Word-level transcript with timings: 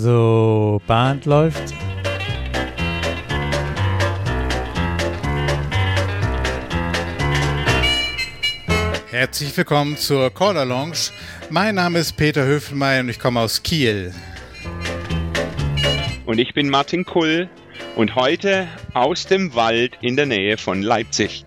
So, 0.00 0.80
Band 0.86 1.26
läuft. 1.26 1.74
Herzlich 9.10 9.56
willkommen 9.56 9.96
zur 9.96 10.32
Caller 10.32 10.64
Lounge. 10.64 11.10
Mein 11.50 11.74
Name 11.74 11.98
ist 11.98 12.16
Peter 12.16 12.44
Höfelmeier 12.44 13.00
und 13.00 13.08
ich 13.08 13.18
komme 13.18 13.40
aus 13.40 13.64
Kiel. 13.64 14.14
Und 16.26 16.38
ich 16.38 16.54
bin 16.54 16.68
Martin 16.68 17.04
Kull 17.04 17.50
und 17.96 18.14
heute 18.14 18.68
aus 18.94 19.26
dem 19.26 19.56
Wald 19.56 19.98
in 20.00 20.14
der 20.14 20.26
Nähe 20.26 20.58
von 20.58 20.80
Leipzig. 20.80 21.44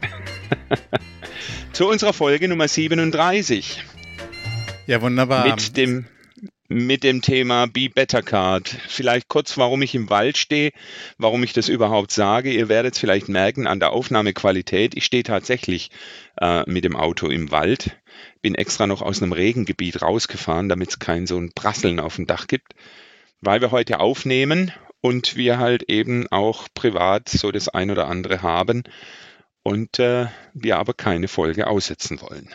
Zu 1.72 1.88
unserer 1.88 2.12
Folge 2.12 2.50
Nummer 2.50 2.68
37. 2.68 3.82
Ja, 4.88 5.02
wunderbar. 5.02 5.48
Mit 5.48 5.78
dem 5.78 6.06
mit 6.72 7.04
dem 7.04 7.22
Thema 7.22 7.68
Be 7.68 7.90
Better 7.90 8.22
Card. 8.22 8.70
Vielleicht 8.88 9.28
kurz, 9.28 9.58
warum 9.58 9.82
ich 9.82 9.94
im 9.94 10.10
Wald 10.10 10.38
stehe, 10.38 10.72
warum 11.18 11.44
ich 11.44 11.52
das 11.52 11.68
überhaupt 11.68 12.12
sage. 12.12 12.52
Ihr 12.54 12.70
werdet 12.70 12.94
es 12.94 13.00
vielleicht 13.00 13.28
merken 13.28 13.68
an 13.68 13.82
der 13.82 13.92
Aufnahmequalität. 13.92 14.96
Ich 14.96 15.04
stehe 15.04 15.24
tatsächlich 15.24 15.92
äh, 16.40 16.64
mit 16.72 16.86
dem 16.86 16.96
Auto 16.96 17.28
im 17.28 17.52
Wald. 17.52 17.98
Bin 18.42 18.56
extra 18.56 18.88
noch 18.88 19.02
aus 19.02 19.22
einem 19.22 19.34
Regengebiet 19.34 20.02
rausgefahren, 20.02 20.70
damit 20.70 20.90
es 20.90 21.00
kein 21.00 21.28
so 21.28 21.38
ein 21.38 21.52
Prasseln 21.54 22.00
auf 22.00 22.16
dem 22.16 22.26
Dach 22.26 22.48
gibt. 22.48 22.74
Weil 23.42 23.60
wir 23.60 23.72
heute 23.72 24.00
aufnehmen 24.00 24.72
und 25.02 25.36
wir 25.36 25.58
halt 25.58 25.84
eben 25.90 26.28
auch 26.32 26.70
privat 26.74 27.28
so 27.28 27.52
das 27.52 27.68
ein 27.68 27.92
oder 27.92 28.08
andere 28.08 28.44
haben 28.44 28.84
und 29.64 30.00
äh, 30.00 30.28
wir 30.54 30.78
aber 30.78 30.94
keine 30.94 31.28
Folge 31.28 31.68
aussetzen 31.68 32.22
wollen. 32.22 32.48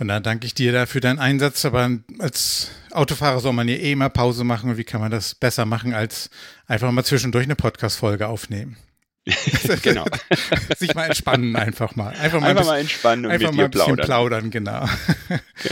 Von 0.00 0.08
daher 0.08 0.22
danke 0.22 0.46
ich 0.46 0.54
dir 0.54 0.72
dafür 0.72 1.02
deinen 1.02 1.18
Einsatz, 1.18 1.66
aber 1.66 1.90
als 2.20 2.70
Autofahrer 2.90 3.40
soll 3.40 3.52
man 3.52 3.68
ja 3.68 3.74
eh 3.74 3.92
immer 3.92 4.08
Pause 4.08 4.44
machen 4.44 4.70
und 4.70 4.78
wie 4.78 4.84
kann 4.84 4.98
man 4.98 5.10
das 5.10 5.34
besser 5.34 5.66
machen, 5.66 5.92
als 5.92 6.30
einfach 6.66 6.90
mal 6.90 7.04
zwischendurch 7.04 7.44
eine 7.44 7.54
Podcast-Folge 7.54 8.26
aufnehmen? 8.26 8.78
genau. 9.82 10.06
Sich 10.78 10.94
mal 10.94 11.04
entspannen 11.04 11.54
einfach 11.54 11.96
mal. 11.96 12.14
Einfach 12.14 12.40
mal, 12.40 12.46
einfach 12.46 12.64
mal 12.64 12.78
entspannen 12.80 13.26
und 13.26 13.30
einfach 13.30 13.48
mit 13.50 13.56
mal 13.58 13.64
ein 13.64 13.70
bisschen 13.72 13.96
plaudern. 13.96 14.50
plaudern, 14.50 14.50
genau. 14.50 14.88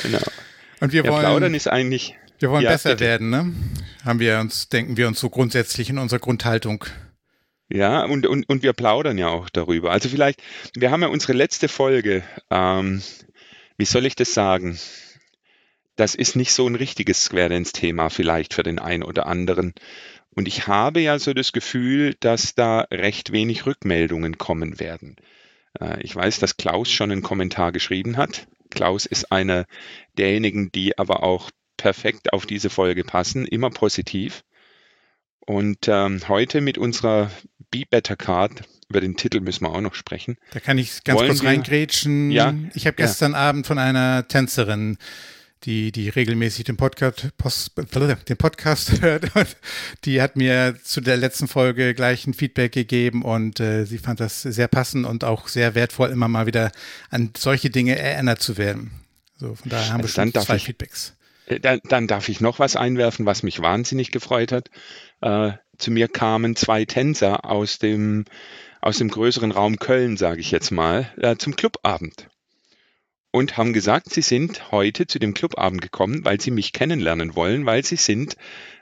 Genau. 0.02 0.18
Und 0.80 0.92
wir 0.92 1.04
ja, 1.04 1.10
wollen, 1.10 1.20
plaudern 1.22 1.54
ist 1.54 1.66
eigentlich. 1.66 2.14
Wir 2.38 2.50
wollen 2.50 2.64
ja, 2.64 2.72
besser 2.72 2.90
bitte. 2.90 3.04
werden, 3.04 3.30
ne? 3.30 3.54
Haben 4.04 4.20
wir 4.20 4.40
uns, 4.40 4.68
denken 4.68 4.98
wir 4.98 5.08
uns 5.08 5.20
so 5.20 5.30
grundsätzlich 5.30 5.88
in 5.88 5.96
unserer 5.96 6.20
Grundhaltung. 6.20 6.84
Ja, 7.70 8.04
und, 8.04 8.26
und, 8.26 8.48
und 8.48 8.62
wir 8.62 8.74
plaudern 8.74 9.16
ja 9.16 9.28
auch 9.28 9.48
darüber. 9.50 9.90
Also 9.90 10.08
vielleicht, 10.08 10.42
wir 10.74 10.90
haben 10.90 11.02
ja 11.02 11.08
unsere 11.08 11.32
letzte 11.34 11.68
Folge, 11.68 12.22
ähm, 12.50 13.02
wie 13.78 13.84
soll 13.84 14.06
ich 14.06 14.16
das 14.16 14.34
sagen? 14.34 14.78
Das 15.96 16.14
ist 16.14 16.36
nicht 16.36 16.52
so 16.52 16.66
ein 16.68 16.74
richtiges 16.74 17.24
Square-Dance-Thema 17.24 18.10
vielleicht 18.10 18.54
für 18.54 18.62
den 18.62 18.78
einen 18.78 19.02
oder 19.02 19.26
anderen. 19.26 19.72
Und 20.30 20.46
ich 20.46 20.68
habe 20.68 21.00
ja 21.00 21.18
so 21.18 21.32
das 21.32 21.52
Gefühl, 21.52 22.14
dass 22.20 22.54
da 22.54 22.82
recht 22.92 23.32
wenig 23.32 23.66
Rückmeldungen 23.66 24.38
kommen 24.38 24.78
werden. 24.78 25.16
Äh, 25.80 26.02
ich 26.02 26.14
weiß, 26.14 26.38
dass 26.38 26.56
Klaus 26.56 26.90
schon 26.90 27.10
einen 27.10 27.22
Kommentar 27.22 27.72
geschrieben 27.72 28.16
hat. 28.16 28.46
Klaus 28.70 29.06
ist 29.06 29.32
einer 29.32 29.64
derjenigen, 30.16 30.70
die 30.70 30.98
aber 30.98 31.22
auch 31.22 31.50
perfekt 31.76 32.32
auf 32.32 32.46
diese 32.46 32.70
Folge 32.70 33.04
passen, 33.04 33.46
immer 33.46 33.70
positiv. 33.70 34.42
Und 35.40 35.88
ähm, 35.88 36.20
heute 36.28 36.60
mit 36.60 36.78
unserer 36.78 37.30
Be 37.70 37.84
Better 37.88 38.16
Card, 38.16 38.62
über 38.88 39.00
den 39.00 39.16
Titel 39.16 39.40
müssen 39.40 39.64
wir 39.64 39.70
auch 39.70 39.80
noch 39.80 39.94
sprechen. 39.94 40.38
Da 40.52 40.60
kann 40.60 40.78
ich 40.78 41.04
ganz 41.04 41.18
Wollen 41.18 41.28
kurz 41.30 41.42
wir- 41.42 41.50
reingrätschen. 41.50 42.30
Ja, 42.30 42.54
Ich 42.74 42.86
habe 42.86 42.96
ja. 43.00 43.06
gestern 43.06 43.34
Abend 43.34 43.66
von 43.66 43.78
einer 43.78 44.26
Tänzerin, 44.28 44.96
die, 45.64 45.92
die 45.92 46.08
regelmäßig 46.08 46.64
den 46.64 46.76
Podcast, 46.76 47.36
Post, 47.36 47.72
den 47.76 48.36
Podcast 48.36 49.02
hört, 49.02 49.34
und 49.36 49.56
die 50.04 50.22
hat 50.22 50.36
mir 50.36 50.76
zu 50.82 51.00
der 51.00 51.16
letzten 51.16 51.48
Folge 51.48 51.94
gleich 51.94 52.26
ein 52.26 52.32
Feedback 52.34 52.72
gegeben 52.72 53.22
und 53.22 53.60
äh, 53.60 53.84
sie 53.84 53.98
fand 53.98 54.20
das 54.20 54.40
sehr 54.42 54.68
passend 54.68 55.04
und 55.04 55.24
auch 55.24 55.48
sehr 55.48 55.74
wertvoll, 55.74 56.10
immer 56.10 56.28
mal 56.28 56.46
wieder 56.46 56.70
an 57.10 57.30
solche 57.36 57.70
Dinge 57.70 57.98
erinnert 57.98 58.40
zu 58.40 58.56
werden. 58.56 58.92
So, 59.36 59.54
von 59.54 59.68
daher 59.68 59.92
haben 59.92 59.98
wir 60.00 60.04
Also 60.04 60.16
dann 60.16 60.32
schon 60.32 60.42
zwei 60.42 60.56
ich- 60.56 60.64
Feedbacks. 60.64 61.14
Äh, 61.46 61.60
Dann, 61.60 61.80
dann 61.84 62.06
darf 62.06 62.28
ich 62.28 62.40
noch 62.40 62.58
was 62.58 62.76
einwerfen, 62.76 63.26
was 63.26 63.42
mich 63.42 63.60
wahnsinnig 63.60 64.12
gefreut 64.12 64.52
hat. 64.52 64.70
Äh, 65.20 65.52
zu 65.76 65.90
mir 65.90 66.08
kamen 66.08 66.56
zwei 66.56 66.84
Tänzer 66.84 67.44
aus 67.44 67.78
dem, 67.78 68.24
aus 68.80 68.98
dem 68.98 69.08
größeren 69.08 69.50
Raum 69.52 69.78
Köln, 69.78 70.16
sage 70.16 70.40
ich 70.40 70.50
jetzt 70.50 70.70
mal, 70.70 71.12
äh, 71.18 71.36
zum 71.36 71.56
Clubabend. 71.56 72.28
Und 73.30 73.58
haben 73.58 73.74
gesagt, 73.74 74.08
sie 74.10 74.22
sind 74.22 74.72
heute 74.72 75.06
zu 75.06 75.18
dem 75.18 75.34
Clubabend 75.34 75.82
gekommen, 75.82 76.24
weil 76.24 76.40
sie 76.40 76.50
mich 76.50 76.72
kennenlernen 76.72 77.36
wollen, 77.36 77.66
weil 77.66 77.84
sie 77.84 77.96
sind 77.96 78.36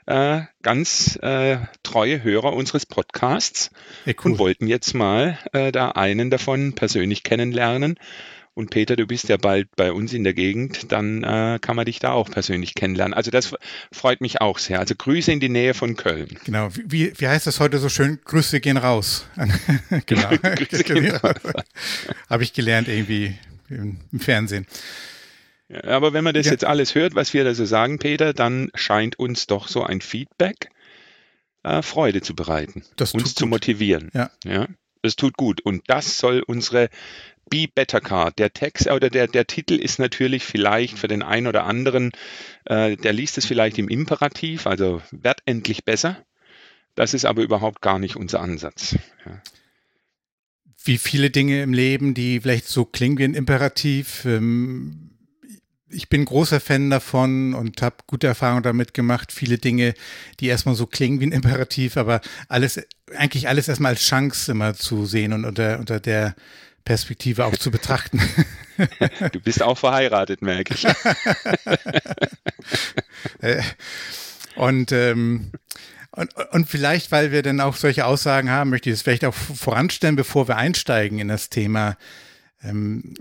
äh, 0.05 0.41
ganz 0.63 1.17
äh, 1.21 1.57
treue 1.83 2.23
Hörer 2.23 2.53
unseres 2.53 2.85
Podcasts 2.85 3.71
Ja, 4.05 4.13
cool. 4.23 4.31
und 4.31 4.39
wollten 4.39 4.67
jetzt 4.67 4.93
mal 4.93 5.37
äh, 5.51 5.73
da 5.73 5.89
einen 5.91 6.29
davon 6.29 6.73
persönlich 6.75 7.23
kennenlernen. 7.23 7.99
Und 8.57 8.71
Peter, 8.71 8.95
du 8.95 9.05
bist 9.05 9.29
ja 9.29 9.37
bald 9.37 9.67
bei 9.75 9.91
uns 9.91 10.13
in 10.13 10.23
der 10.23 10.33
Gegend, 10.33 10.91
dann 10.91 11.23
äh, 11.23 11.59
kann 11.61 11.75
man 11.75 11.85
dich 11.85 11.99
da 11.99 12.11
auch 12.13 12.27
persönlich 12.29 12.73
kennenlernen. 12.73 13.13
Also 13.13 13.29
das 13.29 13.53
freut 13.91 14.19
mich 14.19 14.41
auch 14.41 14.57
sehr. 14.57 14.79
Also 14.79 14.95
Grüße 14.95 15.31
in 15.31 15.39
die 15.39 15.47
Nähe 15.49 15.75
von 15.75 15.95
Köln. 15.95 16.39
Genau, 16.43 16.69
wie- 16.73 17.13
wie, 17.17 17.27
heißt 17.27 17.45
das 17.45 17.59
heute 17.59 17.77
so 17.77 17.87
schön? 17.87 18.19
Grüße 18.25 18.59
gehen 18.59 18.77
raus. 18.77 19.27
genau. 20.07 20.29
Grüße 20.41 20.83
gehen 20.83 21.11
raus. 21.17 21.35
Habe 22.29 22.41
ich 22.41 22.53
gelernt 22.53 22.87
irgendwie 22.87 23.37
im, 23.69 23.97
im 24.11 24.19
Fernsehen. 24.19 24.65
Aber 25.83 26.13
wenn 26.13 26.23
man 26.23 26.33
das 26.33 26.45
Ja. 26.45 26.53
jetzt 26.53 26.65
alles 26.65 26.95
hört, 26.95 27.13
was 27.13 27.33
wir 27.33 27.43
da 27.43 27.53
so 27.53 27.65
sagen, 27.65 27.99
Peter, 27.99 28.33
dann 28.33 28.71
scheint 28.73 29.19
uns 29.19 29.47
doch 29.47 29.67
so 29.67 29.83
ein 29.83 30.01
Feedback 30.01 30.69
äh, 31.63 31.81
Freude 31.81 32.21
zu 32.21 32.35
bereiten, 32.35 32.83
Das 32.95 33.13
uns 33.13 33.35
zu 33.35 33.43
gut. 33.45 33.49
motivieren. 33.51 34.09
Ja. 34.13 34.31
Ja, 34.45 34.67
das 35.03 35.15
tut 35.15 35.35
gut. 35.37 35.61
Und 35.61 35.83
das 35.87 36.17
soll 36.17 36.41
unsere 36.47 36.89
Be 37.49 37.67
Better 37.73 38.01
Card. 38.01 38.39
Der 38.39 38.53
Text 38.53 38.87
oder 38.87 39.09
der, 39.09 39.27
der 39.27 39.47
Titel 39.47 39.75
ist 39.75 39.99
natürlich 39.99 40.43
vielleicht 40.45 40.97
für 40.97 41.07
den 41.07 41.23
einen 41.23 41.47
oder 41.47 41.65
anderen, 41.65 42.11
äh, 42.65 42.95
der 42.95 43.13
liest 43.13 43.37
es 43.37 43.45
vielleicht 43.45 43.77
im 43.77 43.87
Imperativ, 43.87 44.67
also 44.67 45.01
werd 45.11 45.41
endlich 45.45 45.85
besser. 45.85 46.17
Das 46.95 47.13
ist 47.13 47.25
aber 47.25 47.43
überhaupt 47.43 47.81
gar 47.81 47.99
nicht 47.99 48.15
unser 48.15 48.41
Ansatz. 48.41 48.95
Ja. 49.25 49.41
Wie 50.83 50.97
viele 50.97 51.29
Dinge 51.29 51.61
im 51.61 51.73
Leben, 51.73 52.13
die 52.13 52.39
vielleicht 52.39 52.67
so 52.67 52.85
klingen 52.85 53.17
wie 53.17 53.25
ein 53.25 53.33
Imperativ. 53.33 54.25
Ähm, 54.25 55.11
ich 55.89 56.09
bin 56.09 56.25
großer 56.25 56.59
Fan 56.59 56.89
davon 56.89 57.53
und 57.53 57.81
habe 57.81 57.97
gute 58.07 58.27
Erfahrungen 58.27 58.63
damit 58.63 58.93
gemacht. 58.93 59.31
Viele 59.31 59.57
Dinge, 59.57 59.93
die 60.39 60.47
erstmal 60.47 60.75
so 60.75 60.85
klingen 60.85 61.19
wie 61.19 61.27
ein 61.27 61.31
Imperativ, 61.31 61.97
aber 61.97 62.19
alles, 62.49 62.81
eigentlich 63.15 63.47
alles 63.47 63.67
erstmal 63.67 63.91
als 63.93 64.01
Chance 64.01 64.51
immer 64.51 64.73
zu 64.73 65.05
sehen 65.05 65.33
und 65.33 65.45
unter, 65.45 65.79
unter 65.79 65.99
der 65.99 66.35
Perspektive 66.87 67.43
auch 67.45 67.57
zu 67.57 67.69
betrachten. 67.69 68.21
Du 69.31 69.39
bist 69.39 69.63
auch 69.63 69.75
verheiratet, 69.77 70.41
merke 70.43 70.75
ich. 70.75 70.85
Äh, 73.41 73.61
und, 74.55 74.91
ähm, 74.91 75.51
und, 76.11 76.29
und 76.51 76.69
vielleicht, 76.69 77.11
weil 77.11 77.31
wir 77.31 77.41
dann 77.41 77.59
auch 77.59 77.75
solche 77.75 78.05
Aussagen 78.05 78.49
haben, 78.51 78.69
möchte 78.69 78.89
ich 78.89 78.95
das 78.95 79.01
vielleicht 79.01 79.25
auch 79.25 79.33
voranstellen, 79.33 80.15
bevor 80.15 80.47
wir 80.47 80.57
einsteigen 80.57 81.17
in 81.19 81.27
das 81.27 81.49
Thema. 81.49 81.97
Ähm, 82.61 83.15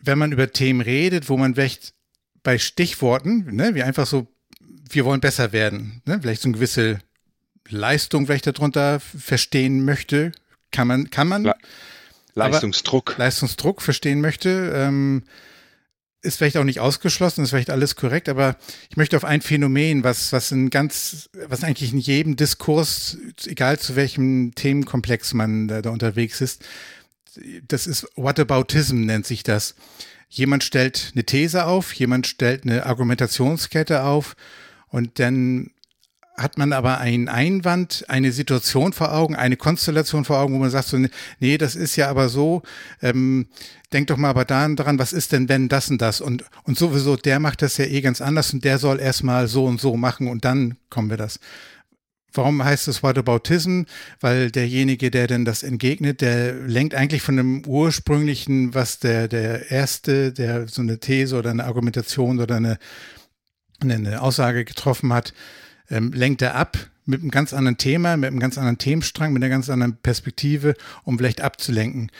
wenn 0.00 0.18
man 0.18 0.32
über 0.32 0.50
Themen 0.52 0.80
redet, 0.80 1.28
wo 1.28 1.36
man 1.36 1.54
vielleicht 1.54 1.94
bei 2.42 2.58
Stichworten, 2.58 3.54
ne, 3.54 3.74
wie 3.76 3.82
einfach 3.84 4.06
so, 4.06 4.26
wir 4.90 5.04
wollen 5.04 5.20
besser 5.20 5.52
werden, 5.52 6.02
ne, 6.06 6.18
vielleicht 6.20 6.42
so 6.42 6.48
eine 6.48 6.56
gewisse 6.56 6.98
Leistung 7.68 8.26
vielleicht 8.26 8.48
darunter 8.48 8.98
verstehen 9.00 9.84
möchte, 9.84 10.32
kann 10.72 10.88
man, 10.88 11.10
kann 11.10 11.28
man 11.28 11.44
Le- 11.44 11.54
Leistungsdruck. 12.34 13.16
Leistungsdruck 13.18 13.82
verstehen 13.82 14.20
möchte, 14.20 14.72
ähm, 14.74 15.22
ist 16.22 16.36
vielleicht 16.36 16.56
auch 16.56 16.64
nicht 16.64 16.80
ausgeschlossen, 16.80 17.42
ist 17.42 17.50
vielleicht 17.50 17.70
alles 17.70 17.96
korrekt, 17.96 18.28
aber 18.28 18.56
ich 18.90 18.96
möchte 18.96 19.16
auf 19.16 19.24
ein 19.24 19.40
Phänomen, 19.40 20.04
was, 20.04 20.32
was 20.32 20.52
in 20.52 20.70
ganz, 20.70 21.30
was 21.46 21.64
eigentlich 21.64 21.92
in 21.92 21.98
jedem 21.98 22.36
Diskurs, 22.36 23.16
egal 23.46 23.78
zu 23.78 23.96
welchem 23.96 24.54
Themenkomplex 24.54 25.32
man 25.34 25.68
da, 25.68 25.80
da 25.80 25.90
unterwegs 25.90 26.40
ist, 26.40 26.62
das 27.66 27.86
ist 27.86 28.06
Whataboutism 28.16 29.04
nennt 29.04 29.24
sich 29.24 29.42
das. 29.42 29.74
Jemand 30.28 30.62
stellt 30.62 31.12
eine 31.14 31.24
These 31.24 31.66
auf, 31.66 31.92
jemand 31.94 32.26
stellt 32.26 32.64
eine 32.64 32.86
Argumentationskette 32.86 34.04
auf 34.04 34.36
und 34.88 35.18
dann 35.18 35.70
hat 36.40 36.58
man 36.58 36.72
aber 36.72 36.98
einen 36.98 37.28
Einwand, 37.28 38.04
eine 38.08 38.32
Situation 38.32 38.92
vor 38.92 39.12
Augen, 39.12 39.36
eine 39.36 39.56
Konstellation 39.56 40.24
vor 40.24 40.38
Augen, 40.38 40.54
wo 40.54 40.58
man 40.58 40.70
sagt 40.70 40.88
so, 40.88 40.98
nee, 41.38 41.58
das 41.58 41.76
ist 41.76 41.96
ja 41.96 42.08
aber 42.08 42.28
so, 42.28 42.62
ähm, 43.02 43.46
denk 43.92 44.06
doch 44.06 44.16
mal 44.16 44.30
aber 44.30 44.44
daran, 44.44 44.98
was 44.98 45.12
ist 45.12 45.32
denn, 45.32 45.48
wenn 45.48 45.68
das 45.68 45.90
und 45.90 46.00
das 46.00 46.20
und, 46.20 46.44
und 46.64 46.78
sowieso, 46.78 47.16
der 47.16 47.40
macht 47.40 47.62
das 47.62 47.76
ja 47.76 47.84
eh 47.84 48.00
ganz 48.00 48.20
anders 48.20 48.52
und 48.52 48.64
der 48.64 48.78
soll 48.78 49.00
erstmal 49.00 49.48
so 49.48 49.66
und 49.66 49.80
so 49.80 49.96
machen 49.96 50.28
und 50.28 50.44
dann 50.44 50.76
kommen 50.88 51.10
wir 51.10 51.16
das. 51.16 51.40
Warum 52.32 52.64
heißt 52.64 52.86
es 52.88 53.02
Whataboutism? 53.02 53.82
Weil 54.20 54.50
derjenige, 54.52 55.10
der 55.10 55.26
denn 55.26 55.44
das 55.44 55.64
entgegnet, 55.64 56.20
der 56.20 56.54
lenkt 56.54 56.94
eigentlich 56.94 57.22
von 57.22 57.36
dem 57.36 57.66
ursprünglichen, 57.66 58.72
was 58.72 59.00
der, 59.00 59.26
der 59.26 59.70
Erste, 59.70 60.32
der 60.32 60.68
so 60.68 60.80
eine 60.80 61.00
These 61.00 61.36
oder 61.36 61.50
eine 61.50 61.64
Argumentation 61.64 62.38
oder 62.38 62.56
eine, 62.56 62.78
eine 63.80 64.22
Aussage 64.22 64.64
getroffen 64.64 65.12
hat, 65.12 65.34
ähm, 65.90 66.12
lenkt 66.12 66.42
er 66.42 66.54
ab 66.54 66.78
mit 67.04 67.20
einem 67.20 67.30
ganz 67.30 67.52
anderen 67.52 67.76
Thema, 67.76 68.16
mit 68.16 68.28
einem 68.28 68.40
ganz 68.40 68.56
anderen 68.56 68.78
Themenstrang, 68.78 69.32
mit 69.32 69.42
einer 69.42 69.50
ganz 69.50 69.68
anderen 69.68 69.96
Perspektive, 69.96 70.74
um 71.04 71.18
vielleicht 71.18 71.40
abzulenken. 71.40 72.10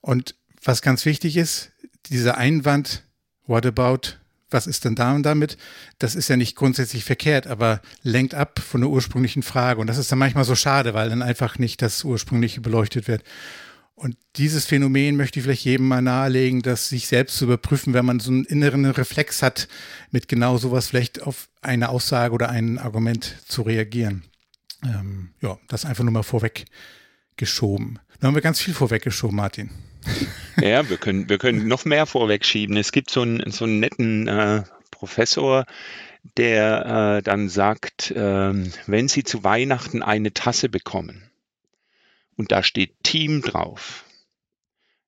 Und 0.00 0.34
was 0.62 0.82
ganz 0.82 1.04
wichtig 1.04 1.36
ist, 1.36 1.70
dieser 2.06 2.36
Einwand, 2.36 3.04
what 3.46 3.64
about, 3.66 4.16
was 4.50 4.66
ist 4.66 4.84
denn 4.84 4.94
da 4.94 5.14
und 5.14 5.22
damit, 5.22 5.56
das 5.98 6.14
ist 6.14 6.28
ja 6.28 6.36
nicht 6.36 6.56
grundsätzlich 6.56 7.04
verkehrt, 7.04 7.46
aber 7.46 7.80
lenkt 8.02 8.34
ab 8.34 8.58
von 8.58 8.82
der 8.82 8.90
ursprünglichen 8.90 9.42
Frage. 9.42 9.80
Und 9.80 9.86
das 9.86 9.98
ist 9.98 10.12
dann 10.12 10.18
manchmal 10.18 10.44
so 10.44 10.54
schade, 10.54 10.94
weil 10.94 11.08
dann 11.08 11.22
einfach 11.22 11.58
nicht 11.58 11.80
das 11.80 12.04
ursprüngliche 12.04 12.60
beleuchtet 12.60 13.08
wird. 13.08 13.22
Und 13.94 14.16
dieses 14.36 14.66
Phänomen 14.66 15.16
möchte 15.16 15.38
ich 15.38 15.44
vielleicht 15.44 15.64
jedem 15.64 15.86
mal 15.86 16.02
nahelegen, 16.02 16.62
das 16.62 16.88
sich 16.88 17.06
selbst 17.06 17.36
zu 17.36 17.44
überprüfen, 17.44 17.94
wenn 17.94 18.04
man 18.04 18.20
so 18.20 18.30
einen 18.30 18.44
inneren 18.44 18.86
Reflex 18.86 19.42
hat, 19.42 19.68
mit 20.10 20.28
genau 20.28 20.56
sowas 20.56 20.88
vielleicht 20.88 21.22
auf 21.22 21.48
eine 21.60 21.90
Aussage 21.90 22.34
oder 22.34 22.48
ein 22.48 22.78
Argument 22.78 23.36
zu 23.46 23.62
reagieren. 23.62 24.24
Ähm, 24.84 25.34
ja, 25.40 25.58
das 25.68 25.84
einfach 25.84 26.04
nur 26.04 26.12
mal 26.12 26.22
vorweggeschoben. 26.22 27.98
Da 28.18 28.26
haben 28.26 28.34
wir 28.34 28.42
ganz 28.42 28.60
viel 28.60 28.74
vorweggeschoben, 28.74 29.36
Martin. 29.36 29.70
Ja, 30.60 30.86
wir 30.90 30.98
können, 30.98 31.30
wir 31.30 31.38
können 31.38 31.66
noch 31.66 31.86
mehr 31.86 32.04
vorwegschieben. 32.04 32.76
Es 32.76 32.92
gibt 32.92 33.08
so 33.08 33.22
einen, 33.22 33.50
so 33.50 33.64
einen 33.64 33.80
netten 33.80 34.28
äh, 34.28 34.64
Professor, 34.90 35.64
der 36.36 37.18
äh, 37.18 37.22
dann 37.22 37.48
sagt, 37.48 38.10
äh, 38.10 38.52
wenn 38.86 39.08
Sie 39.08 39.24
zu 39.24 39.44
Weihnachten 39.44 40.02
eine 40.02 40.34
Tasse 40.34 40.68
bekommen 40.68 41.31
und 42.36 42.52
da 42.52 42.62
steht 42.62 43.02
Team 43.02 43.42
drauf, 43.42 44.04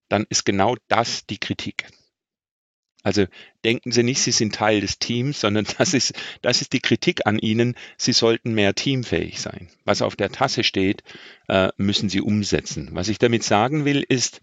dann 0.08 0.26
ist 0.28 0.44
genau 0.44 0.76
das 0.88 1.26
die 1.26 1.38
Kritik. 1.38 1.86
Also 3.04 3.26
denken 3.64 3.92
Sie 3.92 4.02
nicht, 4.02 4.22
Sie 4.22 4.32
sind 4.32 4.54
Teil 4.54 4.80
des 4.80 4.98
Teams, 4.98 5.40
sondern 5.40 5.66
das 5.78 5.92
ist, 5.92 6.14
das 6.40 6.62
ist 6.62 6.72
die 6.72 6.80
Kritik 6.80 7.26
an 7.26 7.38
Ihnen. 7.38 7.74
Sie 7.98 8.12
sollten 8.12 8.54
mehr 8.54 8.74
teamfähig 8.74 9.40
sein. 9.40 9.68
Was 9.84 10.00
auf 10.00 10.16
der 10.16 10.32
Tasse 10.32 10.64
steht, 10.64 11.02
äh, 11.48 11.68
müssen 11.76 12.08
Sie 12.08 12.22
umsetzen. 12.22 12.88
Was 12.92 13.08
ich 13.08 13.18
damit 13.18 13.44
sagen 13.44 13.84
will, 13.84 14.04
ist, 14.08 14.40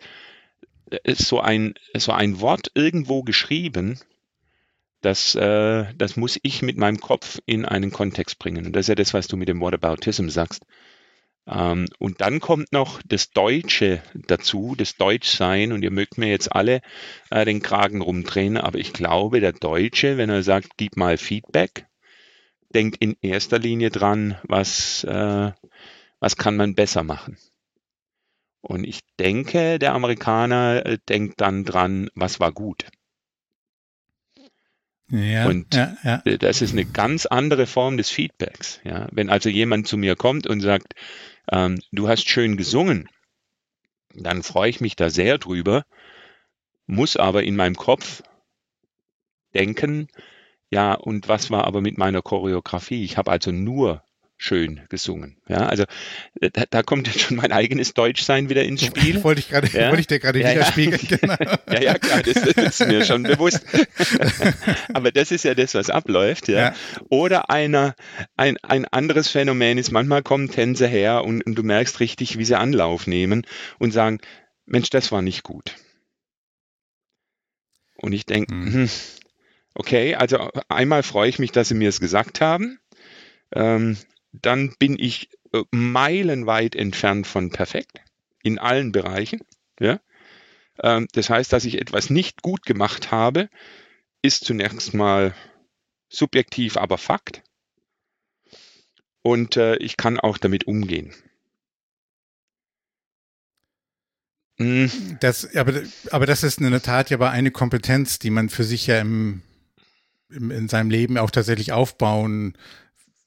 äh, 0.91 1.15
so 1.15 1.41
ein, 1.41 1.73
so 1.97 2.11
ein 2.11 2.39
Wort 2.39 2.71
irgendwo 2.75 3.23
geschrieben, 3.23 3.99
das, 5.01 5.33
äh, 5.33 5.91
das 5.95 6.15
muss 6.15 6.39
ich 6.43 6.61
mit 6.61 6.77
meinem 6.77 6.99
Kopf 6.99 7.39
in 7.47 7.65
einen 7.65 7.91
Kontext 7.91 8.37
bringen. 8.37 8.67
Und 8.67 8.73
das 8.73 8.81
ist 8.81 8.89
ja 8.89 8.95
das, 8.95 9.15
was 9.15 9.27
du 9.27 9.37
mit 9.37 9.49
dem 9.49 9.59
Whataboutism 9.59 10.29
sagst. 10.29 10.65
Ähm, 11.47 11.87
und 11.99 12.21
dann 12.21 12.39
kommt 12.39 12.71
noch 12.71 13.01
das 13.05 13.31
Deutsche 13.31 14.01
dazu, 14.13 14.75
das 14.77 14.95
Deutschsein. 14.95 15.71
Und 15.71 15.83
ihr 15.83 15.91
mögt 15.91 16.17
mir 16.17 16.29
jetzt 16.29 16.53
alle 16.55 16.81
äh, 17.29 17.45
den 17.45 17.61
Kragen 17.61 18.01
rumdrehen, 18.01 18.57
aber 18.57 18.77
ich 18.79 18.93
glaube, 18.93 19.39
der 19.39 19.53
Deutsche, 19.53 20.17
wenn 20.17 20.29
er 20.29 20.43
sagt, 20.43 20.77
gib 20.77 20.97
mal 20.97 21.17
Feedback, 21.17 21.85
denkt 22.73 22.97
in 23.01 23.15
erster 23.21 23.59
Linie 23.59 23.89
dran, 23.89 24.37
was, 24.43 25.03
äh, 25.03 25.51
was 26.19 26.37
kann 26.37 26.55
man 26.55 26.75
besser 26.75 27.03
machen. 27.03 27.37
Und 28.61 28.83
ich 28.83 29.01
denke, 29.19 29.79
der 29.79 29.93
Amerikaner 29.93 30.85
äh, 30.85 30.97
denkt 31.09 31.41
dann 31.41 31.65
dran, 31.65 32.09
was 32.13 32.39
war 32.39 32.51
gut. 32.51 32.85
Ja, 35.11 35.47
und 35.47 35.75
ja, 35.75 35.97
ja. 36.03 36.37
das 36.37 36.61
ist 36.61 36.71
eine 36.71 36.85
ganz 36.85 37.25
andere 37.25 37.67
Form 37.67 37.97
des 37.97 38.09
Feedbacks. 38.09 38.79
Ja? 38.85 39.07
Wenn 39.11 39.29
also 39.29 39.49
jemand 39.49 39.87
zu 39.87 39.97
mir 39.97 40.15
kommt 40.15 40.47
und 40.47 40.61
sagt, 40.61 40.93
ähm, 41.51 41.81
du 41.91 42.07
hast 42.07 42.29
schön 42.29 42.55
gesungen, 42.55 43.09
dann 44.13 44.41
freue 44.41 44.69
ich 44.69 44.79
mich 44.79 44.95
da 44.95 45.09
sehr 45.09 45.37
drüber, 45.37 45.85
muss 46.87 47.17
aber 47.17 47.43
in 47.43 47.57
meinem 47.57 47.75
Kopf 47.75 48.23
denken, 49.53 50.07
ja, 50.69 50.93
und 50.93 51.27
was 51.27 51.51
war 51.51 51.65
aber 51.65 51.81
mit 51.81 51.97
meiner 51.97 52.21
Choreografie? 52.21 53.03
Ich 53.03 53.17
habe 53.17 53.31
also 53.31 53.51
nur 53.51 54.03
schön 54.41 54.81
gesungen. 54.89 55.37
Ja, 55.47 55.67
also 55.67 55.85
da, 56.39 56.63
da, 56.67 56.81
kommt 56.81 57.07
jetzt 57.07 57.21
schon 57.21 57.37
mein 57.37 57.51
eigenes 57.51 57.93
Deutschsein 57.93 58.49
wieder 58.49 58.63
ins 58.63 58.83
Spiel. 58.83 59.23
wollte 59.23 59.39
ich 59.39 59.49
gerade, 59.49 59.67
ja? 59.67 59.89
wollte 59.89 60.01
ich 60.01 60.07
dir 60.07 60.19
gerade 60.19 60.41
ja, 60.41 60.51
widerspiegeln. 60.51 61.01
Ja. 61.01 61.11
Genau. 61.21 61.35
ja, 61.71 61.81
ja, 61.81 61.97
klar, 61.99 62.23
das, 62.23 62.41
das, 62.55 62.79
ist 62.79 62.87
mir 62.87 63.05
schon 63.05 63.23
bewusst. 63.23 63.63
Aber 64.93 65.11
das 65.11 65.31
ist 65.31 65.43
ja 65.43 65.53
das, 65.53 65.75
was 65.75 65.89
abläuft. 65.89 66.47
Ja. 66.47 66.59
ja. 66.59 66.75
Oder 67.09 67.49
einer, 67.49 67.95
ein, 68.37 68.57
ein 68.63 68.85
anderes 68.85 69.27
Phänomen 69.27 69.77
ist, 69.77 69.91
manchmal 69.91 70.23
kommen 70.23 70.49
Tänzer 70.49 70.87
her 70.87 71.23
und, 71.23 71.45
und 71.45 71.55
du 71.55 71.63
merkst 71.63 71.99
richtig, 71.99 72.37
wie 72.37 72.45
sie 72.45 72.57
Anlauf 72.57 73.05
nehmen 73.07 73.45
und 73.77 73.91
sagen, 73.91 74.19
Mensch, 74.65 74.89
das 74.89 75.11
war 75.11 75.21
nicht 75.21 75.43
gut. 75.43 75.75
Und 77.97 78.13
ich 78.13 78.25
denke, 78.25 78.53
hm. 78.53 78.73
hm. 78.73 78.89
okay, 79.75 80.15
also 80.15 80.49
einmal 80.69 81.03
freue 81.03 81.29
ich 81.29 81.37
mich, 81.37 81.51
dass 81.51 81.67
sie 81.67 81.75
mir 81.75 81.89
es 81.89 81.99
gesagt 81.99 82.41
haben. 82.41 82.79
Ähm, 83.53 83.97
dann 84.31 84.73
bin 84.79 84.97
ich 84.97 85.29
äh, 85.53 85.63
meilenweit 85.71 86.75
entfernt 86.75 87.27
von 87.27 87.51
perfekt 87.51 88.01
in 88.43 88.59
allen 88.59 88.91
Bereichen. 88.91 89.41
Ja? 89.79 89.99
Ähm, 90.81 91.07
das 91.13 91.29
heißt, 91.29 91.51
dass 91.51 91.65
ich 91.65 91.79
etwas 91.79 92.09
nicht 92.09 92.41
gut 92.41 92.65
gemacht 92.65 93.11
habe, 93.11 93.49
ist 94.21 94.45
zunächst 94.45 94.93
mal 94.93 95.35
subjektiv, 96.09 96.77
aber 96.77 96.97
Fakt. 96.97 97.43
Und 99.23 99.57
äh, 99.57 99.75
ich 99.77 99.97
kann 99.97 100.19
auch 100.19 100.37
damit 100.37 100.65
umgehen. 100.65 101.13
Hm. 104.57 105.17
Das, 105.19 105.55
aber, 105.55 105.81
aber 106.11 106.25
das 106.25 106.43
ist 106.43 106.59
in 106.59 106.69
der 106.69 106.81
Tat 106.81 107.09
ja 107.09 107.17
aber 107.17 107.31
eine 107.31 107.51
Kompetenz, 107.51 108.19
die 108.19 108.29
man 108.29 108.49
für 108.49 108.63
sich 108.63 108.87
ja 108.87 108.99
im, 108.99 109.41
im, 110.29 110.51
in 110.51 110.67
seinem 110.67 110.89
Leben 110.89 111.17
auch 111.17 111.31
tatsächlich 111.31 111.71
aufbauen 111.71 112.57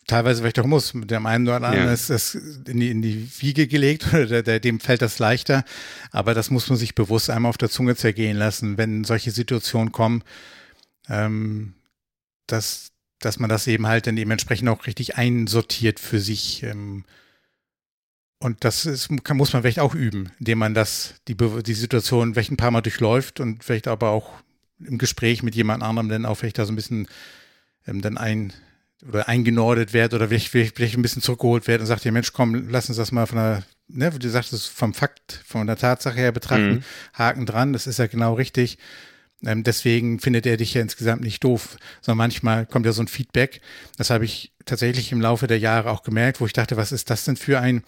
teilweise 0.07 0.43
vielleicht 0.43 0.59
auch 0.59 0.67
muss. 0.67 0.95
Mit 0.95 1.11
dem 1.11 1.27
einen 1.27 1.47
oder 1.47 1.57
anderen 1.57 1.87
ja. 1.87 1.93
ist 1.93 2.11
das 2.11 2.35
in 2.35 2.81
die, 2.81 2.91
in 2.91 3.03
die 3.03 3.29
Wiege 3.41 3.67
gelegt 3.67 4.07
oder 4.13 4.27
der, 4.27 4.43
der, 4.43 4.61
dem 4.61 4.81
fällt 4.81 5.03
das 5.03 5.19
leichter. 5.19 5.65
Aber 6.11 6.35
das 6.35 6.51
muss 6.51 6.69
man 6.69 6.79
sich 6.79 6.95
bewusst 6.95 7.31
einmal 7.31 7.51
auf 7.51 7.59
der 7.59 7.71
Zunge 7.71 7.97
zergehen 7.97 8.37
lassen, 8.37 8.79
wenn 8.79 9.05
solche 9.05 9.31
Situationen 9.31 9.93
kommen, 9.93 10.23
ähm, 11.09 11.75
dass, 12.47 12.93
dass 13.19 13.39
man 13.39 13.51
das 13.51 13.67
eben 13.67 13.87
halt 13.87 14.07
dann 14.07 14.17
dementsprechend 14.17 14.69
auch 14.69 14.87
richtig 14.87 15.17
einsortiert 15.17 16.01
für 16.01 16.21
sich. 16.21 16.63
Ähm, 16.63 17.05
und 18.39 18.63
das 18.65 18.85
ist, 18.85 19.09
kann, 19.25 19.37
muss 19.39 19.53
man 19.53 19.63
vielleicht 19.63 19.81
auch 19.81 19.95
üben, 19.95 20.31
indem 20.39 20.59
man 20.59 20.75
das, 20.75 21.15
die, 21.29 21.35
die 21.37 21.75
Situation 21.75 22.35
vielleicht 22.35 22.53
ein 22.53 22.59
paar 22.59 22.71
Mal 22.71 22.83
durchläuft 22.83 23.41
und 23.41 23.65
vielleicht 23.65 23.89
aber 23.89 24.11
auch 24.11 24.43
im 24.81 24.99
Gespräch 24.99 25.43
mit 25.43 25.55
jemand 25.55 25.83
anderem 25.83 26.09
dann 26.09 26.27
auch 26.27 26.35
vielleicht 26.35 26.59
da 26.59 26.67
so 26.67 26.73
ein 26.73 26.77
bisschen 26.77 27.09
ähm, 27.87 28.03
dann 28.03 28.19
ein, 28.19 28.53
oder 29.07 29.29
eingenordet 29.29 29.93
wird 29.93 30.15
oder 30.15 30.29
vielleicht, 30.29 30.49
vielleicht 30.49 30.97
ein 30.97 31.03
bisschen 31.03 31.23
zurückgeholt 31.23 31.67
wird 31.67 31.81
und 31.81 31.87
sagt, 31.87 32.05
ja 32.05 32.13
Mensch, 32.13 32.33
komm, 32.33 32.69
lass 32.69 32.89
uns 32.89 32.97
das 32.99 33.13
mal 33.13 33.27
von 33.27 33.39
der, 33.39 33.63
ne, 33.89 34.15
wie 34.15 34.19
du 34.19 34.31
sagst, 34.31 34.69
vom 34.69 34.95
Fakt, 34.95 35.43
von 35.45 35.67
der 35.67 35.77
Tatsache 35.77 36.17
her 36.17 36.33
betrachten, 36.33 36.77
mhm. 36.77 36.85
Haken 37.13 37.47
dran, 37.47 37.73
das 37.73 37.87
ist 37.87 37.99
ja 37.99 38.07
genau 38.07 38.35
richtig. 38.35 38.79
Ähm, 39.45 39.63
deswegen 39.63 40.21
findet 40.21 40.47
er 40.47 40.57
dich 40.57 40.75
ja 40.75 40.81
insgesamt 40.81 41.23
nicht 41.23 41.45
doof, 41.45 41.77
sondern 42.01 42.19
manchmal 42.19 42.67
kommt 42.67 42.87
ja 42.87 42.93
so 42.93 43.03
ein 43.03 43.09
Feedback. 43.09 43.61
Das 43.99 44.11
habe 44.11 44.25
ich 44.25 44.53
tatsächlich 44.65 45.13
im 45.13 45.21
Laufe 45.21 45.47
der 45.47 45.59
Jahre 45.59 45.91
auch 45.91 46.03
gemerkt, 46.03 46.41
wo 46.41 46.47
ich 46.47 46.53
dachte, 46.53 46.77
was 46.77 46.93
ist 46.93 47.11
das 47.11 47.25
denn 47.25 47.37
für 47.37 47.61
ein, 47.61 47.83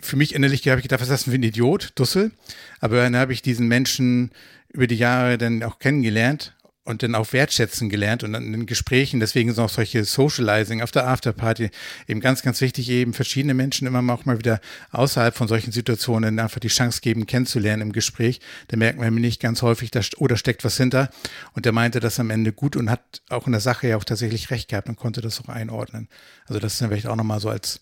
für 0.00 0.16
mich 0.16 0.34
innerlich 0.34 0.66
habe 0.68 0.80
ich 0.80 0.84
gedacht, 0.84 1.00
was 1.00 1.08
ist 1.08 1.12
das 1.12 1.24
denn 1.24 1.32
für 1.32 1.38
ein 1.38 1.44
Idiot, 1.44 1.92
Dussel? 1.94 2.32
Aber 2.80 2.96
dann 2.96 3.16
habe 3.16 3.32
ich 3.32 3.42
diesen 3.42 3.68
Menschen 3.68 4.32
über 4.70 4.86
die 4.86 4.96
Jahre 4.96 5.38
dann 5.38 5.62
auch 5.62 5.78
kennengelernt 5.78 6.56
und 6.84 7.02
dann 7.02 7.14
auch 7.14 7.32
wertschätzen 7.32 7.88
gelernt 7.88 8.24
und 8.24 8.34
in 8.34 8.52
den 8.52 8.66
Gesprächen, 8.66 9.20
deswegen 9.20 9.52
sind 9.52 9.62
auch 9.62 9.68
solche 9.68 10.04
Socializing 10.04 10.82
auf 10.82 10.90
der 10.90 11.06
Afterparty 11.06 11.70
eben 12.08 12.20
ganz, 12.20 12.42
ganz 12.42 12.60
wichtig, 12.60 12.88
eben 12.88 13.14
verschiedene 13.14 13.54
Menschen 13.54 13.86
immer 13.86 14.12
auch 14.12 14.24
mal 14.24 14.38
wieder 14.38 14.60
außerhalb 14.90 15.36
von 15.36 15.46
solchen 15.46 15.70
Situationen 15.70 16.40
einfach 16.40 16.58
die 16.58 16.68
Chance 16.68 17.00
geben, 17.00 17.26
kennenzulernen 17.26 17.82
im 17.82 17.92
Gespräch. 17.92 18.40
Da 18.68 18.76
merkt 18.76 18.98
man 18.98 19.14
nicht 19.14 19.40
ganz 19.40 19.62
häufig, 19.62 19.92
da 19.92 20.00
oder 20.16 20.36
steckt 20.36 20.64
was 20.64 20.76
hinter. 20.76 21.10
Und 21.52 21.66
der 21.66 21.72
meinte 21.72 22.00
das 22.00 22.18
am 22.18 22.30
Ende 22.30 22.52
gut 22.52 22.74
und 22.74 22.90
hat 22.90 23.22
auch 23.28 23.46
in 23.46 23.52
der 23.52 23.60
Sache 23.60 23.88
ja 23.88 23.96
auch 23.96 24.04
tatsächlich 24.04 24.50
recht 24.50 24.68
gehabt 24.68 24.88
und 24.88 24.96
konnte 24.96 25.20
das 25.20 25.40
auch 25.40 25.48
einordnen. 25.48 26.08
Also 26.46 26.58
das 26.58 26.74
ist 26.74 26.80
dann 26.80 26.88
vielleicht 26.88 27.06
auch 27.06 27.16
nochmal 27.16 27.40
so 27.40 27.48
als 27.48 27.80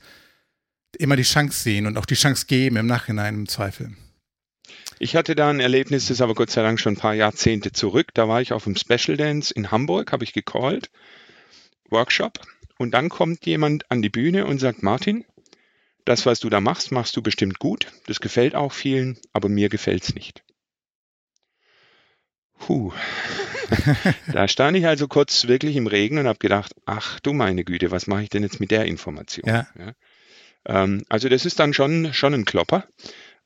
immer 0.99 1.17
die 1.17 1.23
Chance 1.23 1.63
sehen 1.63 1.87
und 1.87 1.97
auch 1.97 2.07
die 2.07 2.15
Chance 2.15 2.45
geben 2.47 2.77
im 2.77 2.87
Nachhinein 2.87 3.35
im 3.35 3.49
Zweifel. 3.49 3.93
Ich 5.03 5.17
hatte 5.17 5.35
da 5.35 5.49
ein 5.49 5.61
Erlebnis, 5.61 6.05
das 6.05 6.19
ist 6.19 6.21
aber 6.21 6.35
Gott 6.35 6.51
sei 6.51 6.63
Dank 6.63 6.79
schon 6.79 6.93
ein 6.93 6.99
paar 6.99 7.15
Jahrzehnte 7.15 7.73
zurück. 7.73 8.09
Da 8.13 8.29
war 8.29 8.43
ich 8.43 8.53
auf 8.53 8.65
dem 8.65 8.77
Special 8.77 9.17
Dance 9.17 9.53
in 9.53 9.71
Hamburg, 9.71 10.13
habe 10.13 10.25
ich 10.25 10.35
gecallt, 10.35 10.91
Workshop. 11.89 12.39
Und 12.77 12.93
dann 12.93 13.09
kommt 13.09 13.47
jemand 13.47 13.91
an 13.91 14.03
die 14.03 14.11
Bühne 14.11 14.45
und 14.45 14.59
sagt, 14.59 14.83
Martin, 14.83 15.25
das, 16.05 16.27
was 16.27 16.39
du 16.39 16.51
da 16.51 16.61
machst, 16.61 16.93
machst 16.93 17.17
du 17.17 17.23
bestimmt 17.23 17.59
gut. 17.59 17.87
Das 18.09 18.21
gefällt 18.21 18.55
auch 18.55 18.75
vielen, 18.75 19.19
aber 19.33 19.49
mir 19.49 19.71
gefällt 19.71 20.03
es 20.03 20.15
nicht. 20.15 20.45
Puh. 22.59 22.93
da 24.33 24.49
stand 24.49 24.77
ich 24.77 24.87
also 24.87 25.09
kurz 25.09 25.49
wirklich 25.49 25.77
im 25.77 25.87
Regen 25.87 26.19
und 26.19 26.27
habe 26.27 26.39
gedacht, 26.39 26.75
ach 26.85 27.21
du 27.21 27.33
meine 27.33 27.65
Güte, 27.65 27.91
was 27.91 28.07
mache 28.07 28.25
ich 28.25 28.29
denn 28.29 28.43
jetzt 28.43 28.61
mit 28.61 28.71
der 28.71 28.85
Information? 28.85 29.49
Ja. 29.49 29.67
Ja. 29.79 29.95
Ähm, 30.67 31.05
also 31.09 31.31
das 31.31 31.47
ist 31.47 31.59
dann 31.59 31.73
schon, 31.73 32.13
schon 32.13 32.35
ein 32.35 32.45
Klopper. 32.45 32.87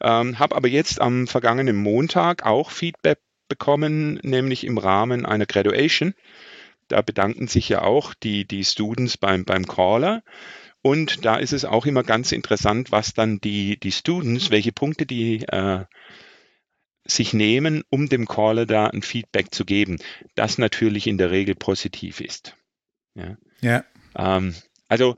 Ähm, 0.00 0.38
habe 0.38 0.56
aber 0.56 0.68
jetzt 0.68 1.00
am 1.00 1.26
vergangenen 1.26 1.76
Montag 1.76 2.44
auch 2.44 2.70
Feedback 2.70 3.18
bekommen, 3.48 4.18
nämlich 4.22 4.64
im 4.64 4.78
Rahmen 4.78 5.26
einer 5.26 5.46
Graduation. 5.46 6.14
Da 6.88 7.02
bedanken 7.02 7.46
sich 7.46 7.68
ja 7.68 7.82
auch 7.82 8.14
die, 8.14 8.46
die 8.46 8.64
Students 8.64 9.16
beim, 9.16 9.44
beim 9.44 9.66
Caller. 9.66 10.22
Und 10.82 11.24
da 11.24 11.36
ist 11.36 11.52
es 11.52 11.64
auch 11.64 11.86
immer 11.86 12.02
ganz 12.02 12.32
interessant, 12.32 12.92
was 12.92 13.14
dann 13.14 13.40
die, 13.40 13.78
die 13.78 13.92
Students, 13.92 14.50
welche 14.50 14.72
Punkte 14.72 15.06
die 15.06 15.42
äh, 15.48 15.84
sich 17.06 17.32
nehmen, 17.32 17.84
um 17.90 18.08
dem 18.08 18.26
Caller 18.26 18.66
da 18.66 18.86
ein 18.86 19.02
Feedback 19.02 19.54
zu 19.54 19.64
geben, 19.64 19.98
das 20.34 20.58
natürlich 20.58 21.06
in 21.06 21.18
der 21.18 21.30
Regel 21.30 21.54
positiv 21.54 22.20
ist. 22.20 22.56
Ja. 23.14 23.36
ja. 23.60 23.84
Ähm, 24.16 24.54
also 24.88 25.16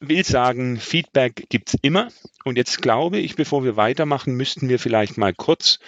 will 0.00 0.24
sagen, 0.24 0.78
Feedback 0.78 1.46
gibt 1.48 1.70
es 1.70 1.76
immer. 1.82 2.08
Und 2.44 2.56
jetzt 2.56 2.82
glaube 2.82 3.18
ich, 3.18 3.36
bevor 3.36 3.64
wir 3.64 3.76
weitermachen, 3.76 4.34
müssten 4.34 4.68
wir 4.68 4.78
vielleicht 4.78 5.16
mal 5.18 5.34
kurz 5.34 5.78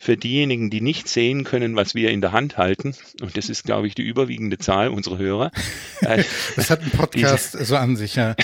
für 0.00 0.16
diejenigen, 0.16 0.70
die 0.70 0.80
nicht 0.80 1.08
sehen 1.08 1.42
können, 1.42 1.74
was 1.74 1.94
wir 1.96 2.10
in 2.10 2.20
der 2.20 2.30
Hand 2.30 2.56
halten, 2.56 2.94
und 3.20 3.36
das 3.36 3.48
ist, 3.48 3.64
glaube 3.64 3.88
ich, 3.88 3.96
die 3.96 4.02
überwiegende 4.02 4.56
Zahl 4.58 4.88
unserer 4.88 5.18
Hörer. 5.18 5.50
Äh, 6.00 6.22
das 6.54 6.70
hat 6.70 6.80
ein 6.80 6.92
Podcast 6.92 7.58
so 7.58 7.76
an 7.76 7.96
sich, 7.96 8.14
ja. 8.14 8.36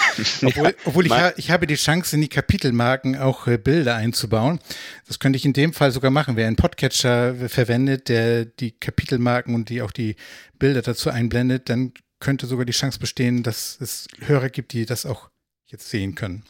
Obwohl, 0.43 0.65
ja, 0.65 0.73
obwohl 0.87 1.07
ich, 1.07 1.13
ha, 1.13 1.33
ich 1.37 1.53
habe 1.53 1.69
die 1.69 1.77
Chance, 1.77 2.17
in 2.17 2.23
die 2.23 2.29
Kapitelmarken 2.29 3.17
auch 3.17 3.47
äh, 3.47 3.59
Bilder 3.59 3.95
einzubauen. 3.95 4.59
Das 5.07 5.21
könnte 5.21 5.37
ich 5.37 5.45
in 5.45 5.53
dem 5.53 5.73
Fall 5.73 5.93
sogar 5.93 6.11
machen. 6.11 6.35
Wer 6.35 6.49
einen 6.49 6.57
Podcatcher 6.57 7.37
verwendet, 7.49 8.09
der 8.09 8.45
die 8.45 8.73
Kapitelmarken 8.73 9.55
und 9.55 9.69
die 9.69 9.83
auch 9.83 9.93
die 9.93 10.17
Bilder 10.59 10.83
dazu 10.83 11.11
einblendet, 11.11 11.69
dann 11.69 11.93
könnte 12.25 12.47
sogar 12.47 12.65
die 12.65 12.73
Chance 12.73 12.99
bestehen, 12.99 13.43
dass 13.43 13.79
es 13.81 14.09
Hörer 14.21 14.49
gibt, 14.49 14.73
die 14.73 14.87
das 14.87 15.05
auch 15.05 15.29
jetzt 15.67 15.91
sehen 15.91 16.15
können. 16.15 16.43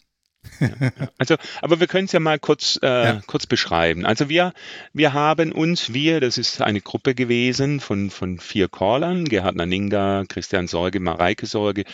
Also, 1.19 1.37
aber 1.63 1.81
wir 1.81 1.87
können 1.87 2.05
es 2.05 2.13
ja 2.13 2.21
mal 2.21 2.39
kurz, 2.39 2.79
äh, 2.83 2.87
ja. 2.87 3.23
kurz 3.27 3.47
beschreiben. 3.47 4.05
Also 4.05 4.29
wir, 4.29 4.53
wir 4.93 5.15
haben 5.15 5.53
uns, 5.53 5.95
wir, 5.95 6.21
das 6.21 6.39
ist 6.39 6.61
eine 6.61 6.81
Gruppe 6.81 7.15
gewesen 7.15 7.81
von, 7.81 8.11
von 8.11 8.39
vier 8.39 8.69
Callern, 8.69 9.25
Gerhard 9.25 9.57
Naninga, 9.57 10.25
Christian 10.29 10.67
Sorge, 10.67 11.01
Mareike 11.01 11.47
Sorge, 11.47 11.85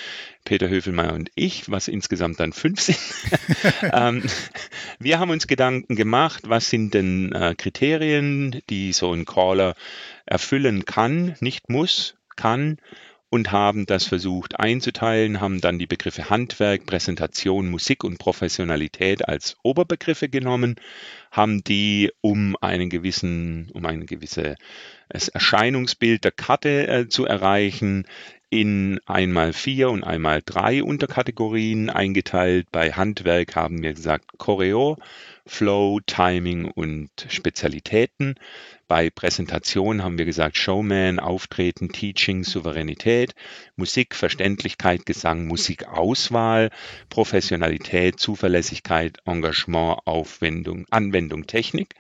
Peter 0.45 0.69
Höfelmeier 0.69 1.15
und 1.15 1.31
ich, 1.37 1.71
was 1.71 1.87
insgesamt 1.87 2.41
dann 2.41 2.53
fünf 2.53 2.81
sind. 2.81 2.99
ähm, 3.93 4.25
wir 4.99 5.21
haben 5.21 5.31
uns 5.31 5.47
Gedanken 5.47 5.95
gemacht, 5.95 6.43
was 6.49 6.69
sind 6.69 6.93
denn 6.93 7.33
äh, 7.33 7.55
Kriterien, 7.57 8.61
die 8.69 8.93
so 8.93 9.13
ein 9.13 9.25
Caller 9.25 9.75
erfüllen 10.27 10.85
kann, 10.85 11.37
nicht 11.41 11.69
muss, 11.69 12.17
kann 12.37 12.79
und 13.31 13.53
haben 13.53 13.87
das 13.87 14.05
versucht 14.05 14.59
einzuteilen, 14.59 15.41
haben 15.41 15.61
dann 15.61 15.79
die 15.79 15.87
Begriffe 15.87 16.29
Handwerk, 16.29 16.85
Präsentation, 16.85 17.71
Musik 17.71 18.03
und 18.03 18.19
Professionalität 18.19 19.27
als 19.27 19.57
Oberbegriffe 19.63 20.29
genommen, 20.29 20.77
haben 21.31 21.63
die 21.63 22.11
um 22.21 22.57
einen 22.61 22.91
gewissen, 22.91 23.71
um 23.73 23.87
ein 23.87 24.05
gewisses 24.07 24.57
Erscheinungsbild 25.09 26.25
der 26.25 26.33
Karte 26.33 26.89
äh, 26.89 27.09
zu 27.09 27.25
erreichen, 27.25 28.05
in 28.51 28.99
einmal 29.07 29.53
vier 29.53 29.91
und 29.91 30.03
einmal 30.03 30.43
drei 30.45 30.83
Unterkategorien 30.83 31.89
eingeteilt. 31.89 32.67
Bei 32.73 32.91
Handwerk 32.91 33.55
haben 33.55 33.81
wir 33.85 33.95
gesagt 33.95 34.39
Choreo, 34.39 34.99
Flow, 35.47 36.01
Timing 36.07 36.71
und 36.71 37.11
Spezialitäten. 37.29 38.37
Bei 38.91 39.09
Präsentation 39.09 40.03
haben 40.03 40.19
wir 40.19 40.25
gesagt 40.25 40.57
Showman, 40.57 41.21
Auftreten, 41.21 41.93
Teaching, 41.93 42.43
Souveränität, 42.43 43.37
Musik, 43.77 44.17
Verständlichkeit, 44.17 45.07
Gesang, 45.07 45.47
Musikauswahl, 45.47 46.71
Professionalität, 47.09 48.19
Zuverlässigkeit, 48.19 49.19
Engagement, 49.27 50.01
Aufwendung, 50.07 50.87
Anwendung, 50.91 51.47
Technik. 51.47 51.95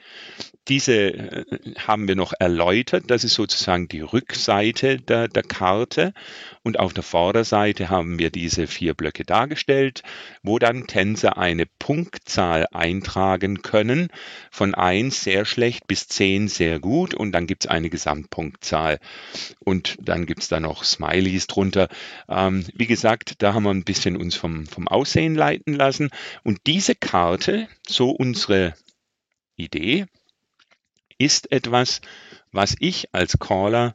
Diese 0.66 0.94
äh, 0.94 1.44
haben 1.78 2.08
wir 2.08 2.16
noch 2.16 2.32
erläutert. 2.38 3.04
Das 3.06 3.22
ist 3.22 3.34
sozusagen 3.34 3.86
die 3.86 4.00
Rückseite 4.00 4.96
der, 4.96 5.28
der 5.28 5.44
Karte. 5.44 6.12
Und 6.62 6.78
auf 6.78 6.92
der 6.92 7.02
Vorderseite 7.02 7.88
haben 7.88 8.18
wir 8.18 8.30
diese 8.30 8.66
vier 8.66 8.92
Blöcke 8.92 9.24
dargestellt, 9.24 10.02
wo 10.42 10.58
dann 10.58 10.86
Tänzer 10.86 11.38
eine 11.38 11.64
Punktzahl 11.64 12.66
eintragen 12.70 13.62
können, 13.62 14.08
von 14.50 14.74
1 14.74 15.24
sehr 15.24 15.46
schlecht 15.46 15.86
bis 15.86 16.06
10 16.08 16.48
sehr 16.48 16.78
gut. 16.78 17.14
Und 17.14 17.32
dann 17.32 17.46
gibt 17.46 17.64
es 17.64 17.70
eine 17.70 17.88
Gesamtpunktzahl. 17.88 18.98
Und 19.60 19.96
dann 20.00 20.26
gibt 20.26 20.42
es 20.42 20.48
da 20.48 20.60
noch 20.60 20.84
Smileys 20.84 21.46
drunter. 21.46 21.88
Ähm, 22.28 22.66
wie 22.74 22.86
gesagt, 22.86 23.42
da 23.42 23.54
haben 23.54 23.62
wir 23.62 23.70
ein 23.70 23.84
bisschen 23.84 24.18
uns 24.18 24.34
vom, 24.34 24.66
vom 24.66 24.86
Aussehen 24.86 25.34
leiten 25.34 25.72
lassen. 25.72 26.10
Und 26.44 26.60
diese 26.66 26.94
Karte, 26.94 27.68
so 27.88 28.10
unsere 28.10 28.74
Idee, 29.56 30.04
ist 31.16 31.52
etwas, 31.52 32.02
was 32.52 32.76
ich 32.80 33.14
als 33.14 33.38
Caller 33.38 33.94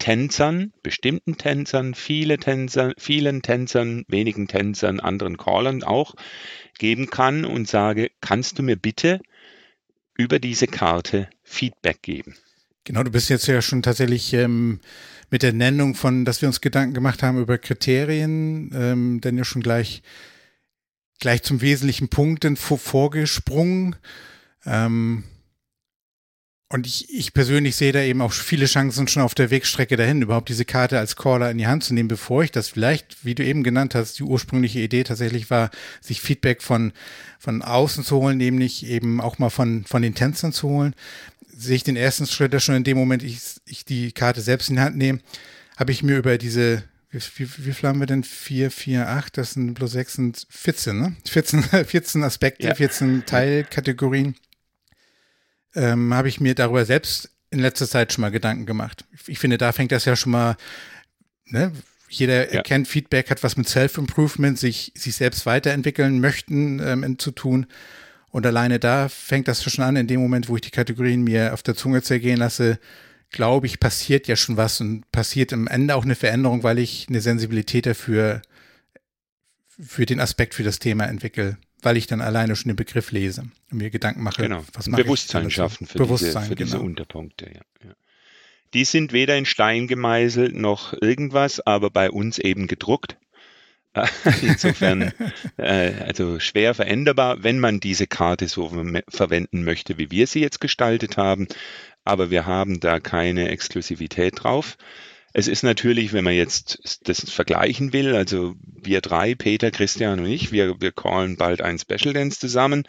Tänzern, 0.00 0.72
bestimmten 0.82 1.36
Tänzern, 1.36 1.94
viele 1.94 2.38
Tänzer, 2.38 2.94
vielen 2.98 3.42
Tänzern, 3.42 4.04
wenigen 4.08 4.48
Tänzern, 4.48 4.98
anderen 4.98 5.36
Callern 5.36 5.84
auch 5.84 6.16
geben 6.78 7.10
kann 7.10 7.44
und 7.44 7.68
sage, 7.68 8.10
kannst 8.20 8.58
du 8.58 8.64
mir 8.64 8.76
bitte 8.76 9.20
über 10.16 10.40
diese 10.40 10.66
Karte 10.66 11.28
Feedback 11.42 12.02
geben? 12.02 12.34
Genau, 12.84 13.02
du 13.02 13.10
bist 13.10 13.28
jetzt 13.28 13.46
ja 13.46 13.60
schon 13.60 13.82
tatsächlich 13.82 14.32
ähm, 14.32 14.80
mit 15.28 15.42
der 15.42 15.52
Nennung 15.52 15.94
von, 15.94 16.24
dass 16.24 16.40
wir 16.40 16.48
uns 16.48 16.62
Gedanken 16.62 16.94
gemacht 16.94 17.22
haben 17.22 17.38
über 17.38 17.58
Kriterien, 17.58 18.72
ähm, 18.74 19.20
dann 19.20 19.36
ja 19.36 19.44
schon 19.44 19.62
gleich, 19.62 20.02
gleich 21.20 21.42
zum 21.42 21.60
wesentlichen 21.60 22.08
Punkt 22.08 22.46
vorgesprungen. 22.58 23.96
Ähm, 24.64 25.24
und 26.72 26.86
ich, 26.86 27.12
ich 27.12 27.34
persönlich 27.34 27.74
sehe 27.74 27.90
da 27.90 28.00
eben 28.00 28.22
auch 28.22 28.32
viele 28.32 28.66
Chancen 28.66 29.08
schon 29.08 29.24
auf 29.24 29.34
der 29.34 29.50
Wegstrecke 29.50 29.96
dahin, 29.96 30.22
überhaupt 30.22 30.48
diese 30.48 30.64
Karte 30.64 31.00
als 31.00 31.16
Caller 31.16 31.50
in 31.50 31.58
die 31.58 31.66
Hand 31.66 31.82
zu 31.82 31.94
nehmen, 31.94 32.08
bevor 32.08 32.44
ich 32.44 32.52
das 32.52 32.68
vielleicht, 32.68 33.24
wie 33.24 33.34
du 33.34 33.44
eben 33.44 33.64
genannt 33.64 33.96
hast, 33.96 34.20
die 34.20 34.22
ursprüngliche 34.22 34.78
Idee 34.78 35.02
tatsächlich 35.02 35.50
war, 35.50 35.70
sich 36.00 36.20
Feedback 36.20 36.62
von, 36.62 36.92
von 37.40 37.62
außen 37.62 38.04
zu 38.04 38.18
holen, 38.18 38.38
nämlich 38.38 38.86
eben 38.86 39.20
auch 39.20 39.40
mal 39.40 39.50
von, 39.50 39.84
von 39.84 40.00
den 40.00 40.14
Tänzern 40.14 40.52
zu 40.52 40.68
holen. 40.68 40.94
Sehe 41.52 41.74
ich 41.74 41.82
den 41.82 41.96
ersten 41.96 42.26
Schritt 42.26 42.54
da 42.54 42.60
schon 42.60 42.76
in 42.76 42.84
dem 42.84 42.96
Moment, 42.96 43.24
ich, 43.24 43.40
ich 43.66 43.84
die 43.84 44.12
Karte 44.12 44.40
selbst 44.40 44.70
in 44.70 44.76
die 44.76 44.82
Hand 44.82 44.96
nehme, 44.96 45.18
habe 45.76 45.90
ich 45.90 46.04
mir 46.04 46.18
über 46.18 46.38
diese 46.38 46.84
wie, 47.10 47.18
wie, 47.18 47.66
wie 47.66 47.72
viel 47.72 47.88
haben 47.88 47.98
wir 47.98 48.06
denn? 48.06 48.22
4, 48.22 48.70
4, 48.70 49.08
8, 49.08 49.38
das 49.38 49.54
sind 49.54 49.74
bloß 49.74 49.90
6 49.90 50.18
und 50.18 50.46
14, 50.48 51.00
ne? 51.00 51.16
14, 51.28 51.64
14 51.64 52.22
Aspekte, 52.22 52.68
ja. 52.68 52.74
14 52.76 53.26
Teilkategorien 53.26 54.36
ähm, 55.74 56.12
habe 56.14 56.28
ich 56.28 56.40
mir 56.40 56.54
darüber 56.54 56.84
selbst 56.84 57.30
in 57.50 57.58
letzter 57.58 57.88
Zeit 57.88 58.12
schon 58.12 58.22
mal 58.22 58.30
Gedanken 58.30 58.66
gemacht. 58.66 59.04
Ich 59.26 59.38
finde, 59.38 59.58
da 59.58 59.72
fängt 59.72 59.92
das 59.92 60.04
ja 60.04 60.16
schon 60.16 60.32
mal, 60.32 60.56
ne? 61.46 61.72
Jeder 62.08 62.48
ja. 62.48 62.56
erkennt, 62.58 62.88
Feedback 62.88 63.30
hat 63.30 63.44
was 63.44 63.56
mit 63.56 63.68
Self-Improvement, 63.68 64.58
sich, 64.58 64.92
sich 64.96 65.14
selbst 65.14 65.46
weiterentwickeln 65.46 66.20
möchten 66.20 66.80
ähm, 66.80 67.18
zu 67.20 67.30
tun. 67.30 67.66
Und 68.30 68.46
alleine 68.46 68.80
da 68.80 69.08
fängt 69.08 69.46
das 69.46 69.62
schon 69.62 69.84
an, 69.84 69.94
in 69.94 70.08
dem 70.08 70.20
Moment, 70.20 70.48
wo 70.48 70.56
ich 70.56 70.62
die 70.62 70.70
Kategorien 70.70 71.22
mir 71.22 71.54
auf 71.54 71.62
der 71.62 71.76
Zunge 71.76 72.02
zergehen 72.02 72.38
lasse, 72.38 72.80
glaube 73.30 73.66
ich, 73.66 73.78
passiert 73.78 74.26
ja 74.26 74.34
schon 74.34 74.56
was 74.56 74.80
und 74.80 75.10
passiert 75.12 75.52
am 75.52 75.68
Ende 75.68 75.94
auch 75.94 76.04
eine 76.04 76.16
Veränderung, 76.16 76.64
weil 76.64 76.80
ich 76.80 77.06
eine 77.08 77.20
Sensibilität 77.20 77.86
dafür, 77.86 78.42
für 79.80 80.04
den 80.04 80.20
Aspekt, 80.20 80.54
für 80.54 80.64
das 80.64 80.78
Thema 80.78 81.04
entwickle 81.04 81.56
weil 81.84 81.96
ich 81.96 82.06
dann 82.06 82.20
alleine 82.20 82.56
schon 82.56 82.70
den 82.70 82.76
Begriff 82.76 83.12
lese 83.12 83.42
und 83.70 83.78
mir 83.78 83.90
Gedanken 83.90 84.22
mache, 84.22 84.42
genau. 84.42 84.64
was 84.72 84.88
mache 84.88 85.04
Bewusstsein 85.04 85.48
ich 85.48 85.54
schaffen 85.54 85.86
für 85.86 85.98
Bewusstsein, 85.98 86.42
diese, 86.42 86.48
für 86.48 86.54
diese 86.56 86.76
genau. 86.76 86.84
Unterpunkte. 86.84 87.46
Ja, 87.46 87.60
ja. 87.84 87.94
Die 88.72 88.84
sind 88.84 89.12
weder 89.12 89.36
in 89.36 89.46
Stein 89.46 89.88
gemeißelt 89.88 90.54
noch 90.54 90.92
irgendwas, 91.00 91.60
aber 91.60 91.90
bei 91.90 92.10
uns 92.10 92.38
eben 92.38 92.66
gedruckt. 92.66 93.16
Insofern 94.42 95.12
äh, 95.56 95.92
also 96.06 96.38
schwer 96.38 96.74
veränderbar, 96.74 97.42
wenn 97.42 97.58
man 97.58 97.80
diese 97.80 98.06
Karte 98.06 98.46
so 98.46 98.70
verwenden 99.08 99.64
möchte, 99.64 99.98
wie 99.98 100.12
wir 100.12 100.28
sie 100.28 100.40
jetzt 100.40 100.60
gestaltet 100.60 101.16
haben. 101.16 101.48
Aber 102.04 102.30
wir 102.30 102.46
haben 102.46 102.78
da 102.78 103.00
keine 103.00 103.48
Exklusivität 103.48 104.44
drauf. 104.44 104.76
Es 105.32 105.46
ist 105.46 105.62
natürlich, 105.62 106.12
wenn 106.12 106.24
man 106.24 106.34
jetzt 106.34 107.00
das 107.04 107.30
vergleichen 107.30 107.92
will, 107.92 108.16
also 108.16 108.56
wir 108.64 109.00
drei, 109.00 109.34
Peter, 109.34 109.70
Christian 109.70 110.18
und 110.18 110.26
ich, 110.26 110.50
wir, 110.50 110.80
wir 110.80 110.90
callen 110.90 111.36
bald 111.36 111.62
ein 111.62 111.78
Special 111.78 112.12
Dance 112.12 112.40
zusammen 112.40 112.84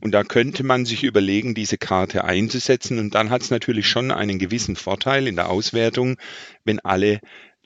und 0.00 0.12
da 0.12 0.22
könnte 0.22 0.62
man 0.62 0.84
sich 0.84 1.04
überlegen, 1.04 1.54
diese 1.54 1.78
Karte 1.78 2.24
einzusetzen 2.24 2.98
und 2.98 3.14
dann 3.14 3.30
hat 3.30 3.42
es 3.42 3.50
natürlich 3.50 3.88
schon 3.88 4.10
einen 4.10 4.38
gewissen 4.38 4.76
Vorteil 4.76 5.26
in 5.26 5.36
der 5.36 5.48
Auswertung, 5.48 6.18
wenn 6.64 6.80
alle 6.80 7.20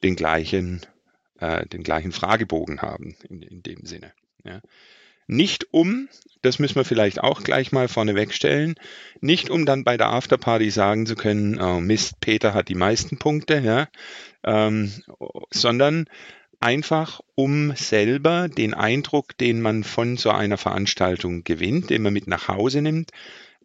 den 0.04 0.14
gleichen, 0.14 0.80
äh, 1.40 1.66
den 1.66 1.82
gleichen 1.82 2.12
Fragebogen 2.12 2.82
haben 2.82 3.16
in, 3.28 3.42
in 3.42 3.62
dem 3.62 3.84
Sinne. 3.84 4.12
Ja. 4.44 4.60
Nicht 5.32 5.72
um, 5.72 6.08
das 6.42 6.58
müssen 6.58 6.74
wir 6.74 6.84
vielleicht 6.84 7.20
auch 7.20 7.44
gleich 7.44 7.70
mal 7.70 7.86
vorneweg 7.86 8.34
stellen, 8.34 8.74
nicht 9.20 9.48
um 9.48 9.64
dann 9.64 9.84
bei 9.84 9.96
der 9.96 10.08
Afterparty 10.08 10.70
sagen 10.70 11.06
zu 11.06 11.14
können, 11.14 11.60
oh 11.60 11.78
Mist, 11.78 12.18
Peter 12.18 12.52
hat 12.52 12.68
die 12.68 12.74
meisten 12.74 13.16
Punkte, 13.16 13.60
ja, 13.60 13.86
ähm, 14.42 14.92
sondern 15.52 16.06
einfach 16.58 17.20
um 17.36 17.76
selber 17.76 18.48
den 18.48 18.74
Eindruck, 18.74 19.38
den 19.38 19.60
man 19.60 19.84
von 19.84 20.16
so 20.16 20.30
einer 20.30 20.58
Veranstaltung 20.58 21.44
gewinnt, 21.44 21.90
den 21.90 22.02
man 22.02 22.12
mit 22.12 22.26
nach 22.26 22.48
Hause 22.48 22.82
nimmt, 22.82 23.12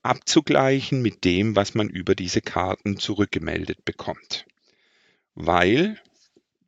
abzugleichen 0.03 1.01
mit 1.01 1.23
dem, 1.23 1.55
was 1.55 1.73
man 1.73 1.89
über 1.89 2.13
diese 2.13 2.41
Karten 2.41 2.97
zurückgemeldet 2.97 3.83
bekommt. 3.85 4.45
Weil 5.33 5.99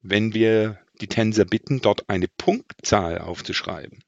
wenn 0.02 0.34
wir 0.34 0.80
die 1.02 1.08
Tänzer 1.08 1.46
bitten, 1.46 1.82
dort 1.82 2.10
eine 2.10 2.28
Punktzahl 2.28 3.20
aufzuschreiben, 3.20 4.00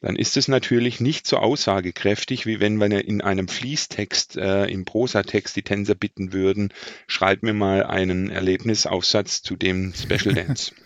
dann 0.00 0.16
ist 0.16 0.36
es 0.36 0.48
natürlich 0.48 1.00
nicht 1.00 1.26
so 1.26 1.36
aussagekräftig, 1.38 2.46
wie 2.46 2.60
wenn 2.60 2.80
wir 2.80 3.04
in 3.04 3.20
einem 3.20 3.48
Fließtext, 3.48 4.36
äh, 4.36 4.64
im 4.66 4.84
Prosatext 4.84 5.56
die 5.56 5.62
Tänzer 5.62 5.94
bitten 5.94 6.32
würden, 6.32 6.72
schreib 7.06 7.42
mir 7.42 7.54
mal 7.54 7.84
einen 7.84 8.30
Erlebnisaufsatz 8.30 9.42
zu 9.42 9.56
dem 9.56 9.92
Special 9.94 10.34
Dance. 10.34 10.72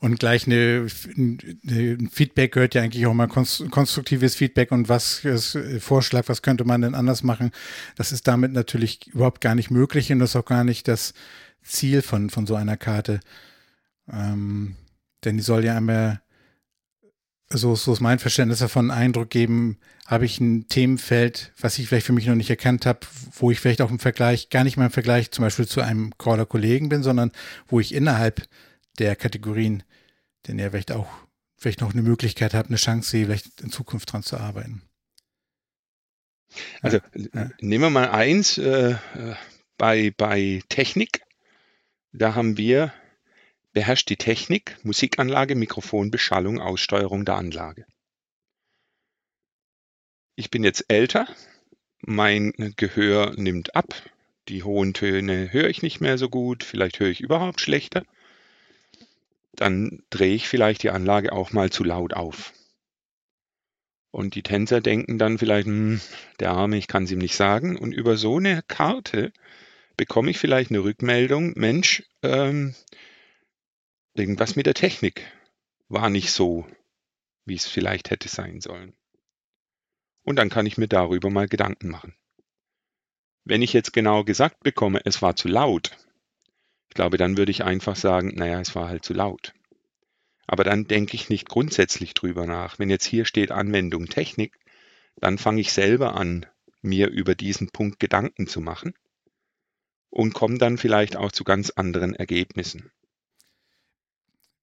Und 0.00 0.18
gleich 0.18 0.46
eine, 0.46 0.86
ein 1.18 2.08
Feedback 2.10 2.52
gehört 2.52 2.74
ja 2.74 2.80
eigentlich 2.80 3.04
auch 3.04 3.12
mal 3.12 3.26
konstruktives 3.26 4.34
Feedback 4.34 4.72
und 4.72 4.88
was 4.88 5.26
ist 5.26 5.58
Vorschlag, 5.78 6.26
was 6.26 6.40
könnte 6.40 6.64
man 6.64 6.80
denn 6.80 6.94
anders 6.94 7.22
machen. 7.22 7.50
Das 7.96 8.10
ist 8.10 8.26
damit 8.26 8.52
natürlich 8.52 9.08
überhaupt 9.08 9.42
gar 9.42 9.54
nicht 9.54 9.70
möglich 9.70 10.10
und 10.10 10.18
das 10.18 10.30
ist 10.30 10.36
auch 10.36 10.46
gar 10.46 10.64
nicht 10.64 10.88
das 10.88 11.12
Ziel 11.62 12.00
von, 12.00 12.30
von 12.30 12.46
so 12.46 12.54
einer 12.54 12.78
Karte. 12.78 13.20
Ähm, 14.10 14.76
denn 15.22 15.36
die 15.36 15.42
soll 15.42 15.66
ja 15.66 15.76
einmal, 15.76 16.22
so, 17.52 17.74
so 17.74 17.92
ist 17.92 18.00
mein 18.00 18.18
Verständnis 18.18 18.60
davon, 18.60 18.90
Eindruck 18.90 19.30
geben, 19.30 19.78
habe 20.06 20.24
ich 20.24 20.40
ein 20.40 20.68
Themenfeld, 20.68 21.52
was 21.58 21.78
ich 21.78 21.88
vielleicht 21.88 22.06
für 22.06 22.12
mich 22.12 22.26
noch 22.26 22.34
nicht 22.34 22.50
erkannt 22.50 22.86
habe, 22.86 23.00
wo 23.32 23.50
ich 23.50 23.60
vielleicht 23.60 23.82
auch 23.82 23.90
im 23.90 23.98
Vergleich, 23.98 24.50
gar 24.50 24.64
nicht 24.64 24.76
mal 24.76 24.86
im 24.86 24.92
Vergleich 24.92 25.30
zum 25.30 25.44
Beispiel 25.44 25.66
zu 25.66 25.80
einem 25.80 26.16
Caller-Kollegen 26.18 26.88
bin, 26.88 27.02
sondern 27.02 27.32
wo 27.66 27.80
ich 27.80 27.94
innerhalb 27.94 28.46
der 28.98 29.16
Kategorien 29.16 29.82
denn 30.46 30.58
er 30.58 30.70
vielleicht 30.70 30.92
auch 30.92 31.08
vielleicht 31.56 31.80
noch 31.80 31.92
eine 31.92 32.02
Möglichkeit 32.02 32.54
hat, 32.54 32.68
eine 32.68 32.76
Chance 32.76 33.10
sehe, 33.10 33.26
vielleicht 33.26 33.60
in 33.60 33.70
Zukunft 33.70 34.12
dran 34.12 34.22
zu 34.22 34.38
arbeiten. 34.38 34.82
Also 36.80 36.98
ja. 37.14 37.50
nehmen 37.60 37.84
wir 37.84 37.90
mal 37.90 38.10
eins 38.10 38.58
äh, 38.58 38.96
bei, 39.76 40.12
bei 40.16 40.62
Technik. 40.68 41.22
Da 42.12 42.34
haben 42.34 42.56
wir 42.56 42.92
beherrscht 43.72 44.08
die 44.08 44.16
Technik, 44.16 44.76
Musikanlage, 44.82 45.54
Mikrofon, 45.54 46.10
Beschallung, 46.10 46.60
Aussteuerung 46.60 47.24
der 47.24 47.36
Anlage. 47.36 47.86
Ich 50.36 50.50
bin 50.50 50.64
jetzt 50.64 50.86
älter, 50.88 51.26
mein 52.00 52.52
Gehör 52.76 53.34
nimmt 53.36 53.76
ab, 53.76 53.94
die 54.48 54.62
hohen 54.62 54.94
Töne 54.94 55.52
höre 55.52 55.68
ich 55.68 55.82
nicht 55.82 56.00
mehr 56.00 56.18
so 56.18 56.28
gut, 56.28 56.64
vielleicht 56.64 56.98
höre 56.98 57.10
ich 57.10 57.20
überhaupt 57.20 57.60
schlechter 57.60 58.04
dann 59.60 60.02
drehe 60.10 60.34
ich 60.34 60.48
vielleicht 60.48 60.82
die 60.82 60.90
Anlage 60.90 61.32
auch 61.32 61.52
mal 61.52 61.70
zu 61.70 61.84
laut 61.84 62.14
auf. 62.14 62.52
Und 64.10 64.34
die 64.34 64.42
Tänzer 64.42 64.80
denken 64.80 65.18
dann 65.18 65.38
vielleicht, 65.38 65.66
hm, 65.66 66.00
der 66.40 66.52
Arme, 66.52 66.78
ich 66.78 66.88
kann 66.88 67.04
es 67.04 67.12
ihm 67.12 67.18
nicht 67.18 67.36
sagen. 67.36 67.76
Und 67.76 67.92
über 67.92 68.16
so 68.16 68.38
eine 68.38 68.62
Karte 68.66 69.32
bekomme 69.96 70.30
ich 70.30 70.38
vielleicht 70.38 70.70
eine 70.70 70.82
Rückmeldung, 70.82 71.52
Mensch, 71.56 72.02
ähm, 72.22 72.74
irgendwas 74.14 74.56
mit 74.56 74.66
der 74.66 74.74
Technik 74.74 75.26
war 75.88 76.10
nicht 76.10 76.32
so, 76.32 76.66
wie 77.44 77.54
es 77.54 77.66
vielleicht 77.66 78.10
hätte 78.10 78.28
sein 78.28 78.60
sollen. 78.60 78.94
Und 80.22 80.36
dann 80.36 80.50
kann 80.50 80.66
ich 80.66 80.78
mir 80.78 80.88
darüber 80.88 81.30
mal 81.30 81.48
Gedanken 81.48 81.88
machen. 81.88 82.14
Wenn 83.44 83.62
ich 83.62 83.72
jetzt 83.72 83.92
genau 83.92 84.22
gesagt 84.22 84.60
bekomme, 84.60 85.00
es 85.04 85.22
war 85.22 85.34
zu 85.34 85.48
laut, 85.48 85.96
ich 86.88 86.94
glaube, 86.94 87.16
dann 87.16 87.36
würde 87.36 87.50
ich 87.50 87.64
einfach 87.64 87.96
sagen, 87.96 88.34
naja, 88.34 88.60
es 88.60 88.74
war 88.74 88.88
halt 88.88 89.04
zu 89.04 89.14
laut. 89.14 89.54
Aber 90.46 90.64
dann 90.64 90.88
denke 90.88 91.14
ich 91.14 91.28
nicht 91.28 91.48
grundsätzlich 91.48 92.14
drüber 92.14 92.46
nach. 92.46 92.78
Wenn 92.78 92.90
jetzt 92.90 93.04
hier 93.04 93.24
steht 93.24 93.52
Anwendung 93.52 94.06
Technik, 94.06 94.58
dann 95.16 95.38
fange 95.38 95.60
ich 95.60 95.72
selber 95.72 96.16
an, 96.16 96.46
mir 96.82 97.08
über 97.08 97.34
diesen 97.34 97.68
Punkt 97.70 98.00
Gedanken 98.00 98.46
zu 98.46 98.60
machen 98.60 98.94
und 100.10 100.34
komme 100.34 100.58
dann 100.58 100.78
vielleicht 100.78 101.16
auch 101.16 101.30
zu 101.30 101.44
ganz 101.44 101.70
anderen 101.70 102.14
Ergebnissen. 102.14 102.90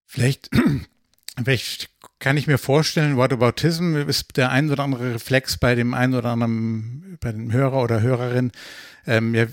Vielleicht, 0.08 0.50
vielleicht 1.43 1.89
kann 2.20 2.38
ich 2.38 2.48
mir 2.48 2.58
vorstellen, 2.58 3.17
Whataboutism 3.17 3.96
ist 3.96 4.38
der 4.38 4.50
ein 4.50 4.72
oder 4.72 4.84
andere 4.84 5.13
Reflex 5.13 5.58
bei 5.58 5.76
dem 5.76 5.93
einen 5.93 6.15
oder 6.15 6.30
anderen, 6.30 7.17
bei 7.20 7.32
dem 7.32 7.52
Hörer 7.52 7.84
oder 7.84 8.02
Hörerin, 8.02 8.52
ähm, 9.06 9.36
ja, 9.36 9.46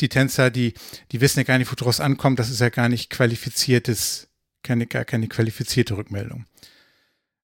die 0.00 0.08
Tänzer, 0.08 0.50
die, 0.50 0.74
die 1.12 1.20
wissen 1.20 1.40
ja 1.40 1.44
gar 1.44 1.58
nicht, 1.58 1.70
woraus 1.70 2.00
ankommt, 2.00 2.38
das 2.38 2.50
ist 2.50 2.60
ja 2.60 2.70
gar 2.70 2.88
nicht 2.88 3.10
qualifiziertes, 3.10 4.28
keine, 4.62 4.86
gar 4.86 5.04
keine 5.04 5.28
qualifizierte 5.28 5.96
Rückmeldung. 5.96 6.46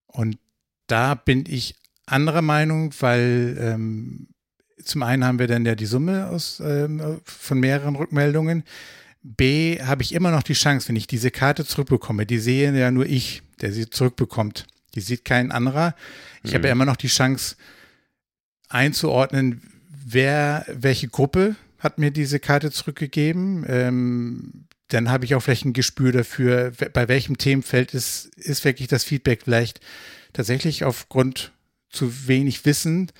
Und 0.06 0.38
da 0.86 1.14
bin 1.14 1.44
ich 1.46 1.74
anderer 2.06 2.42
Meinung, 2.42 2.94
weil 3.00 3.56
ähm, 3.58 4.28
zum 4.82 5.02
einen 5.02 5.24
haben 5.24 5.38
wir 5.38 5.46
dann 5.46 5.64
ja 5.64 5.74
die 5.74 5.86
Summe 5.86 6.28
aus, 6.28 6.60
ähm, 6.60 7.20
von 7.24 7.60
mehreren 7.60 7.96
Rückmeldungen. 7.96 8.64
B, 9.24 9.80
habe 9.80 10.02
ich 10.02 10.12
immer 10.12 10.30
noch 10.30 10.42
die 10.42 10.52
Chance, 10.52 10.88
wenn 10.88 10.96
ich 10.96 11.06
diese 11.06 11.30
Karte 11.30 11.64
zurückbekomme, 11.64 12.26
die 12.26 12.38
sehe 12.38 12.78
ja 12.78 12.90
nur 12.90 13.06
ich, 13.06 13.42
der 13.62 13.72
sie 13.72 13.88
zurückbekommt. 13.88 14.66
Die 14.94 15.00
sieht 15.00 15.24
kein 15.24 15.50
anderer. 15.50 15.94
Ich 16.42 16.50
mhm. 16.50 16.56
habe 16.56 16.66
ja 16.68 16.72
immer 16.72 16.84
noch 16.84 16.96
die 16.96 17.08
Chance 17.08 17.56
einzuordnen, 18.68 19.62
wer, 19.88 20.66
welche 20.68 21.08
Gruppe 21.08 21.56
hat 21.78 21.98
mir 21.98 22.10
diese 22.10 22.38
Karte 22.38 22.70
zurückgegeben. 22.70 23.64
Ähm, 23.66 24.66
dann 24.88 25.10
habe 25.10 25.24
ich 25.24 25.34
auch 25.34 25.40
vielleicht 25.40 25.64
ein 25.64 25.72
Gespür 25.72 26.12
dafür, 26.12 26.72
bei 26.92 27.08
welchem 27.08 27.38
Themenfeld 27.38 27.94
ist, 27.94 28.26
ist 28.36 28.64
wirklich 28.64 28.88
das 28.88 29.04
Feedback 29.04 29.42
vielleicht 29.44 29.80
tatsächlich 30.34 30.84
aufgrund 30.84 31.52
zu 31.88 32.28
wenig 32.28 32.66
Wissen 32.66 33.10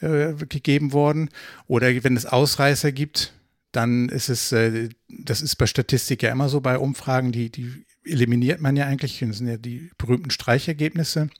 äh, 0.00 0.32
gegeben 0.32 0.94
worden. 0.94 1.28
Oder 1.66 2.02
wenn 2.02 2.16
es 2.16 2.24
Ausreißer 2.24 2.92
gibt, 2.92 3.34
dann 3.72 4.08
ist 4.08 4.28
es, 4.28 4.52
äh, 4.52 4.88
das 5.08 5.42
ist 5.42 5.56
bei 5.56 5.66
Statistik 5.66 6.22
ja 6.22 6.30
immer 6.30 6.48
so, 6.48 6.60
bei 6.60 6.78
Umfragen, 6.78 7.32
die, 7.32 7.50
die 7.50 7.84
eliminiert 8.04 8.60
man 8.60 8.76
ja 8.76 8.86
eigentlich, 8.86 9.18
das 9.20 9.38
sind 9.38 9.48
ja 9.48 9.56
die 9.56 9.90
berühmten 9.98 10.30
Streichergebnisse. 10.30 11.30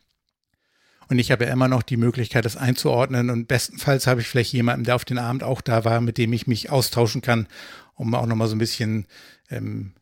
Und 1.09 1.19
ich 1.19 1.33
habe 1.33 1.45
ja 1.45 1.53
immer 1.53 1.67
noch 1.67 1.83
die 1.83 1.97
Möglichkeit, 1.97 2.45
das 2.45 2.57
einzuordnen. 2.57 3.31
Und 3.31 3.49
bestenfalls 3.49 4.07
habe 4.07 4.21
ich 4.21 4.29
vielleicht 4.29 4.53
jemanden, 4.53 4.85
der 4.85 4.95
auf 4.95 5.05
den 5.05 5.19
Abend 5.19 5.43
auch 5.43 5.61
da 5.61 5.85
war, 5.85 6.01
mit 6.01 6.19
dem 6.19 6.33
ich 6.33 6.47
mich 6.47 6.71
austauschen 6.71 7.21
kann, 7.21 7.49
um 7.95 8.15
auch 8.15 8.27
nochmal 8.27 8.47
so 8.47 8.55
ein 8.55 8.61
bisschen 8.61 9.07
ähm, 9.51 9.93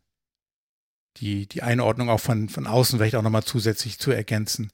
die, 1.16 1.46
die 1.46 1.62
Einordnung 1.62 2.10
auch 2.10 2.20
von, 2.20 2.50
von 2.50 2.66
außen 2.66 2.98
vielleicht 2.98 3.14
auch 3.14 3.22
nochmal 3.22 3.44
zusätzlich 3.44 3.98
zu 3.98 4.10
ergänzen. 4.10 4.70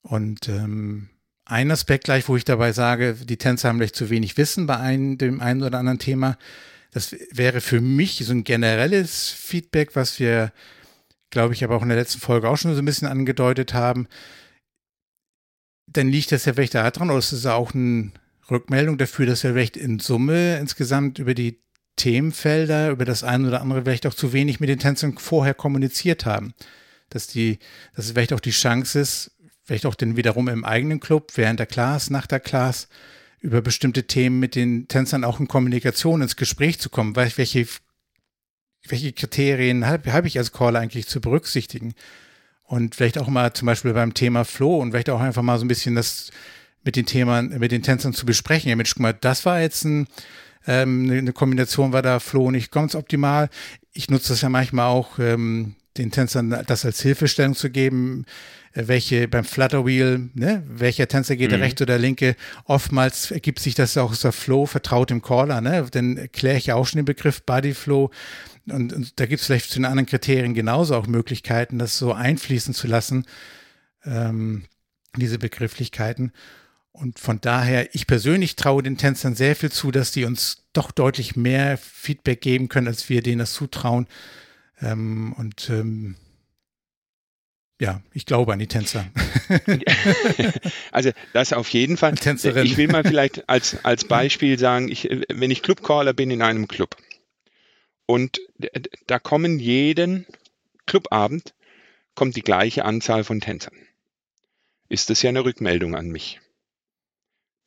Und 0.00 0.48
ähm, 0.48 1.10
ein 1.52 1.70
Aspekt 1.70 2.04
gleich, 2.04 2.28
wo 2.28 2.36
ich 2.36 2.44
dabei 2.44 2.72
sage, 2.72 3.14
die 3.14 3.36
Tänzer 3.36 3.68
haben 3.68 3.78
vielleicht 3.78 3.96
zu 3.96 4.10
wenig 4.10 4.36
Wissen 4.36 4.66
bei 4.66 4.76
einem, 4.78 5.18
dem 5.18 5.40
einen 5.40 5.62
oder 5.62 5.78
anderen 5.78 5.98
Thema. 5.98 6.36
Das 6.90 7.14
wäre 7.30 7.60
für 7.60 7.80
mich 7.80 8.22
so 8.24 8.32
ein 8.32 8.44
generelles 8.44 9.30
Feedback, 9.30 9.94
was 9.94 10.18
wir, 10.18 10.52
glaube 11.30 11.54
ich, 11.54 11.62
aber 11.64 11.76
auch 11.76 11.82
in 11.82 11.88
der 11.88 11.98
letzten 11.98 12.20
Folge 12.20 12.48
auch 12.48 12.56
schon 12.56 12.74
so 12.74 12.82
ein 12.82 12.84
bisschen 12.84 13.08
angedeutet 13.08 13.74
haben 13.74 14.08
dann 15.92 16.08
liegt 16.08 16.32
das 16.32 16.44
ja 16.44 16.54
vielleicht 16.54 16.74
daran, 16.74 17.10
oder 17.10 17.18
es 17.18 17.32
ist 17.32 17.46
auch 17.46 17.74
eine 17.74 18.12
Rückmeldung 18.50 18.98
dafür, 18.98 19.26
dass 19.26 19.42
wir 19.44 19.52
vielleicht 19.52 19.76
in 19.76 19.98
Summe 19.98 20.58
insgesamt 20.58 21.18
über 21.18 21.34
die 21.34 21.60
Themenfelder, 21.96 22.90
über 22.90 23.04
das 23.04 23.22
eine 23.22 23.48
oder 23.48 23.60
andere 23.60 23.82
vielleicht 23.82 24.06
auch 24.06 24.14
zu 24.14 24.32
wenig 24.32 24.60
mit 24.60 24.68
den 24.68 24.78
Tänzern 24.78 25.18
vorher 25.18 25.54
kommuniziert 25.54 26.24
haben. 26.24 26.54
Dass 27.10 27.26
die, 27.26 27.58
dass 27.94 28.06
es 28.06 28.12
vielleicht 28.12 28.32
auch 28.32 28.40
die 28.40 28.50
Chance 28.50 29.00
ist, 29.00 29.30
vielleicht 29.62 29.86
auch 29.86 29.94
dann 29.94 30.16
wiederum 30.16 30.48
im 30.48 30.64
eigenen 30.64 31.00
Club, 31.00 31.32
während 31.36 31.60
der 31.60 31.66
Class, 31.66 32.10
nach 32.10 32.26
der 32.26 32.40
Class, 32.40 32.88
über 33.40 33.60
bestimmte 33.60 34.04
Themen 34.06 34.38
mit 34.38 34.54
den 34.54 34.88
Tänzern 34.88 35.24
auch 35.24 35.40
in 35.40 35.48
Kommunikation 35.48 36.22
ins 36.22 36.36
Gespräch 36.36 36.78
zu 36.78 36.90
kommen. 36.90 37.16
Welche, 37.16 37.66
welche 38.86 39.12
Kriterien 39.12 39.86
habe 39.86 40.12
hab 40.12 40.24
ich 40.26 40.38
als 40.38 40.52
Caller 40.52 40.80
eigentlich 40.80 41.08
zu 41.08 41.20
berücksichtigen? 41.20 41.94
Und 42.62 42.94
vielleicht 42.94 43.18
auch 43.18 43.28
mal 43.28 43.52
zum 43.52 43.66
Beispiel 43.66 43.92
beim 43.92 44.14
Thema 44.14 44.44
Flow 44.44 44.78
und 44.78 44.92
vielleicht 44.92 45.10
auch 45.10 45.20
einfach 45.20 45.42
mal 45.42 45.58
so 45.58 45.64
ein 45.64 45.68
bisschen 45.68 45.94
das 45.94 46.30
mit 46.84 46.96
den 46.96 47.06
Themen, 47.06 47.58
mit 47.58 47.72
den 47.72 47.82
Tänzern 47.82 48.14
zu 48.14 48.26
besprechen. 48.26 48.70
Ja, 48.70 48.76
Mensch, 48.76 48.94
guck 48.94 49.02
mal, 49.02 49.12
das 49.12 49.44
war 49.44 49.60
jetzt 49.60 49.84
ein, 49.84 50.06
ähm, 50.66 51.10
eine 51.10 51.32
Kombination, 51.32 51.92
war 51.92 52.02
da 52.02 52.18
Flow 52.20 52.50
nicht 52.50 52.70
ganz 52.72 52.94
optimal. 52.94 53.50
Ich 53.92 54.08
nutze 54.08 54.30
das 54.30 54.40
ja 54.40 54.48
manchmal 54.48 54.86
auch, 54.86 55.18
ähm, 55.18 55.74
den 55.96 56.10
Tänzern 56.10 56.64
das 56.66 56.84
als 56.84 57.02
Hilfestellung 57.02 57.54
zu 57.54 57.70
geben, 57.70 58.24
äh, 58.72 58.84
welche 58.86 59.28
beim 59.28 59.44
Flutterwheel, 59.44 60.30
ne, 60.34 60.62
welcher 60.66 61.08
Tänzer 61.08 61.36
geht, 61.36 61.48
mhm. 61.48 61.56
der 61.56 61.60
rechte 61.60 61.84
oder 61.84 61.98
linke. 61.98 62.36
Oftmals 62.64 63.30
ergibt 63.30 63.60
sich 63.60 63.74
das 63.74 63.96
auch 63.96 64.10
aus 64.10 64.20
der 64.20 64.32
Flow, 64.32 64.66
vertraut 64.66 65.10
dem 65.10 65.22
Caller, 65.22 65.60
ne? 65.60 65.86
Dann 65.90 66.16
erkläre 66.16 66.56
ich 66.56 66.66
ja 66.66 66.74
auch 66.74 66.86
schon 66.86 66.98
den 66.98 67.04
Begriff 67.04 67.42
Body 67.42 67.74
Flow. 67.74 68.10
Und, 68.68 68.92
und 68.92 69.20
da 69.20 69.26
gibt 69.26 69.40
es 69.40 69.46
vielleicht 69.46 69.70
zu 69.70 69.78
den 69.78 69.84
anderen 69.84 70.06
Kriterien 70.06 70.54
genauso 70.54 70.94
auch 70.94 71.06
Möglichkeiten, 71.06 71.78
das 71.78 71.98
so 71.98 72.12
einfließen 72.12 72.74
zu 72.74 72.86
lassen, 72.86 73.26
ähm, 74.04 74.64
diese 75.16 75.38
Begrifflichkeiten. 75.38 76.32
Und 76.92 77.18
von 77.18 77.40
daher, 77.40 77.94
ich 77.94 78.06
persönlich 78.06 78.54
traue 78.54 78.82
den 78.82 78.98
Tänzern 78.98 79.34
sehr 79.34 79.56
viel 79.56 79.72
zu, 79.72 79.90
dass 79.90 80.12
die 80.12 80.24
uns 80.24 80.64
doch 80.72 80.92
deutlich 80.92 81.36
mehr 81.36 81.78
Feedback 81.78 82.40
geben 82.42 82.68
können, 82.68 82.86
als 82.86 83.08
wir 83.08 83.22
denen 83.22 83.38
das 83.38 83.54
zutrauen. 83.54 84.06
Ähm, 84.82 85.32
und 85.36 85.70
ähm, 85.70 86.16
ja, 87.80 88.00
ich 88.12 88.26
glaube 88.26 88.52
an 88.52 88.58
die 88.58 88.68
Tänzer. 88.68 89.06
also 90.92 91.10
das 91.32 91.52
auf 91.52 91.68
jeden 91.70 91.96
Fall. 91.96 92.14
Tänzerin. 92.14 92.64
Ich 92.64 92.76
will 92.76 92.88
mal 92.88 93.02
vielleicht 93.02 93.48
als, 93.48 93.84
als 93.84 94.04
Beispiel 94.04 94.58
sagen, 94.58 94.88
ich, 94.88 95.08
wenn 95.28 95.50
ich 95.50 95.62
Clubcaller 95.62 96.12
bin 96.12 96.30
in 96.30 96.42
einem 96.42 96.68
Club 96.68 96.96
Und 98.06 98.40
da 99.08 99.18
kommen 99.18 99.58
jeden 99.58 100.26
Clubabend 100.86 101.54
kommt 102.14 102.36
die 102.36 102.42
gleiche 102.42 102.84
Anzahl 102.84 103.24
von 103.24 103.40
Tänzern. 103.40 103.74
Ist 104.88 105.10
das 105.10 105.22
ja 105.22 105.30
eine 105.30 105.44
Rückmeldung 105.44 105.96
an 105.96 106.08
mich. 106.08 106.40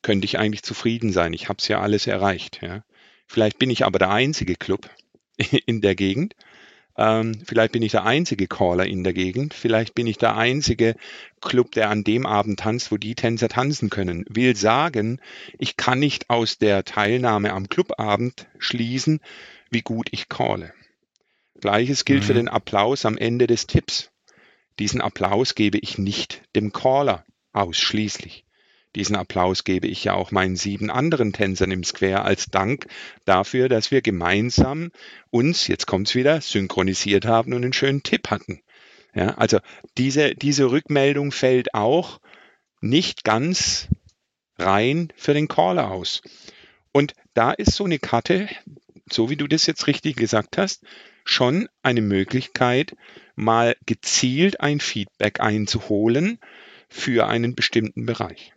Könnte 0.02 0.24
ich 0.24 0.38
eigentlich 0.38 0.62
zufrieden 0.62 1.12
sein. 1.12 1.32
Ich 1.32 1.48
habe 1.48 1.58
es 1.58 1.68
ja 1.68 1.80
alles 1.80 2.06
erreicht. 2.06 2.60
Ja. 2.62 2.84
Vielleicht 3.26 3.58
bin 3.58 3.68
ich 3.68 3.84
aber 3.84 3.98
der 3.98 4.10
einzige 4.10 4.54
Club 4.54 4.88
in 5.66 5.80
der 5.80 5.94
Gegend 5.94 6.34
ähm, 6.98 7.38
vielleicht 7.44 7.72
bin 7.72 7.82
ich 7.82 7.92
der 7.92 8.06
einzige 8.06 8.46
Caller 8.46 8.86
in 8.86 9.04
der 9.04 9.12
Gegend. 9.12 9.52
Vielleicht 9.52 9.94
bin 9.94 10.06
ich 10.06 10.16
der 10.16 10.36
einzige 10.36 10.96
Club, 11.42 11.72
der 11.72 11.90
an 11.90 12.04
dem 12.04 12.24
Abend 12.24 12.60
tanzt, 12.60 12.90
wo 12.90 12.96
die 12.96 13.14
Tänzer 13.14 13.48
tanzen 13.48 13.90
können. 13.90 14.24
Will 14.28 14.56
sagen, 14.56 15.20
ich 15.58 15.76
kann 15.76 15.98
nicht 15.98 16.30
aus 16.30 16.56
der 16.56 16.84
Teilnahme 16.84 17.52
am 17.52 17.68
Clubabend 17.68 18.46
schließen, 18.58 19.20
wie 19.70 19.82
gut 19.82 20.08
ich 20.10 20.28
calle. 20.28 20.72
Gleiches 21.60 22.04
gilt 22.04 22.22
mhm. 22.22 22.26
für 22.26 22.34
den 22.34 22.48
Applaus 22.48 23.04
am 23.04 23.18
Ende 23.18 23.46
des 23.46 23.66
Tipps. 23.66 24.10
Diesen 24.78 25.00
Applaus 25.00 25.54
gebe 25.54 25.78
ich 25.78 25.98
nicht 25.98 26.42
dem 26.54 26.72
Caller 26.72 27.24
ausschließlich. 27.52 28.45
Diesen 28.96 29.14
Applaus 29.14 29.64
gebe 29.64 29.86
ich 29.86 30.04
ja 30.04 30.14
auch 30.14 30.30
meinen 30.30 30.56
sieben 30.56 30.90
anderen 30.90 31.34
Tänzern 31.34 31.70
im 31.70 31.84
Square 31.84 32.22
als 32.22 32.46
Dank 32.46 32.86
dafür, 33.26 33.68
dass 33.68 33.90
wir 33.90 34.00
gemeinsam 34.00 34.90
uns, 35.28 35.68
jetzt 35.68 35.86
kommt's 35.86 36.14
wieder, 36.14 36.40
synchronisiert 36.40 37.26
haben 37.26 37.52
und 37.52 37.62
einen 37.62 37.74
schönen 37.74 38.02
Tipp 38.02 38.30
hatten. 38.30 38.62
Ja, 39.14 39.34
also 39.36 39.58
diese, 39.98 40.34
diese 40.34 40.70
Rückmeldung 40.70 41.30
fällt 41.30 41.74
auch 41.74 42.20
nicht 42.80 43.22
ganz 43.22 43.88
rein 44.58 45.12
für 45.14 45.34
den 45.34 45.46
Caller 45.46 45.90
aus. 45.90 46.22
Und 46.90 47.12
da 47.34 47.52
ist 47.52 47.74
so 47.74 47.84
eine 47.84 47.98
Karte, 47.98 48.48
so 49.12 49.28
wie 49.28 49.36
du 49.36 49.46
das 49.46 49.66
jetzt 49.66 49.88
richtig 49.88 50.16
gesagt 50.16 50.56
hast, 50.56 50.84
schon 51.22 51.68
eine 51.82 52.00
Möglichkeit, 52.00 52.96
mal 53.34 53.76
gezielt 53.84 54.60
ein 54.60 54.80
Feedback 54.80 55.40
einzuholen 55.40 56.38
für 56.88 57.26
einen 57.26 57.54
bestimmten 57.54 58.06
Bereich. 58.06 58.54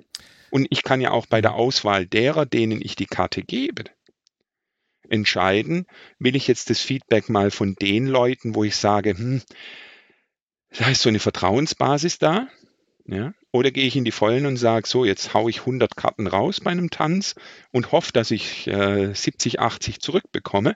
Und 0.52 0.68
ich 0.70 0.84
kann 0.84 1.02
ja 1.02 1.12
auch 1.12 1.26
bei 1.26 1.42
der 1.42 1.54
Auswahl 1.54 2.06
derer, 2.06 2.46
denen 2.46 2.82
ich 2.82 2.96
die 2.96 3.06
Karte 3.06 3.42
gebe, 3.42 3.86
entscheiden, 5.10 5.86
will 6.20 6.36
ich 6.36 6.48
jetzt 6.48 6.70
das 6.70 6.82
Feedback 6.82 7.30
mal 7.30 7.52
von 7.52 7.76
den 7.76 8.08
Leuten, 8.08 8.56
wo 8.56 8.64
ich 8.64 8.76
sage, 8.76 9.18
hm, 9.18 9.42
da 10.78 10.90
ist 10.90 11.02
so 11.02 11.10
eine 11.10 11.20
Vertrauensbasis 11.20 12.20
da, 12.20 12.48
ja, 13.08 13.34
oder 13.52 13.72
gehe 13.72 13.88
ich 13.88 13.96
in 13.96 14.06
die 14.06 14.12
Vollen 14.12 14.46
und 14.46 14.58
sage, 14.58 14.88
so, 14.88 15.04
jetzt 15.04 15.34
haue 15.34 15.50
ich 15.50 15.62
100 15.62 15.96
Karten 15.96 16.28
raus 16.28 16.60
bei 16.62 16.70
einem 16.70 16.92
Tanz 16.92 17.34
und 17.72 17.92
hoffe, 17.92 18.12
dass 18.14 18.30
ich 18.30 18.68
äh, 18.68 19.14
70, 19.14 19.60
80 19.60 20.00
zurückbekomme. 20.00 20.76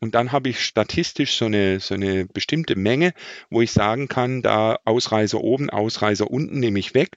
Und 0.00 0.14
dann 0.14 0.30
habe 0.30 0.50
ich 0.50 0.64
statistisch 0.64 1.36
so 1.36 1.46
eine, 1.46 1.80
so 1.80 1.94
eine 1.94 2.26
bestimmte 2.26 2.76
Menge, 2.76 3.12
wo 3.48 3.62
ich 3.62 3.72
sagen 3.72 4.08
kann, 4.08 4.42
da 4.42 4.78
Ausreißer 4.84 5.40
oben, 5.40 5.70
Ausreißer 5.70 6.30
unten 6.30 6.60
nehme 6.60 6.78
ich 6.78 6.94
weg. 6.94 7.16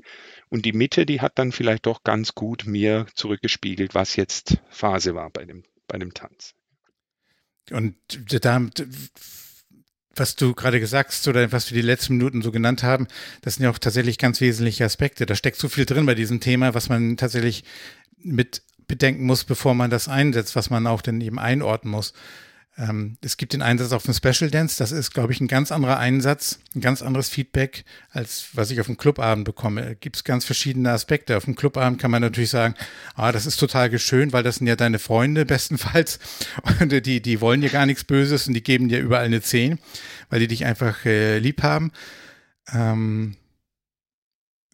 Und 0.50 0.66
die 0.66 0.74
Mitte, 0.74 1.06
die 1.06 1.22
hat 1.22 1.38
dann 1.38 1.52
vielleicht 1.52 1.86
doch 1.86 2.04
ganz 2.04 2.34
gut 2.34 2.66
mir 2.66 3.06
zurückgespiegelt, 3.14 3.96
was 3.96 4.16
jetzt 4.16 4.58
Phase 4.70 5.14
war 5.14 5.30
bei 5.30 5.46
dem, 5.46 5.64
bei 5.88 5.98
dem 5.98 6.14
Tanz. 6.14 6.54
Und 7.72 7.96
da, 8.44 8.66
was 10.16 10.36
du 10.36 10.54
gerade 10.54 10.80
gesagt 10.80 11.12
hast 11.12 11.28
oder 11.28 11.52
was 11.52 11.72
wir 11.72 11.82
die 11.82 11.86
letzten 11.86 12.18
Minuten 12.18 12.42
so 12.42 12.52
genannt 12.52 12.84
haben, 12.84 13.08
das 13.42 13.56
sind 13.56 13.66
ja 13.66 13.72
auch 13.72 13.78
tatsächlich 13.78 14.18
ganz 14.18 14.40
wesentliche 14.40 14.86
Aspekte. 14.86 15.26
Da 15.26 15.36
steckt 15.36 15.58
so 15.58 15.68
viel 15.68 15.86
drin 15.86 16.06
bei 16.06 16.16
diesem 16.16 16.40
Thema, 16.40 16.74
was 16.74 16.88
man 16.90 17.18
tatsächlich 17.18 17.64
mit 18.18 18.62
bedenken 18.88 19.26
muss, 19.26 19.44
bevor 19.44 19.74
man 19.74 19.90
das 19.90 20.08
einsetzt, 20.08 20.56
was 20.56 20.70
man 20.70 20.88
auch 20.88 21.02
dann 21.02 21.20
eben 21.20 21.40
einordnen 21.40 21.92
muss. 21.92 22.14
Ähm, 22.78 23.18
es 23.22 23.38
gibt 23.38 23.54
den 23.54 23.64
Einsatz 23.64 23.92
auf 23.92 24.04
dem 24.04 24.14
Special 24.14 24.52
Dance. 24.52 24.78
Das 24.78 24.92
ist, 24.92 25.12
glaube 25.12 25.34
ich, 25.34 25.42
ein 25.42 25.48
ganz 25.48 25.72
anderer 25.72 25.98
Einsatz, 25.98 26.60
ein 26.76 26.82
ganz 26.82 27.02
anderes 27.02 27.28
Feedback, 27.28 27.86
als 28.12 28.50
was 28.54 28.70
ich 28.70 28.80
auf 28.80 28.86
dem 28.86 28.98
Clubabend 28.98 29.46
bekomme. 29.46 29.82
Da 29.82 29.94
gibt 29.96 30.16
es 30.16 30.24
ganz 30.24 30.46
verschiedene 30.46 30.92
Aspekte. 30.92 31.38
Auf 31.38 31.46
dem 31.46 31.56
Clubabend 31.56 32.00
kann 32.00 32.12
man 32.12 32.22
natürlich 32.22 32.52
sagen, 32.52 32.76
ah, 33.16 33.32
das 33.32 33.48
ist 33.48 33.58
total 33.58 33.98
schön, 33.98 34.32
weil 34.32 34.44
das 34.44 34.58
sind 34.58 34.68
ja 34.68 34.76
deine 34.76 35.00
Freunde 35.00 35.46
bestenfalls. 35.46 36.20
Und 36.80 36.92
die, 37.06 37.22
die 37.22 37.42
wollen 37.42 37.62
dir 37.62 37.70
gar 37.70 37.88
nichts 37.88 38.04
Böses 38.04 38.48
und 38.48 38.54
die 38.54 38.64
geben 38.64 38.90
dir 38.90 39.00
überall 39.00 39.26
eine 39.26 39.42
10, 39.42 39.80
weil 40.30 40.40
die 40.40 40.48
dich 40.48 40.66
einfach 40.66 41.06
äh, 41.06 41.40
lieb 41.40 41.64
haben. 41.64 41.92
Ähm, 42.74 43.36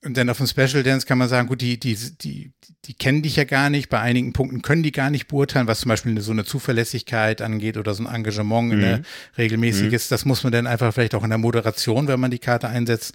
und 0.03 0.17
dann 0.17 0.29
auf 0.29 0.37
dem 0.37 0.47
Special 0.47 0.83
Dance 0.83 1.05
kann 1.05 1.17
man 1.17 1.29
sagen, 1.29 1.47
gut, 1.47 1.61
die, 1.61 1.79
die, 1.79 1.95
die, 1.95 2.51
die 2.85 2.93
kennen 2.93 3.21
dich 3.21 3.37
ja 3.37 3.45
gar 3.45 3.69
nicht. 3.69 3.89
Bei 3.89 3.99
einigen 3.99 4.33
Punkten 4.33 4.61
können 4.61 4.83
die 4.83 4.91
gar 4.91 5.09
nicht 5.09 5.27
beurteilen, 5.27 5.67
was 5.67 5.81
zum 5.81 5.89
Beispiel 5.89 6.19
so 6.21 6.31
eine 6.31 6.43
Zuverlässigkeit 6.43 7.41
angeht 7.41 7.77
oder 7.77 7.93
so 7.93 8.03
ein 8.03 8.13
Engagement 8.13 8.67
mhm. 8.67 8.73
in 8.73 8.79
der 8.81 9.01
regelmäßiges. 9.37 10.09
Mhm. 10.09 10.13
Das 10.13 10.25
muss 10.25 10.43
man 10.43 10.51
dann 10.51 10.67
einfach 10.67 10.93
vielleicht 10.93 11.15
auch 11.15 11.23
in 11.23 11.29
der 11.29 11.37
Moderation, 11.37 12.07
wenn 12.07 12.19
man 12.19 12.31
die 12.31 12.39
Karte 12.39 12.67
einsetzt, 12.67 13.13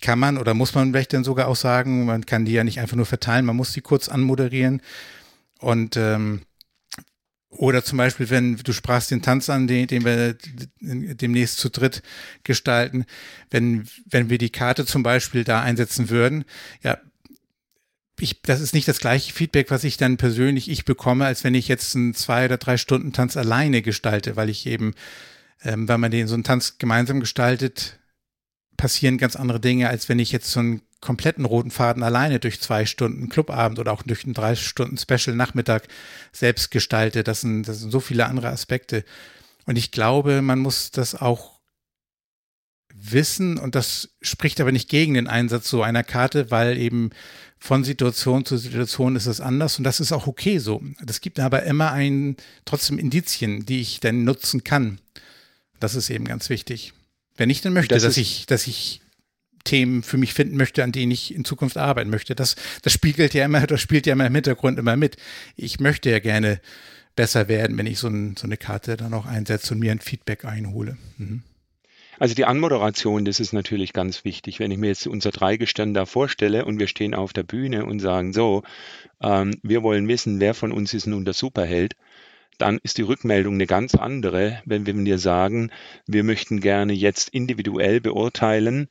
kann 0.00 0.18
man 0.18 0.38
oder 0.38 0.54
muss 0.54 0.74
man 0.74 0.92
vielleicht 0.92 1.12
dann 1.12 1.24
sogar 1.24 1.48
auch 1.48 1.56
sagen, 1.56 2.04
man 2.04 2.24
kann 2.24 2.44
die 2.44 2.52
ja 2.52 2.62
nicht 2.62 2.80
einfach 2.80 2.96
nur 2.96 3.06
verteilen, 3.06 3.44
man 3.44 3.56
muss 3.56 3.72
die 3.72 3.80
kurz 3.80 4.08
anmoderieren. 4.08 4.80
Und 5.58 5.96
ähm, 5.96 6.42
oder 7.50 7.82
zum 7.82 7.98
Beispiel, 7.98 8.28
wenn 8.30 8.56
du 8.56 8.72
sprachst 8.72 9.10
den 9.10 9.22
Tanz 9.22 9.48
an, 9.48 9.66
den, 9.66 9.86
den 9.86 10.04
wir 10.04 10.36
demnächst 10.80 11.58
zu 11.58 11.70
dritt 11.70 12.02
gestalten, 12.44 13.06
wenn, 13.50 13.88
wenn 14.06 14.28
wir 14.28 14.38
die 14.38 14.50
Karte 14.50 14.84
zum 14.84 15.02
Beispiel 15.02 15.44
da 15.44 15.62
einsetzen 15.62 16.10
würden, 16.10 16.44
ja, 16.82 16.98
ich, 18.20 18.42
das 18.42 18.60
ist 18.60 18.74
nicht 18.74 18.88
das 18.88 18.98
gleiche 18.98 19.32
Feedback, 19.32 19.70
was 19.70 19.84
ich 19.84 19.96
dann 19.96 20.16
persönlich 20.16 20.68
ich 20.68 20.84
bekomme, 20.84 21.24
als 21.24 21.44
wenn 21.44 21.54
ich 21.54 21.68
jetzt 21.68 21.94
einen 21.94 22.14
zwei 22.14 22.46
oder 22.46 22.58
drei 22.58 22.76
Stunden 22.76 23.12
Tanz 23.12 23.36
alleine 23.36 23.80
gestalte, 23.80 24.36
weil 24.36 24.50
ich 24.50 24.66
eben, 24.66 24.94
ähm, 25.62 25.88
wenn 25.88 26.00
man 26.00 26.10
den 26.10 26.26
so 26.26 26.34
einen 26.34 26.44
Tanz 26.44 26.78
gemeinsam 26.78 27.20
gestaltet, 27.20 27.98
passieren 28.76 29.18
ganz 29.18 29.36
andere 29.36 29.60
Dinge, 29.60 29.88
als 29.88 30.08
wenn 30.08 30.18
ich 30.18 30.32
jetzt 30.32 30.50
so 30.50 30.60
einen 30.60 30.82
kompletten 31.00 31.44
roten 31.44 31.70
Faden 31.70 32.02
alleine 32.02 32.40
durch 32.40 32.60
zwei 32.60 32.84
Stunden 32.84 33.28
Clubabend 33.28 33.78
oder 33.78 33.92
auch 33.92 34.02
durch 34.02 34.24
einen 34.24 34.34
drei 34.34 34.56
Stunden 34.56 34.98
Special 34.98 35.36
Nachmittag 35.36 35.88
selbst 36.32 36.70
gestalte. 36.70 37.22
Das 37.22 37.42
sind, 37.42 37.68
das 37.68 37.80
sind 37.80 37.90
so 37.90 38.00
viele 38.00 38.26
andere 38.26 38.48
Aspekte. 38.48 39.04
Und 39.66 39.76
ich 39.76 39.90
glaube, 39.90 40.42
man 40.42 40.58
muss 40.58 40.90
das 40.90 41.14
auch 41.14 41.58
wissen 43.00 43.58
und 43.58 43.74
das 43.74 44.10
spricht 44.20 44.60
aber 44.60 44.72
nicht 44.72 44.88
gegen 44.88 45.14
den 45.14 45.28
Einsatz 45.28 45.70
so 45.70 45.82
einer 45.82 46.02
Karte, 46.02 46.50
weil 46.50 46.76
eben 46.78 47.10
von 47.58 47.84
Situation 47.84 48.44
zu 48.44 48.56
Situation 48.56 49.16
ist 49.16 49.26
es 49.26 49.40
anders 49.40 49.78
und 49.78 49.84
das 49.84 50.00
ist 50.00 50.12
auch 50.12 50.26
okay 50.26 50.58
so. 50.58 50.82
Das 51.02 51.20
gibt 51.20 51.38
aber 51.38 51.62
immer 51.64 51.92
ein, 51.92 52.36
trotzdem 52.64 52.98
Indizien, 52.98 53.66
die 53.66 53.80
ich 53.80 54.00
dann 54.00 54.24
nutzen 54.24 54.64
kann. 54.64 55.00
Das 55.80 55.94
ist 55.94 56.10
eben 56.10 56.24
ganz 56.24 56.50
wichtig. 56.50 56.92
Wenn 57.36 57.50
ich 57.50 57.60
dann 57.60 57.72
möchte, 57.72 57.94
das 57.94 58.02
dass 58.02 58.16
ich, 58.16 58.46
dass 58.46 58.66
ich 58.66 59.00
Themen 59.68 60.02
für 60.02 60.16
mich 60.16 60.32
finden 60.32 60.56
möchte, 60.56 60.82
an 60.82 60.92
denen 60.92 61.12
ich 61.12 61.34
in 61.34 61.44
Zukunft 61.44 61.76
arbeiten 61.76 62.10
möchte. 62.10 62.34
Das, 62.34 62.56
das 62.82 62.92
spiegelt 62.92 63.34
ja 63.34 63.44
immer, 63.44 63.66
das 63.66 63.80
spielt 63.80 64.06
ja 64.06 64.14
immer 64.14 64.26
im 64.26 64.34
Hintergrund 64.34 64.78
immer 64.78 64.96
mit. 64.96 65.16
Ich 65.56 65.78
möchte 65.78 66.10
ja 66.10 66.18
gerne 66.18 66.60
besser 67.16 67.48
werden, 67.48 67.76
wenn 67.76 67.86
ich 67.86 67.98
so, 67.98 68.08
ein, 68.08 68.36
so 68.36 68.46
eine 68.46 68.56
Karte 68.56 68.96
dann 68.96 69.12
auch 69.12 69.26
einsetze 69.26 69.74
und 69.74 69.80
mir 69.80 69.92
ein 69.92 69.98
Feedback 69.98 70.44
einhole. 70.44 70.96
Mhm. 71.18 71.42
Also 72.20 72.34
die 72.34 72.46
Anmoderation, 72.46 73.24
das 73.24 73.38
ist 73.38 73.52
natürlich 73.52 73.92
ganz 73.92 74.24
wichtig. 74.24 74.58
Wenn 74.58 74.72
ich 74.72 74.78
mir 74.78 74.88
jetzt 74.88 75.06
unser 75.06 75.30
Dreigestirn 75.30 75.94
da 75.94 76.04
vorstelle 76.04 76.64
und 76.64 76.80
wir 76.80 76.88
stehen 76.88 77.14
auf 77.14 77.32
der 77.32 77.44
Bühne 77.44 77.84
und 77.84 78.00
sagen 78.00 78.32
so, 78.32 78.62
ähm, 79.20 79.54
wir 79.62 79.82
wollen 79.82 80.08
wissen, 80.08 80.40
wer 80.40 80.54
von 80.54 80.72
uns 80.72 80.94
ist 80.94 81.06
nun 81.06 81.24
der 81.24 81.34
Superheld, 81.34 81.94
dann 82.58 82.78
ist 82.82 82.98
die 82.98 83.02
Rückmeldung 83.02 83.54
eine 83.54 83.66
ganz 83.66 83.94
andere, 83.94 84.60
wenn 84.64 84.84
wir 84.84 84.94
dir 84.94 85.18
sagen, 85.18 85.70
wir 86.06 86.24
möchten 86.24 86.60
gerne 86.60 86.92
jetzt 86.92 87.28
individuell 87.28 88.00
beurteilen, 88.00 88.88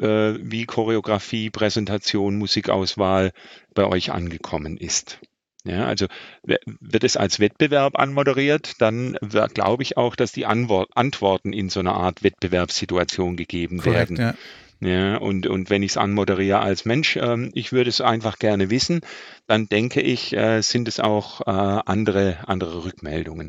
äh, 0.00 0.34
wie 0.40 0.66
Choreografie, 0.66 1.50
Präsentation, 1.50 2.36
Musikauswahl 2.36 3.32
bei 3.74 3.86
euch 3.86 4.12
angekommen 4.12 4.76
ist. 4.76 5.20
Ja, 5.66 5.86
also 5.86 6.06
wird 6.42 7.04
es 7.04 7.16
als 7.16 7.40
Wettbewerb 7.40 7.98
anmoderiert, 7.98 8.82
dann 8.82 9.16
glaube 9.54 9.82
ich 9.82 9.96
auch, 9.96 10.14
dass 10.14 10.30
die 10.30 10.44
Anwort 10.44 10.90
Antworten 10.94 11.54
in 11.54 11.70
so 11.70 11.80
einer 11.80 11.94
Art 11.94 12.22
Wettbewerbssituation 12.22 13.36
gegeben 13.36 13.78
Korrekt, 13.78 14.18
werden. 14.18 14.36
Ja. 14.80 14.88
ja. 14.88 15.16
und, 15.16 15.46
und 15.46 15.70
wenn 15.70 15.82
ich 15.82 15.92
es 15.92 15.96
anmoderiere 15.96 16.60
als 16.60 16.84
Mensch, 16.84 17.16
ähm, 17.16 17.50
ich 17.54 17.72
würde 17.72 17.88
es 17.88 18.02
einfach 18.02 18.38
gerne 18.38 18.68
wissen, 18.68 19.00
dann 19.46 19.66
denke 19.66 20.02
ich, 20.02 20.36
äh, 20.36 20.60
sind 20.60 20.86
es 20.86 21.00
auch 21.00 21.40
äh, 21.46 21.50
andere, 21.50 22.46
andere 22.46 22.84
Rückmeldungen. 22.84 23.48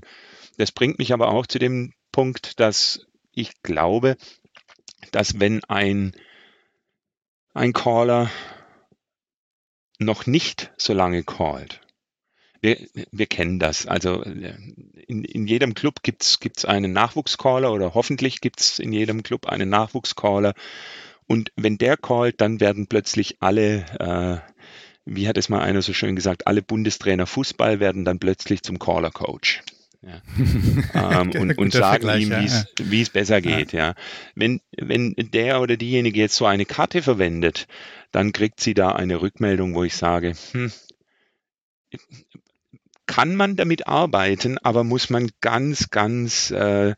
Das 0.58 0.72
bringt 0.72 1.00
mich 1.00 1.12
aber 1.12 1.28
auch 1.28 1.46
zu 1.46 1.60
dem 1.60 1.92
Punkt, 2.14 2.62
dass 2.62 3.08
ich 3.34 3.62
glaube, 3.62 4.16
dass 5.12 5.42
wenn 5.42 5.66
ein 5.66 6.14
ein 7.56 7.74
Caller 7.74 8.30
noch 9.98 10.26
nicht 10.26 10.72
so 10.78 10.94
lange 10.94 11.24
callt. 11.24 11.82
Wir, 12.62 12.78
wir 13.12 13.28
kennen 13.28 13.60
das. 13.60 13.86
Also 13.88 14.22
in, 14.22 15.24
in 15.24 15.48
jedem 15.48 15.74
Club 15.74 16.04
gibt 16.04 16.24
es 16.24 16.66
einen 16.66 16.94
Nachwuchscaller 16.94 17.72
oder 17.72 17.94
hoffentlich 17.94 18.42
gibt 18.42 18.60
es 18.60 18.80
in 18.80 18.92
jedem 18.92 19.24
Club 19.24 19.46
einen 19.46 19.70
Nachwuchscaller. 19.70 20.54
Und 21.28 21.52
wenn 21.56 21.78
der 21.78 21.98
callt, 21.98 22.42
dann 22.42 22.60
werden 22.60 22.88
plötzlich 22.88 23.38
alle, 23.40 23.86
äh, 24.00 24.52
wie 25.06 25.28
hat 25.28 25.38
es 25.38 25.50
mal 25.50 25.62
einer 25.62 25.82
so 25.82 25.94
schön 25.94 26.16
gesagt, 26.16 26.48
alle 26.48 26.62
Bundestrainer 26.62 27.26
Fußball 27.26 27.80
werden 27.80 28.04
dann 28.04 28.20
plötzlich 28.20 28.64
zum 28.64 28.80
Caller-Coach. 28.80 29.64
Ja. 30.06 30.22
ähm, 31.22 31.32
und, 31.32 31.58
und 31.58 31.74
sagen 31.74 32.08
ihm, 32.20 32.32
wie 32.84 33.02
es 33.02 33.10
besser 33.10 33.42
geht. 33.42 33.74
Ja. 33.74 33.88
ja. 33.88 33.96
Wenn, 34.36 34.62
wenn 34.78 35.16
der 35.18 35.62
oder 35.62 35.78
diejenige 35.78 36.20
jetzt 36.20 36.36
so 36.36 36.46
eine 36.46 36.66
Karte 36.66 37.02
verwendet, 37.02 37.68
dann 38.12 38.32
kriegt 38.32 38.60
sie 38.60 38.76
da 38.76 38.92
eine 38.92 39.22
Rückmeldung, 39.22 39.74
wo 39.74 39.84
ich 39.84 39.96
sage, 39.96 40.34
hm, 40.52 40.72
kann 43.08 43.36
man 43.36 43.56
damit 43.56 43.88
arbeiten, 43.88 44.58
aber 44.60 44.84
muss 44.84 45.10
man 45.10 45.32
ganz, 45.42 45.90
ganz 45.90 46.52
äh, 46.52 46.94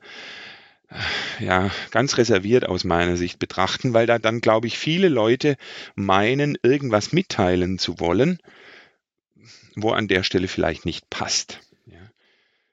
ja, 1.40 1.72
ganz 1.92 2.18
reserviert 2.18 2.66
aus 2.66 2.84
meiner 2.84 3.18
Sicht 3.18 3.40
betrachten, 3.40 3.94
weil 3.94 4.06
da 4.06 4.20
dann, 4.20 4.42
glaube 4.42 4.68
ich, 4.68 4.78
viele 4.78 5.10
Leute 5.10 5.56
meinen, 5.96 6.58
irgendwas 6.62 7.12
mitteilen 7.14 7.78
zu 7.78 8.00
wollen, 8.00 8.40
wo 9.76 9.92
an 9.92 10.08
der 10.08 10.24
Stelle 10.24 10.48
vielleicht 10.48 10.86
nicht 10.86 11.10
passt. 11.10 11.60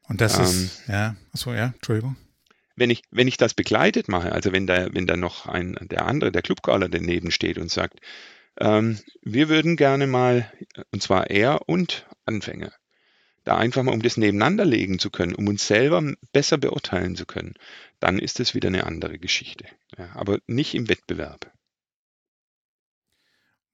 Und 0.09 0.21
das 0.21 0.39
ähm, 0.39 0.45
ist, 0.45 0.83
ja, 0.89 1.17
achso, 1.33 1.55
ja, 1.55 1.73
Entschuldigung. 1.75 2.17
Wenn 2.77 2.91
ich, 2.91 3.03
wenn 3.11 3.29
ich 3.29 3.37
das 3.37 3.55
begleitet 3.55 4.09
mache, 4.09 4.33
also 4.33 4.53
wenn 4.53 4.67
da, 4.67 4.93
wenn 4.93 5.07
da 5.07 5.17
noch 5.17 5.47
ein, 5.47 5.77
der 5.81 6.07
andere, 6.07 6.33
der 6.33 6.43
Clubcaller 6.43 6.89
daneben 6.89 7.31
steht 7.31 7.59
und 7.59 7.71
sagt, 7.71 8.01
ähm, 8.59 8.99
wir 9.23 9.49
würden 9.49 9.77
gerne 9.77 10.07
mal, 10.07 10.53
und 10.91 11.03
zwar 11.03 11.31
er 11.31 11.69
und 11.69 12.07
Anfänger, 12.27 12.73
da 13.45 13.57
einfach 13.57 13.83
mal, 13.83 13.93
um 13.93 14.03
das 14.03 14.17
nebeneinander 14.17 14.65
legen 14.65 14.99
zu 14.99 15.11
können, 15.11 15.35
um 15.35 15.49
uns 15.49 15.67
selber 15.67 16.03
besser 16.33 16.59
beurteilen 16.59 17.15
zu 17.15 17.27
können, 17.27 17.55
dann 18.01 18.19
ist 18.19 18.41
es 18.41 18.55
wieder 18.55 18.69
eine 18.69 18.85
andere 18.87 19.19
Geschichte. 19.19 19.67
Ja, 19.97 20.11
aber 20.15 20.39
nicht 20.47 20.75
im 20.75 20.89
Wettbewerb. 20.89 21.53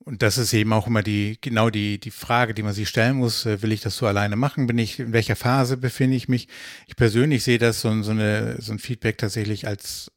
Und 0.05 0.23
das 0.23 0.39
ist 0.39 0.53
eben 0.55 0.73
auch 0.73 0.87
immer 0.87 1.03
die, 1.03 1.39
genau 1.41 1.69
die, 1.69 1.99
die 2.01 2.11
Frage, 2.11 2.55
die 2.55 2.63
man 2.63 2.73
sich 2.73 2.89
stellen 2.89 3.17
muss. 3.17 3.45
Äh, 3.45 3.63
will 3.63 3.73
ich 3.73 3.81
das 3.81 3.97
so 3.97 4.07
alleine 4.07 4.37
machen? 4.37 4.67
Bin 4.67 4.79
ich, 4.79 4.99
in 4.99 5.13
welcher 5.13 5.37
Phase 5.37 5.77
befinde 5.77 6.17
ich 6.17 6.29
mich? 6.29 6.49
Ich 6.87 6.97
persönlich 6.97 7.45
sehe 7.45 7.59
das 7.59 7.81
so, 7.81 8.03
so, 8.03 8.11
eine, 8.11 8.61
so 8.61 8.73
ein 8.73 8.79
Feedback 8.79 9.19
tatsächlich 9.19 9.67
als 9.67 10.11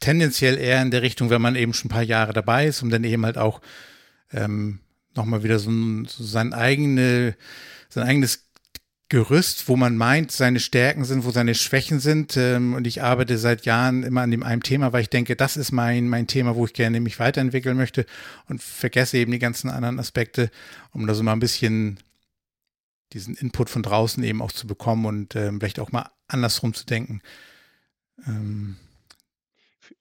tendenziell 0.00 0.56
eher 0.56 0.80
in 0.80 0.90
der 0.90 1.02
Richtung, 1.02 1.28
wenn 1.30 1.42
man 1.42 1.56
eben 1.56 1.74
schon 1.74 1.88
ein 1.88 1.94
paar 1.94 2.02
Jahre 2.02 2.32
dabei 2.32 2.66
ist, 2.66 2.82
um 2.82 2.90
dann 2.90 3.04
eben 3.04 3.24
halt 3.24 3.36
auch 3.36 3.60
ähm, 4.32 4.80
nochmal 5.14 5.42
wieder 5.42 5.58
so, 5.58 5.70
so 6.06 6.24
sein 6.24 6.54
eigene, 6.54 7.36
sein 7.88 8.04
eigenes 8.04 8.47
Gerüst, 9.10 9.68
wo 9.68 9.76
man 9.76 9.96
meint, 9.96 10.32
seine 10.32 10.60
Stärken 10.60 11.04
sind, 11.04 11.24
wo 11.24 11.30
seine 11.30 11.54
Schwächen 11.54 11.98
sind. 11.98 12.36
Ähm, 12.36 12.74
und 12.74 12.86
ich 12.86 13.02
arbeite 13.02 13.38
seit 13.38 13.64
Jahren 13.64 14.02
immer 14.02 14.20
an 14.20 14.30
dem 14.30 14.42
einem 14.42 14.62
Thema, 14.62 14.92
weil 14.92 15.00
ich 15.00 15.08
denke, 15.08 15.34
das 15.34 15.56
ist 15.56 15.72
mein, 15.72 16.08
mein 16.08 16.26
Thema, 16.26 16.56
wo 16.56 16.66
ich 16.66 16.74
gerne 16.74 17.00
mich 17.00 17.18
weiterentwickeln 17.18 17.76
möchte 17.76 18.04
und 18.48 18.62
vergesse 18.62 19.16
eben 19.16 19.32
die 19.32 19.38
ganzen 19.38 19.70
anderen 19.70 19.98
Aspekte, 19.98 20.50
um 20.92 21.06
da 21.06 21.14
so 21.14 21.22
mal 21.22 21.32
ein 21.32 21.40
bisschen 21.40 22.00
diesen 23.14 23.34
Input 23.34 23.70
von 23.70 23.82
draußen 23.82 24.22
eben 24.24 24.42
auch 24.42 24.52
zu 24.52 24.66
bekommen 24.66 25.06
und 25.06 25.34
ähm, 25.36 25.58
vielleicht 25.58 25.80
auch 25.80 25.90
mal 25.90 26.10
andersrum 26.26 26.74
zu 26.74 26.84
denken. 26.84 27.22
Ähm, 28.26 28.76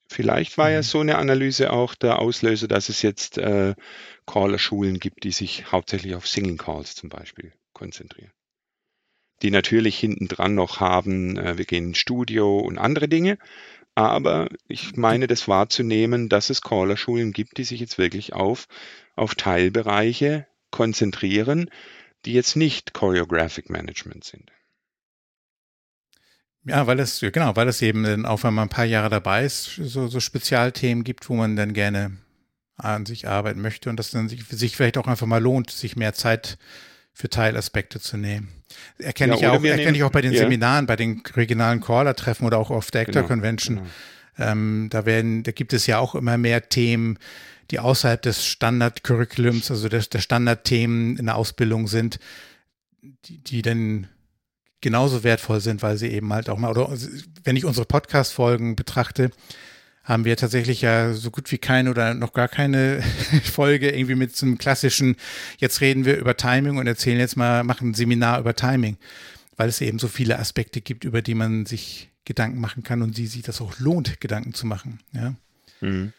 Vielleicht 0.10 0.58
war 0.58 0.70
ja 0.70 0.80
mhm. 0.80 0.84
so 0.84 1.00
eine 1.02 1.18
Analyse 1.18 1.72
auch 1.72 1.94
der 1.94 2.20
Auslöser, 2.20 2.68
dass 2.68 2.88
es 2.88 3.02
jetzt 3.02 3.38
äh, 3.38 3.76
Caller-Schulen 4.26 5.00
gibt, 5.00 5.26
die 5.26 5.32
sich 5.32 5.72
hauptsächlich 5.72 6.16
auf 6.16 6.28
Singing 6.28 6.58
Calls 6.58 6.96
zum 6.96 7.10
Beispiel 7.10 7.52
konzentrieren 7.74 8.32
die 9.42 9.52
natürlich 9.52 9.98
hinten 9.98 10.28
dran 10.28 10.56
noch 10.56 10.80
haben, 10.80 11.38
äh, 11.38 11.58
wir 11.58 11.66
gehen 11.66 11.90
ins 11.90 11.98
Studio 11.98 12.58
und 12.60 12.78
andere 12.78 13.08
Dinge. 13.08 13.38
Aber 13.96 14.50
ich 14.68 14.96
meine, 14.96 15.26
das 15.26 15.48
wahrzunehmen, 15.48 16.30
dass 16.30 16.52
es 16.52 16.62
Caller-Schulen 16.62 17.34
gibt, 17.34 17.58
die 17.58 17.64
sich 17.64 17.80
jetzt 17.80 17.98
wirklich 17.98 18.34
auf, 18.34 18.68
auf 19.16 19.34
Teilbereiche 19.34 20.46
konzentrieren, 20.70 21.70
die 22.26 22.34
jetzt 22.34 22.56
nicht 22.56 22.94
Choreographic 22.94 23.70
Management 23.70 24.24
sind. 24.24 24.52
Ja, 26.64 26.86
weil 26.86 27.00
es, 27.00 27.22
genau, 27.22 27.56
weil 27.56 27.68
es 27.70 27.82
eben 27.82 28.26
auch 28.26 28.44
wenn 28.44 28.54
man 28.54 28.68
ein 28.68 28.70
paar 28.70 28.86
Jahre 28.86 29.10
dabei 29.10 29.46
ist, 29.46 29.80
so, 29.82 30.08
so 30.08 30.20
Spezialthemen 30.20 31.04
gibt, 31.04 31.30
wo 31.30 31.34
man 31.34 31.56
dann 31.56 31.74
gerne 31.74 32.18
an 32.76 33.06
sich 33.06 33.28
arbeiten 33.28 33.62
möchte 33.62 33.90
und 33.90 33.98
das 33.98 34.12
dann 34.12 34.30
sich, 34.30 34.44
sich 34.46 34.76
vielleicht 34.76 34.98
auch 34.98 35.08
einfach 35.08 35.26
mal 35.26 35.42
lohnt, 35.42 35.72
sich 35.72 35.96
mehr 35.96 36.14
Zeit 36.14 36.58
für 37.18 37.30
Teilaspekte 37.32 38.00
zu 38.00 38.16
nehmen. 38.16 38.50
Erkenne 39.00 39.34
ja, 39.34 39.40
ich, 39.40 39.48
auch, 39.48 39.64
erkenne 39.64 39.98
ich 39.98 40.04
auch 40.04 40.12
bei 40.12 40.22
den 40.22 40.34
ja. 40.34 40.42
Seminaren, 40.42 40.86
bei 40.86 40.96
den 40.96 41.24
regionalen 41.36 41.82
Caller-Treffen 41.82 42.46
oder 42.46 42.60
auch 42.60 42.70
auf 42.70 42.92
der 42.92 43.02
Actor 43.02 43.24
genau, 43.24 43.28
Convention. 43.28 43.76
Genau. 43.78 44.52
Ähm, 44.52 44.88
da 44.92 45.08
werden, 45.08 45.42
da 45.42 45.52
gibt 45.52 45.74
es 45.74 45.88
ja 45.88 45.98
auch 45.98 46.14
immer 46.14 46.38
mehr 46.38 46.70
Themen, 46.70 47.18
die 47.72 47.80
außerhalb 47.80 48.22
des 48.22 48.46
Standardcurriculums, 48.46 49.72
also 49.72 49.90
der 49.90 50.02
Standardthemen 50.02 51.18
in 51.18 51.26
der 51.26 51.38
Ausbildung 51.38 51.88
sind, 51.88 52.20
die, 53.02 53.40
die 53.40 53.64
dann 53.64 54.08
genauso 54.82 55.24
wertvoll 55.24 55.60
sind, 55.60 55.82
weil 55.82 55.98
sie 55.98 56.10
eben 56.10 56.32
halt 56.32 56.50
auch 56.50 56.60
mal, 56.60 56.70
oder 56.70 56.96
wenn 57.44 57.56
ich 57.56 57.66
unsere 57.66 57.88
Podcast-Folgen 57.88 58.76
betrachte, 58.76 59.32
haben 60.08 60.24
wir 60.24 60.38
tatsächlich 60.38 60.82
ja 60.82 61.14
so 61.14 61.32
gut 61.32 61.52
wie 61.52 61.58
keine 61.58 61.92
oder 61.92 62.14
noch 62.14 62.32
gar 62.32 62.48
keine 62.48 63.02
Folge 63.44 63.90
irgendwie 63.90 64.16
mit 64.16 64.36
so 64.36 64.46
einem 64.46 64.58
klassischen, 64.58 65.18
jetzt 65.58 65.82
reden 65.82 66.06
wir 66.06 66.18
über 66.18 66.38
Timing 66.38 66.78
und 66.78 66.88
erzählen 66.88 67.20
jetzt 67.20 67.36
mal, 67.36 67.66
machen 67.66 67.90
ein 67.90 67.94
Seminar 67.94 68.40
über 68.40 68.56
Timing, 68.56 68.98
weil 69.58 69.68
es 69.68 69.82
eben 69.82 70.00
so 70.00 70.08
viele 70.08 70.40
Aspekte 70.40 70.80
gibt, 70.80 71.04
über 71.04 71.22
die 71.22 71.36
man 71.36 71.66
sich 71.66 72.10
Gedanken 72.24 72.62
machen 72.62 72.84
kann 72.84 73.02
und 73.02 73.18
die 73.18 73.28
sich 73.28 73.42
das 73.42 73.60
auch 73.60 73.80
lohnt, 73.80 74.22
Gedanken 74.22 74.54
zu 74.54 74.66
machen. 74.66 75.00
Ja. 75.12 75.36
Mhm. 75.82 76.14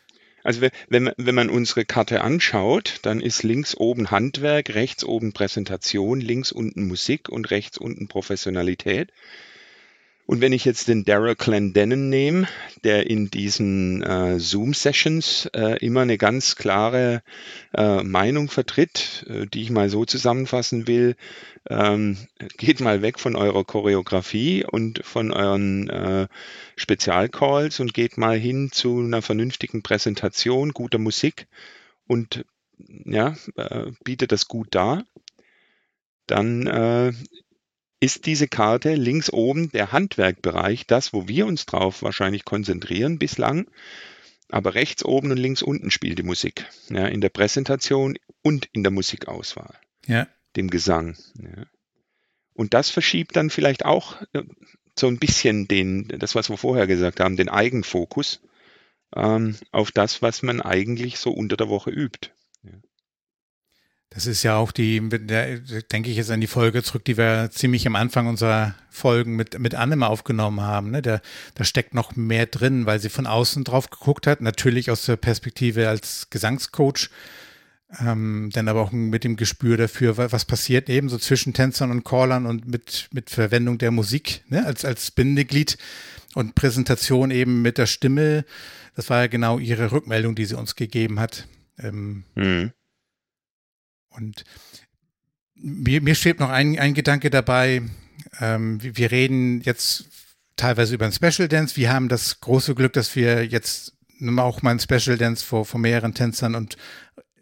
Also 0.44 0.60
wenn, 0.88 1.10
wenn 1.16 1.34
man 1.34 1.48
unsere 1.48 1.84
Karte 1.84 2.20
anschaut, 2.20 3.00
dann 3.02 3.20
ist 3.20 3.42
links 3.42 3.74
oben 3.74 4.10
Handwerk, 4.10 4.74
rechts 4.74 5.02
oben 5.02 5.32
Präsentation, 5.32 6.20
links 6.20 6.52
unten 6.52 6.86
Musik 6.86 7.28
und 7.28 7.50
rechts 7.50 7.78
unten 7.78 8.06
Professionalität. 8.06 9.12
Und 10.28 10.42
wenn 10.42 10.52
ich 10.52 10.66
jetzt 10.66 10.88
den 10.88 11.06
Daryl 11.06 11.36
Clendennen 11.36 12.10
nehme, 12.10 12.46
der 12.84 13.08
in 13.08 13.30
diesen 13.30 14.02
äh, 14.02 14.38
Zoom-Sessions 14.38 15.46
äh, 15.54 15.78
immer 15.82 16.02
eine 16.02 16.18
ganz 16.18 16.54
klare 16.54 17.22
äh, 17.74 18.02
Meinung 18.02 18.50
vertritt, 18.50 19.24
äh, 19.30 19.46
die 19.46 19.62
ich 19.62 19.70
mal 19.70 19.88
so 19.88 20.04
zusammenfassen 20.04 20.86
will, 20.86 21.16
ähm, 21.70 22.18
geht 22.58 22.80
mal 22.80 23.00
weg 23.00 23.18
von 23.18 23.36
eurer 23.36 23.64
Choreografie 23.64 24.66
und 24.66 25.02
von 25.02 25.32
euren 25.32 25.88
äh, 25.88 26.28
Spezialcalls 26.76 27.80
und 27.80 27.94
geht 27.94 28.18
mal 28.18 28.36
hin 28.36 28.68
zu 28.70 28.98
einer 28.98 29.22
vernünftigen 29.22 29.82
Präsentation, 29.82 30.72
guter 30.72 30.98
Musik 30.98 31.46
und 32.06 32.44
ja, 33.06 33.34
äh, 33.56 33.92
bietet 34.04 34.32
das 34.32 34.46
gut 34.46 34.74
dar 34.74 35.04
dann 36.26 37.14
ist 38.00 38.26
diese 38.26 38.48
Karte 38.48 38.94
links 38.94 39.30
oben 39.30 39.70
der 39.72 39.92
Handwerkbereich, 39.92 40.86
das, 40.86 41.12
wo 41.12 41.26
wir 41.28 41.46
uns 41.46 41.66
drauf 41.66 42.02
wahrscheinlich 42.02 42.44
konzentrieren 42.44 43.18
bislang. 43.18 43.68
Aber 44.50 44.74
rechts 44.74 45.04
oben 45.04 45.30
und 45.30 45.36
links 45.36 45.62
unten 45.62 45.90
spielt 45.90 46.18
die 46.18 46.22
Musik. 46.22 46.66
Ja, 46.88 47.06
in 47.06 47.20
der 47.20 47.28
Präsentation 47.28 48.16
und 48.42 48.68
in 48.72 48.82
der 48.82 48.92
Musikauswahl. 48.92 49.74
Ja. 50.06 50.26
Dem 50.56 50.70
Gesang. 50.70 51.16
Ja. 51.34 51.66
Und 52.54 52.72
das 52.72 52.88
verschiebt 52.88 53.36
dann 53.36 53.50
vielleicht 53.50 53.84
auch 53.84 54.20
äh, 54.32 54.42
so 54.98 55.06
ein 55.06 55.18
bisschen 55.18 55.68
den, 55.68 56.08
das, 56.08 56.34
was 56.34 56.48
wir 56.48 56.56
vorher 56.56 56.86
gesagt 56.86 57.20
haben, 57.20 57.36
den 57.36 57.48
Eigenfokus 57.48 58.40
ähm, 59.14 59.56
auf 59.70 59.92
das, 59.92 60.22
was 60.22 60.42
man 60.42 60.60
eigentlich 60.60 61.18
so 61.18 61.30
unter 61.30 61.56
der 61.56 61.68
Woche 61.68 61.90
übt. 61.90 62.30
Das 64.10 64.26
ist 64.26 64.42
ja 64.42 64.56
auch 64.56 64.72
die, 64.72 65.06
denke 65.08 66.10
ich 66.10 66.16
jetzt 66.16 66.30
an 66.30 66.40
die 66.40 66.46
Folge 66.46 66.82
zurück, 66.82 67.04
die 67.04 67.18
wir 67.18 67.50
ziemlich 67.50 67.86
am 67.86 67.94
Anfang 67.94 68.26
unserer 68.26 68.74
Folgen 68.88 69.36
mit, 69.36 69.58
mit 69.58 69.74
Anne 69.74 69.96
mal 69.96 70.06
aufgenommen 70.06 70.62
haben. 70.62 70.90
Ne? 70.90 71.02
Da, 71.02 71.20
da 71.54 71.64
steckt 71.64 71.92
noch 71.92 72.16
mehr 72.16 72.46
drin, 72.46 72.86
weil 72.86 73.00
sie 73.00 73.10
von 73.10 73.26
außen 73.26 73.64
drauf 73.64 73.90
geguckt 73.90 74.26
hat, 74.26 74.40
natürlich 74.40 74.90
aus 74.90 75.04
der 75.04 75.16
Perspektive 75.16 75.88
als 75.90 76.30
Gesangscoach, 76.30 77.10
ähm, 78.00 78.48
dann 78.52 78.68
aber 78.68 78.80
auch 78.80 78.92
mit 78.92 79.24
dem 79.24 79.36
Gespür 79.36 79.76
dafür, 79.76 80.16
was 80.16 80.44
passiert 80.46 80.88
eben 80.88 81.10
so 81.10 81.18
zwischen 81.18 81.52
Tänzern 81.52 81.90
und 81.90 82.04
Callern 82.04 82.46
und 82.46 82.66
mit, 82.66 83.08
mit 83.12 83.28
Verwendung 83.28 83.76
der 83.76 83.90
Musik 83.90 84.42
ne? 84.48 84.64
als, 84.64 84.86
als 84.86 85.10
Bindeglied 85.10 85.76
und 86.34 86.54
Präsentation 86.54 87.30
eben 87.30 87.60
mit 87.60 87.76
der 87.76 87.86
Stimme. 87.86 88.46
Das 88.96 89.10
war 89.10 89.20
ja 89.20 89.26
genau 89.26 89.58
ihre 89.58 89.92
Rückmeldung, 89.92 90.34
die 90.34 90.46
sie 90.46 90.56
uns 90.56 90.76
gegeben 90.76 91.20
hat. 91.20 91.46
Ähm, 91.78 92.24
mhm. 92.34 92.72
Und 94.18 94.44
mir, 95.54 96.02
mir 96.02 96.14
schwebt 96.14 96.40
noch 96.40 96.50
ein, 96.50 96.78
ein 96.78 96.94
Gedanke 96.94 97.30
dabei. 97.30 97.82
Ähm, 98.40 98.78
wir 98.82 99.10
reden 99.10 99.60
jetzt 99.62 100.06
teilweise 100.56 100.94
über 100.94 101.06
ein 101.06 101.12
Special 101.12 101.48
Dance. 101.48 101.76
Wir 101.76 101.92
haben 101.92 102.08
das 102.08 102.40
große 102.40 102.74
Glück, 102.74 102.92
dass 102.92 103.16
wir 103.16 103.44
jetzt 103.44 103.94
auch 104.38 104.62
mal 104.62 104.72
ein 104.72 104.80
Special 104.80 105.16
Dance 105.16 105.44
vor, 105.44 105.64
vor 105.64 105.80
mehreren 105.80 106.14
Tänzern 106.14 106.54
und 106.54 106.76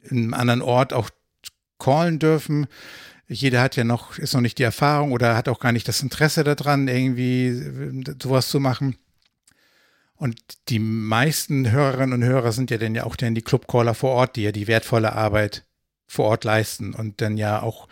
in 0.05 0.19
einem 0.19 0.35
anderen 0.35 0.63
Ort 0.63 0.93
auch 0.93 1.11
callen 1.79 2.19
dürfen. 2.19 2.67
Jeder 3.29 3.61
hat 3.61 3.77
ja 3.77 3.85
noch, 3.85 4.19
ist 4.19 4.35
noch 4.35 4.41
nicht 4.41 4.59
die 4.59 4.63
Erfahrung 4.63 5.13
oder 5.13 5.37
hat 5.37 5.49
auch 5.49 5.59
gar 5.59 5.73
nicht 5.73 5.89
das 5.89 6.03
Interesse 6.03 6.45
daran, 6.45 6.87
irgendwie 6.87 8.05
sowas 8.23 8.49
zu 8.49 8.61
machen. 8.61 8.97
Und 10.15 10.39
die 10.69 10.79
meisten 10.79 11.71
Hörerinnen 11.71 12.23
und 12.23 12.25
Hörer 12.25 12.53
sind 12.53 12.71
ja 12.71 12.79
dann 12.79 12.95
ja 12.95 13.05
auch 13.05 13.17
dann 13.17 13.35
die 13.35 13.43
Clubcaller 13.43 13.95
vor 13.95 14.11
Ort, 14.13 14.37
die 14.37 14.43
ja 14.43 14.53
die 14.53 14.67
wertvolle 14.67 15.13
Arbeit 15.13 15.65
vor 16.07 16.27
Ort 16.27 16.45
leisten 16.45 16.95
und 16.95 17.21
dann 17.21 17.37
ja 17.37 17.63
auch 17.63 17.89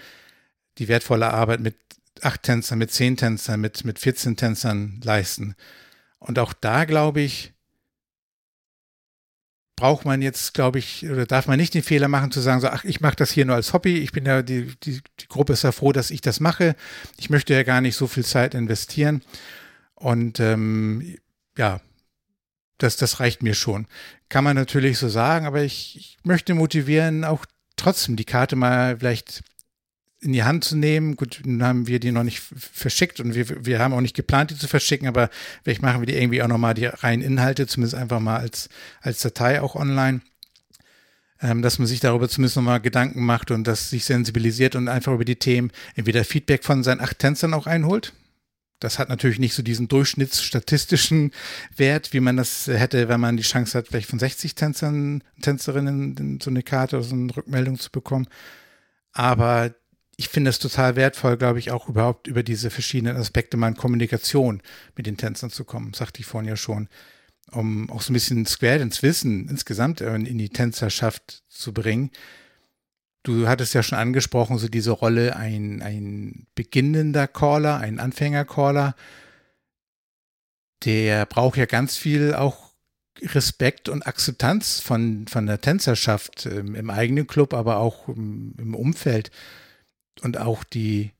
die 0.78 0.88
wertvolle 0.88 1.32
Arbeit 1.32 1.60
mit 1.60 1.76
acht 2.20 2.42
Tänzern, 2.42 2.78
mit 2.78 2.90
zehn 2.90 3.16
Tänzern, 3.16 3.60
mit, 3.60 3.84
mit 3.84 3.98
14 3.98 4.36
Tänzern 4.36 5.00
leisten. 5.02 5.54
Und 6.18 6.38
auch 6.38 6.52
da 6.52 6.84
glaube 6.84 7.20
ich, 7.20 7.52
braucht 9.76 10.04
man 10.04 10.22
jetzt, 10.22 10.54
glaube 10.54 10.78
ich, 10.78 11.08
oder 11.08 11.26
darf 11.26 11.46
man 11.46 11.58
nicht 11.58 11.74
den 11.74 11.82
Fehler 11.82 12.08
machen 12.08 12.30
zu 12.30 12.40
sagen, 12.40 12.60
so, 12.60 12.68
ach, 12.68 12.84
ich 12.84 13.00
mache 13.00 13.16
das 13.16 13.32
hier 13.32 13.44
nur 13.44 13.56
als 13.56 13.72
Hobby, 13.72 13.98
ich 13.98 14.12
bin 14.12 14.24
ja, 14.24 14.42
die, 14.42 14.72
die, 14.82 15.00
die 15.20 15.28
Gruppe 15.28 15.54
ist 15.54 15.64
ja 15.64 15.72
froh, 15.72 15.92
dass 15.92 16.10
ich 16.10 16.20
das 16.20 16.40
mache. 16.40 16.76
Ich 17.18 17.30
möchte 17.30 17.54
ja 17.54 17.64
gar 17.64 17.80
nicht 17.80 17.96
so 17.96 18.06
viel 18.06 18.24
Zeit 18.24 18.54
investieren. 18.54 19.22
Und 19.94 20.38
ähm, 20.38 21.16
ja, 21.58 21.80
das, 22.78 22.96
das 22.96 23.20
reicht 23.20 23.42
mir 23.42 23.54
schon. 23.54 23.86
Kann 24.28 24.44
man 24.44 24.56
natürlich 24.56 24.98
so 24.98 25.08
sagen, 25.08 25.46
aber 25.46 25.62
ich, 25.62 25.96
ich 25.96 26.18
möchte 26.22 26.54
motivieren, 26.54 27.24
auch 27.24 27.44
trotzdem 27.84 28.16
die 28.16 28.24
Karte 28.24 28.56
mal 28.56 28.98
vielleicht 28.98 29.42
in 30.20 30.32
die 30.32 30.42
Hand 30.42 30.64
zu 30.64 30.76
nehmen. 30.76 31.16
Gut, 31.16 31.42
nun 31.44 31.62
haben 31.62 31.86
wir 31.86 32.00
die 32.00 32.12
noch 32.12 32.22
nicht 32.22 32.40
verschickt 32.40 33.20
und 33.20 33.34
wir, 33.34 33.66
wir 33.66 33.78
haben 33.78 33.92
auch 33.92 34.00
nicht 34.00 34.16
geplant, 34.16 34.50
die 34.50 34.56
zu 34.56 34.68
verschicken, 34.68 35.06
aber 35.06 35.28
vielleicht 35.62 35.82
machen 35.82 36.00
wir 36.00 36.06
die 36.06 36.14
irgendwie 36.14 36.42
auch 36.42 36.48
nochmal 36.48 36.72
die 36.72 36.86
reinen 36.86 37.22
Inhalte, 37.22 37.66
zumindest 37.66 37.94
einfach 37.94 38.20
mal 38.20 38.38
als, 38.38 38.70
als 39.02 39.20
Datei 39.20 39.60
auch 39.60 39.74
online. 39.74 40.22
Ähm, 41.42 41.60
dass 41.60 41.78
man 41.78 41.86
sich 41.86 42.00
darüber 42.00 42.28
zumindest 42.28 42.56
nochmal 42.56 42.80
Gedanken 42.80 43.22
macht 43.22 43.50
und 43.50 43.64
das 43.64 43.90
sich 43.90 44.04
sensibilisiert 44.06 44.76
und 44.76 44.88
einfach 44.88 45.12
über 45.12 45.26
die 45.26 45.36
Themen 45.36 45.70
entweder 45.94 46.24
Feedback 46.24 46.64
von 46.64 46.82
seinen 46.82 47.00
acht 47.00 47.18
Tänzern 47.18 47.52
auch 47.52 47.66
einholt. 47.66 48.14
Das 48.84 48.98
hat 48.98 49.08
natürlich 49.08 49.40
nicht 49.40 49.54
so 49.54 49.62
diesen 49.62 49.88
durchschnittsstatistischen 49.88 51.32
Wert, 51.76 52.12
wie 52.12 52.20
man 52.20 52.36
das 52.36 52.68
hätte, 52.68 53.08
wenn 53.08 53.20
man 53.20 53.36
die 53.36 53.42
Chance 53.42 53.76
hat, 53.76 53.88
vielleicht 53.88 54.08
von 54.08 54.18
60 54.18 54.54
Tänzern, 54.54 55.24
Tänzerinnen 55.42 56.38
so 56.40 56.50
eine 56.50 56.62
Karte 56.62 56.96
oder 56.96 57.04
so 57.04 57.14
eine 57.14 57.36
Rückmeldung 57.36 57.78
zu 57.78 57.90
bekommen. 57.90 58.28
Aber 59.12 59.74
ich 60.16 60.28
finde 60.28 60.50
es 60.50 60.60
total 60.60 60.94
wertvoll, 60.94 61.36
glaube 61.36 61.58
ich, 61.58 61.72
auch 61.72 61.88
überhaupt 61.88 62.28
über 62.28 62.44
diese 62.44 62.70
verschiedenen 62.70 63.16
Aspekte 63.16 63.56
mal 63.56 63.68
in 63.68 63.76
Kommunikation 63.76 64.62
mit 64.96 65.06
den 65.06 65.16
Tänzern 65.16 65.50
zu 65.50 65.64
kommen, 65.64 65.92
sagte 65.92 66.20
ich 66.20 66.26
vorhin 66.26 66.48
ja 66.48 66.56
schon, 66.56 66.88
um 67.50 67.90
auch 67.90 68.02
so 68.02 68.12
ein 68.12 68.14
bisschen 68.14 68.46
Square 68.46 68.78
ins 68.78 69.02
Wissen 69.02 69.48
insgesamt 69.48 70.00
in 70.00 70.38
die 70.38 70.50
Tänzerschaft 70.50 71.42
zu 71.48 71.72
bringen. 71.72 72.10
Du 73.24 73.48
hattest 73.48 73.72
ja 73.72 73.82
schon 73.82 73.98
angesprochen, 73.98 74.58
so 74.58 74.68
diese 74.68 74.90
Rolle, 74.90 75.34
ein, 75.34 75.80
ein 75.80 76.46
beginnender 76.54 77.26
Caller, 77.26 77.78
ein 77.78 77.98
Anfänger-Caller, 77.98 78.94
der 80.84 81.24
braucht 81.24 81.56
ja 81.56 81.64
ganz 81.64 81.96
viel 81.96 82.34
auch 82.34 82.74
Respekt 83.22 83.88
und 83.88 84.06
Akzeptanz 84.06 84.80
von, 84.80 85.26
von 85.26 85.46
der 85.46 85.62
Tänzerschaft 85.62 86.44
ähm, 86.44 86.74
im 86.74 86.90
eigenen 86.90 87.26
Club, 87.26 87.54
aber 87.54 87.78
auch 87.78 88.08
im, 88.08 88.54
im 88.58 88.74
Umfeld. 88.74 89.30
Und 90.20 90.36
auch 90.36 90.62
die, 90.62 91.12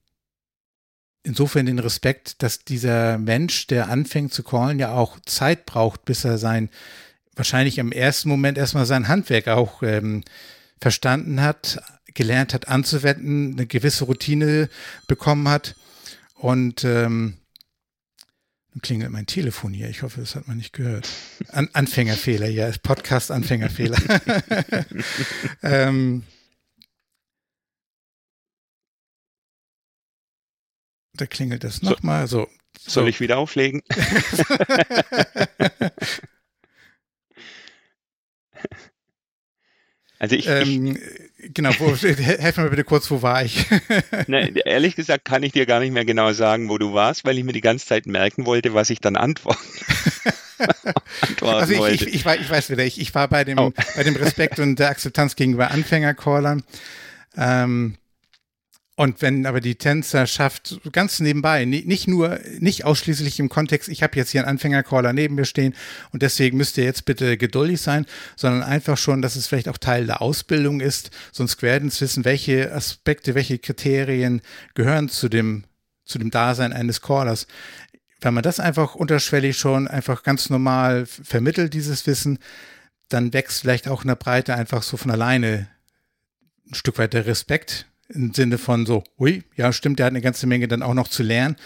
insofern 1.23 1.65
den 1.65 1.79
Respekt, 1.79 2.43
dass 2.43 2.67
dieser 2.67 3.17
Mensch, 3.17 3.67
der 3.67 3.89
anfängt 3.89 4.35
zu 4.35 4.43
callen, 4.43 4.79
ja 4.79 4.93
auch 4.93 5.19
Zeit 5.21 5.65
braucht, 5.65 6.05
bis 6.05 6.25
er 6.25 6.37
sein, 6.37 6.69
wahrscheinlich 7.35 7.79
im 7.79 7.93
ersten 7.93 8.29
Moment 8.29 8.59
erstmal 8.59 8.85
sein 8.85 9.09
Handwerk 9.09 9.49
auch 9.49 9.83
ähm, 9.83 10.23
verstanden 10.85 11.41
hat, 11.41 11.83
gelernt 12.13 12.53
hat 12.53 12.69
anzuwenden, 12.69 13.55
eine 13.55 13.67
gewisse 13.67 14.05
Routine 14.05 14.69
bekommen 15.07 15.49
hat. 15.49 15.77
Und 16.35 16.85
ähm, 16.85 17.39
nun 18.75 18.83
klingelt 18.83 19.11
mein 19.11 19.25
Telefon 19.25 19.73
hier. 19.73 19.89
Ich 19.89 20.03
hoffe, 20.03 20.21
das 20.21 20.35
hat 20.35 20.47
man 20.47 20.59
nicht 20.59 20.75
gehört. 20.75 21.09
An 21.49 21.71
Anfängerfehler, 21.73 22.49
ja, 22.49 22.71
Podcast-Anfängerfehler. 22.83 23.97
ähm, 25.63 26.23
Da 31.17 31.25
klingelt 31.27 31.65
das 31.65 31.81
nochmal. 31.81 32.27
So, 32.27 32.47
so. 32.79 32.91
Soll 32.91 33.09
ich 33.09 33.21
wieder 33.21 33.39
auflegen? 33.39 33.83
also 40.25 40.37
ich, 40.37 40.49
ähm, 40.49 40.97
ich 41.37 41.53
genau, 41.53 41.71
wo, 41.79 41.95
helf 41.97 42.57
mir 42.57 42.71
bitte 42.71 42.85
kurz, 42.85 43.11
wo 43.11 43.21
war 43.21 43.45
ich? 43.45 43.67
ne, 44.27 44.51
ehrlich 44.65 44.97
gesagt 44.97 45.27
kann 45.27 45.43
ich 45.43 45.53
dir 45.53 45.67
gar 45.67 45.81
nicht 45.81 45.93
mehr 45.93 46.07
genau 46.07 46.33
sagen, 46.33 46.71
wo 46.71 46.79
du 46.79 46.95
warst, 46.95 47.27
weil 47.27 47.37
ich 47.37 47.45
mir 47.45 47.53
die 47.53 47.61
ganze 47.61 47.85
Zeit 47.85 48.07
merken 48.07 48.47
wollte, 48.47 48.73
was 48.73 48.89
ich 48.89 49.01
dann 49.01 49.17
antworte. 49.19 49.59
also 51.43 51.75
ich, 51.75 52.01
ich, 52.01 52.07
ich, 52.07 52.15
ich, 52.15 52.51
weiß 52.51 52.71
wieder, 52.71 52.85
ich, 52.85 52.99
ich 52.99 53.15
war 53.15 53.29
bei 53.29 53.45
dem, 53.45 53.59
oh. 53.59 53.71
bei 53.97 54.03
dem 54.03 54.17
Respekt 54.17 54.59
und 54.61 54.79
der 54.79 54.89
Akzeptanz 54.89 55.37
gegenüber 55.37 55.71
Anfängercallern. 55.73 56.63
Ähm, 57.37 57.97
und 58.97 59.23
wenn 59.23 59.45
aber 59.45 59.61
die 59.61 59.75
Tänzerschaft 59.75 60.81
ganz 60.93 61.19
nebenbei, 61.19 61.65
nicht 61.65 62.07
nur, 62.07 62.39
nicht 62.61 62.85
ausschließlich 62.85 63.41
im 63.41 63.49
Kontext, 63.49 63.89
ich 63.89 64.05
habe 64.05 64.17
jetzt 64.17 64.31
hier 64.31 64.43
einen 64.43 64.51
Anfängercaller 64.51 65.13
neben 65.13 65.35
mir 65.35 65.47
stehen 65.47 65.75
und 66.13 66.23
deswegen 66.23 66.57
müsst 66.57 66.79
ihr 66.79 66.85
jetzt 66.85 67.05
bitte 67.05 67.37
geduldig 67.37 67.81
sein, 67.81 68.07
sondern 68.37 68.63
einfach 68.63 68.97
schon, 68.97 69.21
dass 69.21 69.35
es 69.35 69.49
vielleicht 69.49 69.69
auch 69.69 69.79
Teil 69.79 70.07
der 70.07 70.23
Ausbildung 70.23 70.81
ist, 70.81 71.11
sonst 71.33 71.61
werden 71.63 71.89
es 71.89 72.01
wissen, 72.01 72.25
welche 72.25 72.73
Aspekte, 72.73 73.35
welche 73.35 73.59
Kriterien 73.59 74.43
gehören 74.75 75.09
zu 75.09 75.29
dem, 75.29 75.65
zu 76.05 76.21
dem 76.21 76.31
Dasein 76.31 76.73
eines 76.73 77.01
Callers. 77.01 77.49
Wenn 78.21 78.35
man 78.35 78.45
das 78.45 78.61
einfach 78.61 78.95
unterschwellig 78.95 79.59
schon 79.59 79.89
einfach 79.89 80.23
ganz 80.23 80.51
normal 80.51 81.07
vermittelt, 81.07 81.75
dieses 81.75 82.07
Wissen, 82.07 82.39
dann 83.09 83.33
wächst 83.33 83.61
vielleicht 83.61 83.89
auch 83.89 84.03
in 84.03 84.09
der 84.09 84.15
Breite 84.15 84.55
einfach 84.55 84.85
so 84.85 84.97
von 84.97 85.11
alleine 85.11 85.69
ein 86.71 86.75
Stück 86.75 86.97
weit 86.99 87.13
der 87.13 87.27
Respekt 87.27 87.87
im 88.09 88.35
Sinne 88.35 88.59
von 88.59 88.87
so, 88.87 89.05
ui, 89.19 89.43
ja, 89.57 89.73
stimmt, 89.73 89.99
der 89.99 90.07
hat 90.07 90.13
eine 90.13 90.21
ganze 90.21 90.47
Menge 90.47 90.69
dann 90.69 90.83
auch 90.83 90.95
noch 90.95 91.09
zu 91.09 91.23
lernen. 91.23 91.57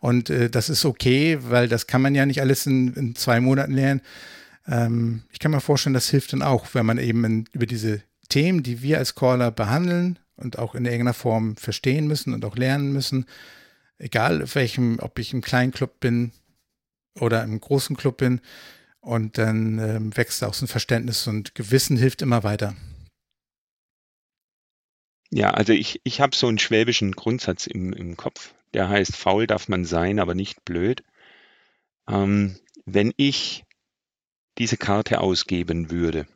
Und 0.00 0.30
äh, 0.30 0.50
das 0.50 0.68
ist 0.68 0.84
okay, 0.84 1.38
weil 1.40 1.68
das 1.68 1.86
kann 1.86 2.02
man 2.02 2.14
ja 2.14 2.26
nicht 2.26 2.40
alles 2.40 2.66
in, 2.66 2.94
in 2.94 3.14
zwei 3.14 3.40
Monaten 3.40 3.72
lernen. 3.72 4.02
Ähm, 4.66 5.22
ich 5.32 5.38
kann 5.38 5.50
mir 5.50 5.60
vorstellen, 5.60 5.94
das 5.94 6.10
hilft 6.10 6.32
dann 6.32 6.42
auch, 6.42 6.74
wenn 6.74 6.86
man 6.86 6.98
eben 6.98 7.24
in, 7.24 7.44
über 7.52 7.66
diese 7.66 8.02
Themen, 8.28 8.62
die 8.62 8.82
wir 8.82 8.98
als 8.98 9.14
Caller 9.14 9.50
behandeln 9.50 10.18
und 10.36 10.58
auch 10.58 10.74
in 10.74 10.84
irgendeiner 10.84 11.14
Form 11.14 11.56
verstehen 11.56 12.06
müssen 12.06 12.34
und 12.34 12.44
auch 12.44 12.56
lernen 12.56 12.92
müssen, 12.92 13.26
egal 13.98 14.44
welchem, 14.54 14.98
ob 15.00 15.18
ich 15.18 15.32
im 15.32 15.40
kleinen 15.40 15.72
Club 15.72 16.00
bin 16.00 16.32
oder 17.18 17.42
im 17.42 17.58
großen 17.58 17.96
Club 17.96 18.18
bin, 18.18 18.40
und 19.06 19.38
dann 19.38 19.78
ähm, 19.78 20.16
wächst 20.16 20.42
auch 20.42 20.52
so 20.52 20.64
ein 20.64 20.68
Verständnis 20.68 21.28
und 21.28 21.54
Gewissen 21.54 21.96
hilft 21.96 22.22
immer 22.22 22.42
weiter. 22.42 22.74
Ja, 25.30 25.50
also 25.50 25.72
ich, 25.72 26.00
ich 26.04 26.20
habe 26.20 26.36
so 26.36 26.46
einen 26.46 26.58
schwäbischen 26.58 27.12
Grundsatz 27.12 27.66
im, 27.66 27.92
im 27.92 28.16
Kopf. 28.16 28.54
Der 28.74 28.88
heißt, 28.88 29.16
faul 29.16 29.46
darf 29.46 29.68
man 29.68 29.84
sein, 29.84 30.18
aber 30.18 30.34
nicht 30.34 30.64
blöd. 30.64 31.02
Ähm, 32.08 32.56
wenn 32.84 33.12
ich 33.16 33.64
diese 34.58 34.76
Karte 34.76 35.20
ausgeben 35.20 35.90
würde 35.90 36.26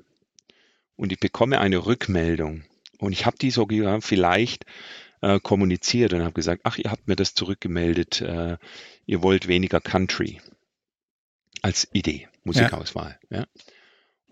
und 0.97 1.13
ich 1.13 1.21
bekomme 1.21 1.61
eine 1.61 1.87
Rückmeldung 1.87 2.65
und 2.99 3.13
ich 3.13 3.25
habe 3.27 3.39
die 3.39 3.51
sogar 3.51 4.01
vielleicht 4.03 4.65
äh, 5.23 5.39
kommuniziert 5.41 6.13
und 6.13 6.23
habe 6.23 6.33
gesagt, 6.33 6.63
ach, 6.65 6.77
ihr 6.79 6.91
habt 6.91 7.09
mir 7.09 7.17
das 7.17 7.35
zurückgemeldet, 7.35 8.21
äh, 8.21 8.59
ihr 9.07 9.23
wollt 9.23 9.49
weniger 9.49 9.81
Country 9.81 10.41
als 11.63 11.89
Idee, 11.93 12.29
Musikauswahl. 12.45 13.19
Ja. 13.31 13.41
ja 13.41 13.47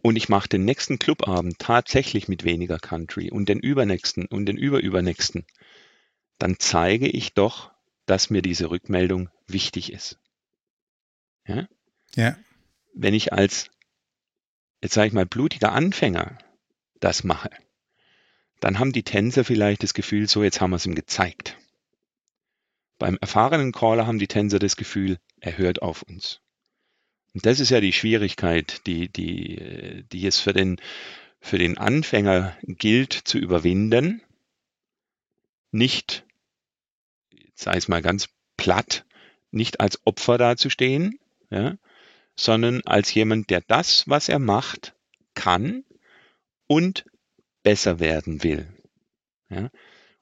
und 0.09 0.17
ich 0.17 0.31
mache 0.31 0.49
den 0.49 0.65
nächsten 0.65 0.99
Clubabend 0.99 1.59
tatsächlich 1.59 2.29
mit 2.29 2.43
weniger 2.43 2.79
Country 2.79 3.31
und 3.31 3.47
den 3.51 3.61
übernächsten 3.61 4.25
und 4.25 4.47
den 4.47 4.57
überübernächsten, 4.57 5.45
dann 6.39 6.59
zeige 6.59 7.07
ich 7.07 7.35
doch, 7.35 7.73
dass 8.07 8.31
mir 8.31 8.41
diese 8.41 8.71
Rückmeldung 8.71 9.29
wichtig 9.47 9.93
ist. 9.93 10.19
Ja? 11.47 11.69
ja. 12.15 12.39
Wenn 12.95 13.13
ich 13.13 13.35
als, 13.35 13.69
jetzt 14.83 14.95
sage 14.95 15.09
ich 15.09 15.13
mal, 15.13 15.27
blutiger 15.27 15.73
Anfänger 15.73 16.39
das 17.01 17.23
mache, 17.23 17.51
dann 18.61 18.79
haben 18.79 18.93
die 18.93 19.03
Tänzer 19.03 19.45
vielleicht 19.45 19.83
das 19.83 19.93
Gefühl, 19.93 20.27
so 20.27 20.43
jetzt 20.43 20.63
haben 20.63 20.71
wir 20.71 20.77
es 20.77 20.87
ihm 20.87 20.95
gezeigt. 20.95 21.59
Beim 22.99 23.19
erfahrenen 23.21 23.73
Caller 23.73 24.07
haben 24.07 24.19
die 24.19 24.27
Tänzer 24.27 24.59
das 24.59 24.77
Gefühl, 24.77 25.19
er 25.39 25.59
hört 25.59 25.83
auf 25.83 26.01
uns. 26.03 26.41
Und 27.35 27.47
das 27.47 27.61
ist 27.61 27.71
ja 27.71 27.81
die 27.81 27.93
Schwierigkeit, 27.93 28.87
die, 28.87 29.09
die, 29.09 30.05
die 30.11 30.27
es 30.27 30.41
für 30.41 30.53
den, 30.53 30.81
für 31.41 31.59
den 31.59 31.79
Anfänger 31.79 32.57
gilt 32.63 33.13
zu 33.13 33.39
überwinden. 33.39 34.23
Nicht, 35.71 36.25
sei 37.55 37.77
es 37.77 37.89
mal 37.89 38.03
ganz 38.03 38.29
platt, 38.57 39.05
nicht 39.51 39.81
als 39.81 40.01
Opfer 40.05 40.39
dazustehen, 40.39 41.19
ja, 41.51 41.77
sondern 42.37 42.83
als 42.85 43.13
jemand, 43.13 43.51
der 43.51 43.63
das, 43.67 44.09
was 44.09 44.29
er 44.29 44.39
macht, 44.39 44.95
kann 45.35 45.85
und 46.67 47.05
besser 47.63 48.01
werden 48.01 48.43
will. 48.43 48.73
Ja. 49.51 49.71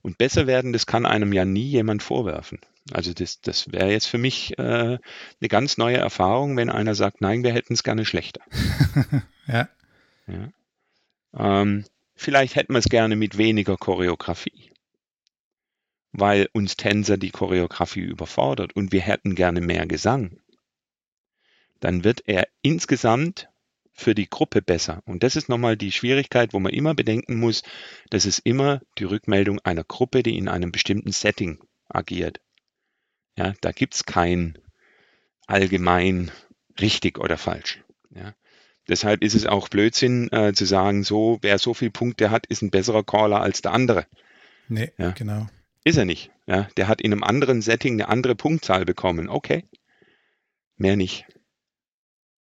Und 0.03 0.19
besser 0.19 0.47
werden, 0.47 0.73
das 0.73 0.87
kann 0.87 1.05
einem 1.05 1.33
ja 1.33 1.45
nie 1.45 1.69
jemand 1.69 2.03
vorwerfen. 2.03 2.61
Also 2.93 3.13
das, 3.13 3.41
das 3.41 3.73
wäre 3.73 3.91
jetzt 3.91 4.07
für 4.07 4.19
mich 4.19 4.59
äh, 4.59 4.63
eine 4.63 5.49
ganz 5.49 5.77
neue 5.77 5.97
Erfahrung, 5.97 6.57
wenn 6.57 6.71
einer 6.71 6.95
sagt, 6.95 7.21
nein, 7.21 7.43
wir 7.43 7.53
hätten 7.53 7.75
es 7.75 7.83
gerne 7.83 8.05
schlechter. 8.05 8.43
ja. 9.49 9.69
ja. 10.27 10.49
Ähm, 11.35 11.85
vielleicht 12.15 12.55
hätten 12.57 12.73
wir 12.73 12.79
es 12.79 12.89
gerne 12.89 13.17
mit 13.17 13.39
weniger 13.39 13.77
Choreografie. 13.77 14.71
weil 16.13 16.49
uns 16.53 16.77
Tänzer 16.77 17.19
die 17.19 17.31
Choreografie 17.31 18.01
überfordert 18.01 18.75
und 18.75 18.93
wir 18.93 19.03
hätten 19.03 19.35
gerne 19.35 19.61
mehr 19.61 19.87
Gesang, 19.87 20.41
dann 21.81 22.05
wird 22.05 22.23
er 22.27 22.49
insgesamt 22.63 23.49
für 23.93 24.15
die 24.15 24.29
Gruppe 24.29 24.63
besser. 24.63 25.03
Und 25.07 25.23
das 25.23 25.37
ist 25.37 25.49
nochmal 25.49 25.77
die 25.77 25.93
Schwierigkeit, 25.93 26.53
wo 26.53 26.59
man 26.59 26.73
immer 26.73 26.95
bedenken 26.95 27.37
muss, 27.39 27.63
das 28.11 28.27
ist 28.27 28.41
immer 28.41 28.81
die 28.99 29.05
Rückmeldung 29.05 29.59
einer 29.61 29.85
Gruppe, 29.85 30.23
die 30.23 30.37
in 30.37 30.49
einem 30.49 30.73
bestimmten 30.73 31.13
Setting 31.13 31.59
agiert. 31.89 32.41
Ja, 33.37 33.55
da 33.61 33.73
gibt's 33.73 34.05
kein 34.05 34.59
allgemein 35.47 36.31
richtig 36.81 37.19
oder 37.19 37.37
falsch. 37.37 37.83
Ja. 38.15 38.35
Deshalb 38.89 39.23
ist 39.23 39.35
es 39.35 39.47
auch 39.47 39.69
Blödsinn 39.69 40.31
äh, 40.33 40.53
zu 40.53 40.65
sagen, 40.65 41.03
so 41.03 41.39
wer 41.43 41.59
so 41.59 41.75
viele 41.75 41.91
Punkte 41.91 42.31
hat, 42.31 42.47
ist 42.47 42.63
ein 42.63 42.71
besserer 42.71 43.05
Caller 43.05 43.41
als 43.41 43.63
der 43.63 43.73
andere. 43.73 44.07
Nee, 44.69 44.93
ja. 44.97 45.11
genau. 45.11 45.49
Ist 45.85 45.99
er 45.99 46.05
nicht. 46.05 46.31
Ja. 46.47 46.69
Der 46.77 46.89
hat 46.89 47.01
in 47.01 47.13
einem 47.13 47.23
anderen 47.23 47.63
Setting 47.63 47.95
eine 47.95 48.09
andere 48.09 48.35
Punktzahl 48.35 48.85
bekommen. 48.85 49.29
Okay. 49.29 49.65
Mehr 50.77 50.97
nicht. 50.97 51.27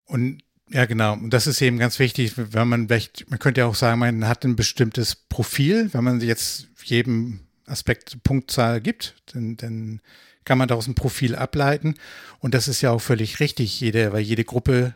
Und 0.06 0.42
ja, 0.70 0.86
genau. 0.86 1.14
Und 1.14 1.32
das 1.32 1.48
ist 1.48 1.62
eben 1.62 1.80
ganz 1.80 2.00
wichtig, 2.00 2.34
wenn 2.36 2.68
man 2.68 2.88
vielleicht, 2.88 3.30
man 3.30 3.40
könnte 3.40 3.62
ja 3.62 3.68
auch 3.68 3.76
sagen, 3.76 4.00
man 4.00 4.28
hat 4.28 4.46
ein 4.46 4.56
bestimmtes 4.56 5.16
Profil, 5.16 5.94
wenn 5.94 6.04
man 6.04 6.22
jetzt 6.22 6.68
jedem 6.84 7.48
Aspekt 7.66 8.24
Punktzahl 8.24 8.82
gibt, 8.82 9.16
dann, 9.34 9.58
dann 9.58 10.02
kann 10.46 10.58
man 10.58 10.68
daraus 10.68 10.88
ein 10.88 10.96
Profil 10.96 11.36
ableiten. 11.36 11.96
Und 12.40 12.54
das 12.54 12.68
ist 12.68 12.82
ja 12.82 12.92
auch 12.92 13.02
völlig 13.02 13.40
richtig, 13.40 13.80
jede, 13.80 14.14
weil 14.14 14.22
jede 14.22 14.44
Gruppe, 14.44 14.96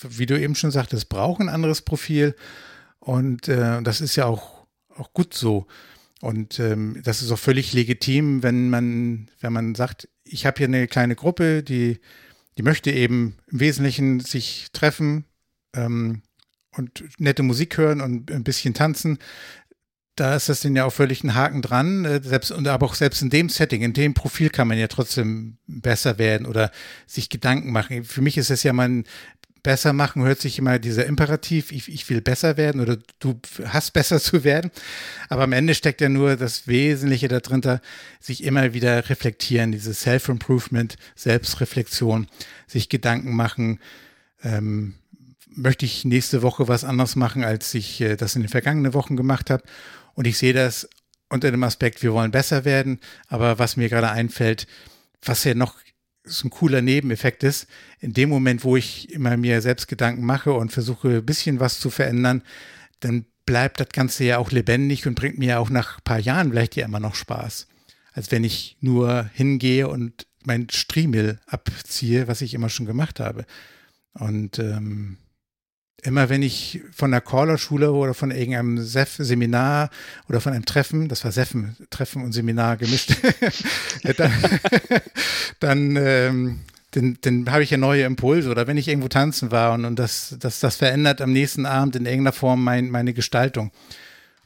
wie 0.00 0.26
du 0.26 0.40
eben 0.40 0.54
schon 0.54 0.70
sagtest, 0.70 1.08
braucht 1.08 1.40
ein 1.40 1.48
anderes 1.48 1.82
Profil. 1.82 2.34
Und 2.98 3.48
äh, 3.48 3.82
das 3.82 4.00
ist 4.00 4.16
ja 4.16 4.26
auch, 4.26 4.66
auch 4.94 5.12
gut 5.12 5.34
so. 5.34 5.66
Und 6.20 6.58
ähm, 6.58 7.00
das 7.02 7.22
ist 7.22 7.30
auch 7.30 7.38
völlig 7.38 7.72
legitim, 7.72 8.42
wenn 8.42 8.68
man, 8.68 9.30
wenn 9.40 9.52
man 9.52 9.74
sagt, 9.74 10.08
ich 10.24 10.46
habe 10.46 10.58
hier 10.58 10.66
eine 10.66 10.86
kleine 10.86 11.16
Gruppe, 11.16 11.62
die, 11.62 11.98
die 12.58 12.62
möchte 12.62 12.90
eben 12.90 13.36
im 13.50 13.60
Wesentlichen 13.60 14.20
sich 14.20 14.68
treffen 14.72 15.24
ähm, 15.74 16.22
und 16.76 17.04
nette 17.18 17.42
Musik 17.42 17.78
hören 17.78 18.00
und 18.00 18.30
ein 18.30 18.44
bisschen 18.44 18.74
tanzen 18.74 19.18
da 20.16 20.34
ist 20.36 20.48
das 20.48 20.60
denn 20.60 20.76
ja 20.76 20.84
auch 20.84 20.92
völlig 20.92 21.24
ein 21.24 21.34
Haken 21.34 21.62
dran. 21.62 22.04
Äh, 22.04 22.20
selbst, 22.22 22.50
und 22.50 22.68
aber 22.68 22.86
auch 22.86 22.94
selbst 22.94 23.22
in 23.22 23.30
dem 23.30 23.48
Setting, 23.48 23.82
in 23.82 23.92
dem 23.92 24.14
Profil 24.14 24.50
kann 24.50 24.68
man 24.68 24.78
ja 24.78 24.88
trotzdem 24.88 25.56
besser 25.66 26.18
werden 26.18 26.46
oder 26.46 26.70
sich 27.06 27.28
Gedanken 27.28 27.72
machen. 27.72 28.04
Für 28.04 28.20
mich 28.20 28.36
ist 28.36 28.50
es 28.50 28.62
ja 28.62 28.72
mal 28.72 29.04
besser 29.62 29.92
machen, 29.92 30.22
hört 30.22 30.40
sich 30.40 30.58
immer 30.58 30.78
dieser 30.78 31.06
Imperativ, 31.06 31.70
ich, 31.72 31.88
ich 31.88 32.08
will 32.08 32.20
besser 32.20 32.56
werden 32.56 32.80
oder 32.80 32.96
du 33.18 33.38
hast 33.64 33.92
besser 33.92 34.20
zu 34.20 34.44
werden. 34.44 34.70
Aber 35.28 35.44
am 35.44 35.52
Ende 35.52 35.74
steckt 35.74 36.00
ja 36.00 36.08
nur 36.08 36.36
das 36.36 36.66
Wesentliche 36.66 37.28
da 37.28 37.40
drin, 37.40 37.80
sich 38.20 38.44
immer 38.44 38.74
wieder 38.74 39.08
reflektieren, 39.08 39.72
dieses 39.72 40.00
Self-Improvement, 40.00 40.96
Selbstreflexion, 41.14 42.26
sich 42.66 42.88
Gedanken 42.88 43.34
machen, 43.34 43.78
ähm, 44.42 44.94
möchte 45.52 45.84
ich 45.84 46.04
nächste 46.04 46.42
Woche 46.42 46.68
was 46.68 46.84
anderes 46.84 47.16
machen, 47.16 47.44
als 47.44 47.74
ich 47.74 48.00
äh, 48.00 48.16
das 48.16 48.36
in 48.36 48.42
den 48.42 48.48
vergangenen 48.48 48.94
Wochen 48.94 49.16
gemacht 49.16 49.50
habe. 49.50 49.64
Und 50.14 50.26
ich 50.26 50.38
sehe 50.38 50.52
das 50.52 50.88
unter 51.28 51.50
dem 51.50 51.62
Aspekt, 51.62 52.02
wir 52.02 52.12
wollen 52.12 52.30
besser 52.30 52.64
werden. 52.64 53.00
Aber 53.28 53.58
was 53.58 53.76
mir 53.76 53.88
gerade 53.88 54.10
einfällt, 54.10 54.66
was 55.22 55.44
ja 55.44 55.54
noch 55.54 55.76
so 56.24 56.46
ein 56.46 56.50
cooler 56.50 56.82
Nebeneffekt 56.82 57.42
ist, 57.42 57.66
in 58.00 58.12
dem 58.12 58.28
Moment, 58.28 58.64
wo 58.64 58.76
ich 58.76 59.12
immer 59.12 59.36
mir 59.36 59.60
selbst 59.62 59.88
Gedanken 59.88 60.24
mache 60.24 60.52
und 60.52 60.72
versuche, 60.72 61.18
ein 61.18 61.26
bisschen 61.26 61.60
was 61.60 61.80
zu 61.80 61.90
verändern, 61.90 62.42
dann 63.00 63.24
bleibt 63.46 63.80
das 63.80 63.88
Ganze 63.88 64.24
ja 64.24 64.38
auch 64.38 64.50
lebendig 64.50 65.06
und 65.06 65.14
bringt 65.14 65.38
mir 65.38 65.60
auch 65.60 65.70
nach 65.70 65.98
ein 65.98 66.04
paar 66.04 66.18
Jahren 66.18 66.50
vielleicht 66.50 66.76
ja 66.76 66.84
immer 66.84 67.00
noch 67.00 67.14
Spaß. 67.14 67.66
Als 68.12 68.30
wenn 68.30 68.44
ich 68.44 68.76
nur 68.80 69.30
hingehe 69.32 69.88
und 69.88 70.26
mein 70.44 70.68
Striemel 70.70 71.40
abziehe, 71.46 72.28
was 72.28 72.42
ich 72.42 72.54
immer 72.54 72.68
schon 72.68 72.86
gemacht 72.86 73.20
habe. 73.20 73.46
Und 74.14 74.58
ähm, 74.58 75.18
immer 76.02 76.28
wenn 76.28 76.42
ich 76.42 76.80
von 76.92 77.10
der 77.10 77.20
Caller-Schule 77.20 77.92
oder 77.92 78.14
von 78.14 78.30
irgendeinem 78.30 78.78
Seminar 78.78 79.90
oder 80.28 80.40
von 80.40 80.52
einem 80.52 80.64
Treffen, 80.64 81.08
das 81.08 81.24
war 81.24 81.32
Seffen, 81.32 81.76
Treffen 81.90 82.24
und 82.24 82.32
Seminar 82.32 82.76
gemischt, 82.76 83.14
dann, 84.16 84.32
dann, 85.60 85.96
ähm, 85.96 86.60
dann, 86.92 87.18
dann 87.20 87.50
habe 87.50 87.62
ich 87.62 87.70
ja 87.70 87.76
neue 87.76 88.04
Impulse 88.04 88.50
oder 88.50 88.66
wenn 88.66 88.76
ich 88.76 88.88
irgendwo 88.88 89.08
tanzen 89.08 89.50
war 89.50 89.74
und, 89.74 89.84
und 89.84 89.98
das, 89.98 90.36
das, 90.38 90.60
das 90.60 90.76
verändert 90.76 91.20
am 91.20 91.32
nächsten 91.32 91.66
Abend 91.66 91.96
in 91.96 92.06
irgendeiner 92.06 92.32
Form 92.32 92.64
mein, 92.64 92.90
meine 92.90 93.14
Gestaltung. 93.14 93.70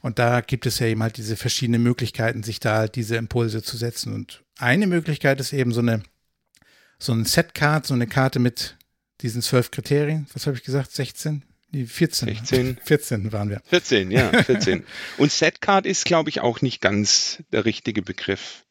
Und 0.01 0.19
da 0.19 0.41
gibt 0.41 0.67
es 0.67 0.77
ja 0.77 0.85
eben 0.85 1.01
halt 1.01 1.17
diese 1.17 1.35
verschiedenen 1.35 1.81
Möglichkeiten, 1.81 2.43
sich 2.43 2.59
da 2.59 2.77
halt 2.77 2.95
diese 2.95 3.15
Impulse 3.15 3.63
zu 3.63 3.75
setzen. 3.75 4.13
Und 4.13 4.43
eine 4.59 4.85
Möglichkeit 4.85 5.39
ist 5.39 5.51
eben 5.51 5.71
so 5.71 5.79
eine, 5.79 6.03
so 6.99 7.11
ein 7.11 7.25
Setcard, 7.25 7.87
so 7.87 7.95
eine 7.95 8.05
Karte 8.05 8.37
mit 8.37 8.77
diesen 9.21 9.41
zwölf 9.41 9.71
Kriterien, 9.71 10.27
was 10.33 10.47
habe 10.47 10.57
ich 10.57 10.63
gesagt, 10.63 10.91
16? 10.91 11.43
Nee, 11.71 11.85
14. 11.85 12.29
16. 12.29 12.77
14 12.83 13.31
waren 13.31 13.49
wir. 13.49 13.61
14, 13.65 14.11
ja, 14.11 14.31
14. 14.43 14.85
Und 15.17 15.31
Setcard 15.31 15.85
ist, 15.85 16.05
glaube 16.05 16.29
ich, 16.29 16.41
auch 16.41 16.61
nicht 16.61 16.81
ganz 16.81 17.43
der 17.51 17.65
richtige 17.65 18.01
Begriff. 18.01 18.65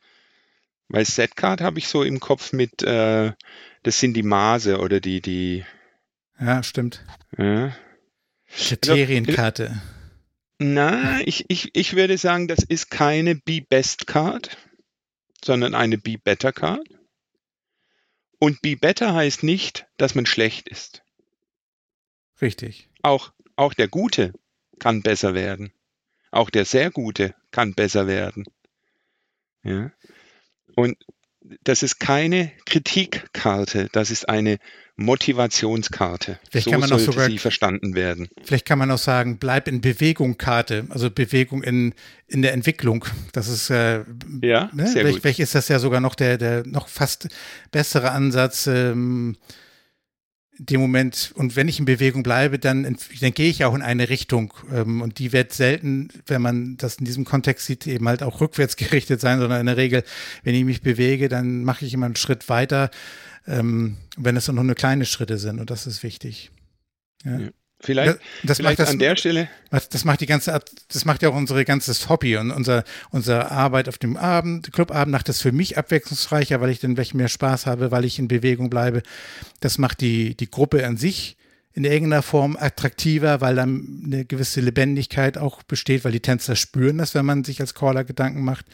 Weil 0.88 1.05
Setcard 1.05 1.61
habe 1.61 1.78
ich 1.78 1.88
so 1.88 2.03
im 2.03 2.20
Kopf 2.20 2.53
mit, 2.53 2.82
äh, 2.82 3.32
das 3.82 4.01
sind 4.01 4.14
die 4.14 4.22
Maße 4.22 4.78
oder 4.78 5.01
die, 5.01 5.20
die. 5.20 5.64
Ja, 6.38 6.62
stimmt. 6.62 7.05
Ja. 7.36 7.76
Kriterienkarte. 8.57 9.82
Na, 10.59 11.20
ich, 11.24 11.47
ich, 11.49 11.70
ich 11.74 11.97
würde 11.97 12.16
sagen, 12.16 12.49
das 12.49 12.61
ist 12.62 12.90
keine 12.90 13.34
Be-Best-Card, 13.34 14.57
sondern 15.45 15.74
eine 15.74 15.99
Be-Better-Card. 15.99 16.88
Und 18.39 18.62
Be 18.62 18.76
Better 18.76 19.14
heißt 19.14 19.43
nicht, 19.43 19.87
dass 19.97 20.14
man 20.14 20.26
schlecht 20.26 20.68
ist. 20.68 21.03
Richtig. 22.41 22.89
Auch, 23.03 23.32
auch 23.57 23.74
der 23.74 23.89
Gute 23.89 24.32
kann 24.78 25.03
besser 25.03 25.35
werden. 25.35 25.72
Auch 26.30 26.51
der 26.51 26.64
sehr 26.64 26.91
Gute 26.91 27.35
kann 27.53 27.74
besser 27.74 28.07
werden. 28.07 28.45
Ja. 29.62 29.93
Und 30.74 30.97
das 31.64 31.82
ist 31.82 31.99
keine 32.01 32.51
Kritikkarte, 32.64 33.88
das 33.92 34.11
ist 34.11 34.28
eine 34.28 34.59
Motivationskarte. 34.97 36.38
Vielleicht 36.51 36.64
so 36.66 36.70
kann 36.70 36.80
man 36.80 36.92
auch 36.92 36.99
sogar, 36.99 37.26
sie 37.28 37.38
verstanden 37.38 37.95
werden. 37.95 38.28
Vielleicht 38.45 38.64
kann 38.64 38.78
man 38.78 38.90
auch 38.90 38.99
sagen, 38.99 39.38
bleib 39.38 39.68
in 39.68 39.80
Bewegung 39.80 40.38
Karte, 40.38 40.86
also 40.88 41.11
Bewegung 41.11 41.62
in, 41.62 41.95
in 42.28 42.42
der 42.42 42.53
Entwicklung. 42.53 43.05
Das 43.32 43.49
ist 43.49 43.70
äh, 43.70 44.05
ja 44.40 44.70
ne? 44.72 44.86
sehr 44.86 45.03
vielleicht, 45.03 45.16
gut. 45.16 45.22
vielleicht 45.22 45.40
ist 45.40 45.55
das 45.55 45.68
ja 45.68 45.78
sogar 45.78 46.01
noch 46.01 46.14
der, 46.14 46.38
der 46.38 46.66
noch 46.66 46.88
fast 46.88 47.28
bessere 47.72 48.12
Ansatz. 48.12 48.66
Ähm, 48.66 49.36
dem 50.59 50.80
Moment, 50.80 51.32
und 51.34 51.57
wenn 51.57 51.68
ich 51.68 51.78
in 51.78 51.84
Bewegung 51.84 52.22
bleibe, 52.22 52.59
dann, 52.59 52.84
dann 53.20 53.34
gehe 53.34 53.50
ich 53.50 53.64
auch 53.64 53.74
in 53.74 53.82
eine 53.82 54.09
Richtung. 54.09 54.55
Ähm, 54.72 55.02
und 55.02 55.18
die 55.18 55.32
wird 55.32 55.52
selten, 55.52 56.09
wenn 56.26 56.42
man 56.42 56.76
das 56.76 56.96
in 56.96 57.05
diesem 57.05 57.24
Kontext 57.24 57.66
sieht, 57.66 57.86
eben 57.86 58.09
halt 58.09 58.22
auch 58.22 58.40
rückwärts 58.40 58.76
gerichtet 58.76 59.20
sein, 59.20 59.40
sondern 59.40 59.61
in 59.61 59.66
der 59.66 59.76
Regel, 59.76 60.05
wenn 60.44 60.55
ich 60.55 60.64
mich 60.64 60.82
bewege, 60.82 61.28
dann 61.28 61.64
mache 61.64 61.84
ich 61.84 61.92
immer 61.92 62.07
einen 62.07 62.16
Schritt 62.16 62.48
weiter, 62.48 62.90
ähm, 63.46 63.96
wenn 64.16 64.36
es 64.36 64.48
nur 64.48 64.61
eine 64.61 64.74
kleine 64.74 65.07
Schritte 65.07 65.38
sind. 65.38 65.61
Und 65.61 65.70
das 65.70 65.86
ist 65.86 66.02
wichtig. 66.02 66.50
Ja. 67.24 67.38
ja. 67.38 67.48
Vielleicht, 67.80 68.18
das 68.42 68.56
vielleicht 68.56 68.78
macht 68.78 68.88
das, 68.88 68.94
an 68.94 68.98
der 68.98 69.16
Stelle. 69.16 69.48
Das 69.70 70.04
macht 70.04 70.20
die 70.20 70.26
ganze, 70.26 70.58
das 70.90 71.04
macht 71.04 71.22
ja 71.22 71.28
auch 71.28 71.34
unsere 71.34 71.64
ganzes 71.64 72.08
Hobby 72.08 72.36
und 72.36 72.50
unser, 72.50 72.84
unsere 73.10 73.50
Arbeit 73.50 73.88
auf 73.88 73.98
dem 73.98 74.16
Abend, 74.16 74.72
Clubabend 74.72 75.12
macht 75.12 75.28
das 75.28 75.42
für 75.42 75.52
mich 75.52 75.76
abwechslungsreicher, 75.76 76.60
weil 76.60 76.70
ich 76.70 76.80
dann 76.80 76.96
welchen 76.96 77.18
mehr 77.18 77.28
Spaß 77.28 77.66
habe, 77.66 77.90
weil 77.90 78.04
ich 78.04 78.18
in 78.18 78.28
Bewegung 78.28 78.70
bleibe. 78.70 79.02
Das 79.60 79.76
macht 79.76 80.00
die, 80.00 80.34
die 80.34 80.50
Gruppe 80.50 80.86
an 80.86 80.96
sich 80.96 81.36
in 81.74 81.84
irgendeiner 81.84 82.22
Form 82.22 82.56
attraktiver, 82.58 83.40
weil 83.40 83.56
dann 83.56 84.02
eine 84.04 84.24
gewisse 84.24 84.60
Lebendigkeit 84.60 85.36
auch 85.36 85.62
besteht, 85.64 86.04
weil 86.04 86.12
die 86.12 86.20
Tänzer 86.20 86.56
spüren 86.56 86.98
das, 86.98 87.14
wenn 87.14 87.26
man 87.26 87.44
sich 87.44 87.60
als 87.60 87.74
Caller 87.74 88.04
Gedanken 88.04 88.44
macht. 88.44 88.66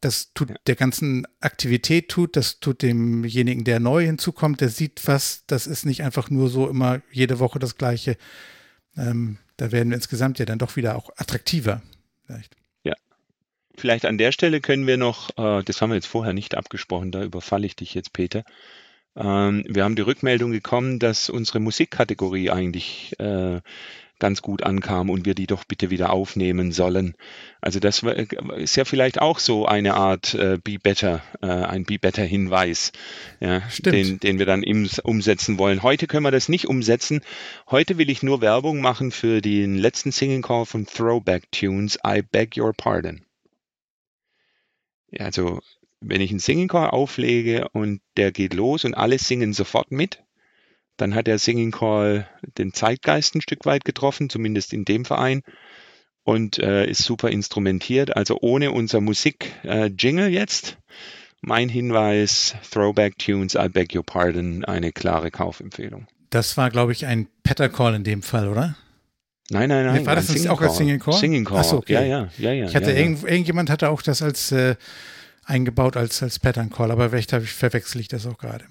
Das 0.00 0.32
tut 0.34 0.50
ja. 0.50 0.56
der 0.66 0.76
ganzen 0.76 1.26
Aktivität 1.40 2.08
tut, 2.10 2.36
das 2.36 2.60
tut 2.60 2.82
demjenigen, 2.82 3.64
der 3.64 3.80
neu 3.80 4.04
hinzukommt, 4.04 4.60
der 4.60 4.68
sieht 4.68 5.00
was, 5.06 5.44
das 5.46 5.66
ist 5.66 5.86
nicht 5.86 6.02
einfach 6.02 6.30
nur 6.30 6.50
so 6.50 6.68
immer 6.68 7.00
jede 7.10 7.38
Woche 7.38 7.58
das 7.58 7.76
Gleiche. 7.76 8.16
Ähm, 8.96 9.38
da 9.56 9.72
werden 9.72 9.90
wir 9.90 9.96
insgesamt 9.96 10.38
ja 10.38 10.44
dann 10.44 10.58
doch 10.58 10.76
wieder 10.76 10.96
auch 10.96 11.10
attraktiver. 11.16 11.82
Vielleicht. 12.26 12.56
Ja. 12.82 12.94
Vielleicht 13.76 14.04
an 14.04 14.18
der 14.18 14.32
Stelle 14.32 14.60
können 14.60 14.86
wir 14.86 14.96
noch, 14.96 15.30
äh, 15.38 15.62
das 15.62 15.80
haben 15.80 15.90
wir 15.90 15.96
jetzt 15.96 16.06
vorher 16.06 16.34
nicht 16.34 16.54
abgesprochen, 16.54 17.10
da 17.10 17.22
überfalle 17.22 17.66
ich 17.66 17.76
dich 17.76 17.94
jetzt, 17.94 18.12
Peter. 18.12 18.44
Ähm, 19.16 19.64
wir 19.68 19.84
haben 19.84 19.96
die 19.96 20.02
Rückmeldung 20.02 20.50
bekommen, 20.50 20.98
dass 20.98 21.30
unsere 21.30 21.60
Musikkategorie 21.60 22.50
eigentlich 22.50 23.18
äh, 23.20 23.60
ganz 24.18 24.42
gut 24.42 24.62
ankam 24.62 25.10
und 25.10 25.26
wir 25.26 25.34
die 25.34 25.46
doch 25.46 25.64
bitte 25.64 25.90
wieder 25.90 26.12
aufnehmen 26.12 26.72
sollen. 26.72 27.14
Also 27.60 27.80
das 27.80 28.02
ist 28.56 28.76
ja 28.76 28.84
vielleicht 28.84 29.20
auch 29.20 29.38
so 29.38 29.66
eine 29.66 29.94
Art 29.94 30.34
äh, 30.34 30.58
Be 30.62 30.78
Better, 30.78 31.22
äh, 31.42 31.46
ein 31.46 31.84
Be 31.84 31.98
Better 31.98 32.22
Hinweis, 32.22 32.92
ja, 33.40 33.62
den, 33.84 34.20
den 34.20 34.38
wir 34.38 34.46
dann 34.46 34.62
im, 34.62 34.88
umsetzen 35.02 35.58
wollen. 35.58 35.82
Heute 35.82 36.06
können 36.06 36.24
wir 36.24 36.30
das 36.30 36.48
nicht 36.48 36.66
umsetzen. 36.66 37.22
Heute 37.70 37.98
will 37.98 38.10
ich 38.10 38.22
nur 38.22 38.40
Werbung 38.40 38.80
machen 38.80 39.10
für 39.10 39.40
den 39.40 39.76
letzten 39.76 40.12
Singing 40.12 40.42
Call 40.42 40.66
von 40.66 40.86
Throwback 40.86 41.50
Tunes, 41.50 41.98
I 42.06 42.22
Beg 42.22 42.56
Your 42.56 42.72
Pardon. 42.72 43.22
also 45.18 45.60
wenn 46.00 46.20
ich 46.20 46.30
einen 46.30 46.38
Singing 46.38 46.68
Call 46.68 46.90
auflege 46.90 47.68
und 47.72 48.00
der 48.16 48.30
geht 48.30 48.54
los 48.54 48.84
und 48.84 48.94
alle 48.94 49.18
singen 49.18 49.52
sofort 49.52 49.90
mit, 49.90 50.22
dann 50.96 51.14
hat 51.14 51.26
der 51.26 51.38
Singing 51.38 51.70
Call 51.70 52.28
den 52.58 52.72
Zeitgeist 52.72 53.34
ein 53.34 53.40
Stück 53.40 53.66
weit 53.66 53.84
getroffen, 53.84 54.30
zumindest 54.30 54.72
in 54.72 54.84
dem 54.84 55.04
Verein, 55.04 55.42
und 56.22 56.58
äh, 56.58 56.86
ist 56.86 57.02
super 57.02 57.30
instrumentiert. 57.30 58.16
Also 58.16 58.38
ohne 58.40 58.72
unser 58.72 59.00
Musik-Jingle 59.00 60.28
äh, 60.28 60.30
jetzt. 60.30 60.78
Mein 61.40 61.68
Hinweis, 61.68 62.54
Throwback 62.70 63.18
Tunes, 63.18 63.54
I 63.54 63.68
beg 63.68 63.94
your 63.94 64.04
pardon, 64.04 64.64
eine 64.64 64.92
klare 64.92 65.30
Kaufempfehlung. 65.30 66.06
Das 66.30 66.56
war, 66.56 66.70
glaube 66.70 66.92
ich, 66.92 67.04
ein 67.04 67.28
Patter 67.42 67.68
Call 67.68 67.94
in 67.94 68.04
dem 68.04 68.22
Fall, 68.22 68.48
oder? 68.48 68.76
Nein, 69.50 69.68
nein, 69.68 69.84
nein. 69.84 70.06
War 70.06 70.14
das 70.16 70.30
nicht 70.30 70.48
auch 70.48 70.62
als 70.62 70.78
Singing 70.78 70.98
Call? 70.98 71.12
Singing 71.12 71.44
Call. 71.44 71.58
Achso, 71.58 71.76
okay. 71.76 71.92
Ja, 71.92 72.02
ja, 72.02 72.28
ja, 72.38 72.52
ja. 72.52 72.66
Ich 72.66 72.74
hatte 72.74 72.92
ja, 72.92 72.96
irgend, 72.96 73.24
irgendjemand 73.24 73.68
hatte 73.68 73.90
auch 73.90 74.00
das 74.00 74.22
als 74.22 74.52
äh, 74.52 74.76
eingebaut 75.44 75.96
als, 75.96 76.22
als 76.22 76.38
Pattern 76.38 76.70
Call, 76.70 76.90
aber 76.90 77.10
vielleicht 77.10 77.32
ich, 77.34 77.50
verwechsel 77.50 78.00
ich 78.00 78.08
das 78.08 78.26
auch 78.26 78.38
gerade. 78.38 78.64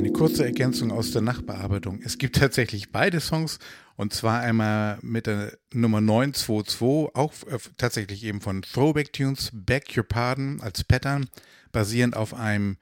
Eine 0.00 0.12
kurze 0.12 0.46
Ergänzung 0.46 0.92
aus 0.92 1.10
der 1.10 1.20
Nachbearbeitung. 1.20 2.00
Es 2.02 2.16
gibt 2.16 2.36
tatsächlich 2.36 2.90
beide 2.90 3.20
Songs 3.20 3.58
und 3.96 4.14
zwar 4.14 4.40
einmal 4.40 4.98
mit 5.02 5.26
der 5.26 5.58
Nummer 5.74 6.00
922, 6.00 7.14
auch 7.14 7.34
äh, 7.46 7.58
tatsächlich 7.76 8.24
eben 8.24 8.40
von 8.40 8.62
Throwback 8.62 9.12
Tunes, 9.12 9.50
Back 9.52 9.94
Your 9.94 10.04
Pardon 10.04 10.62
als 10.62 10.84
Pattern, 10.84 11.28
basierend 11.70 12.16
auf 12.16 12.32
einem 12.32 12.78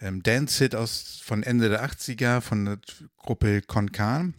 ähm, 0.00 0.22
Dance-Hit 0.22 0.76
von 1.22 1.42
Ende 1.44 1.70
der 1.70 1.82
80er 1.82 2.42
von 2.42 2.66
der 2.66 2.78
Gruppe 3.16 3.62
Concan. 3.62 4.34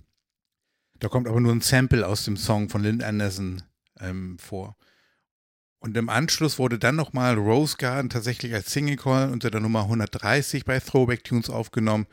Da 0.99 1.07
kommt 1.07 1.27
aber 1.27 1.41
nur 1.41 1.53
ein 1.53 1.61
Sample 1.61 2.07
aus 2.07 2.23
dem 2.23 2.37
Song 2.37 2.69
von 2.69 2.83
Lynn 2.83 3.01
Anderson 3.01 3.63
ähm, 3.99 4.37
vor. 4.37 4.77
Und 5.86 5.95
im 5.97 6.09
Anschluss 6.09 6.57
wurde 6.57 6.79
dann 6.79 6.95
nochmal 6.95 7.36
Rose 7.36 7.77
Garden 7.77 8.09
tatsächlich 8.09 8.55
als 8.55 8.73
Single 8.73 8.95
Call 8.95 9.31
unter 9.31 9.51
der 9.51 9.61
Nummer 9.61 9.83
130 9.83 10.65
bei 10.65 10.79
Throwback 10.79 11.23
Tunes 11.23 11.47
aufgenommen. 11.47 12.07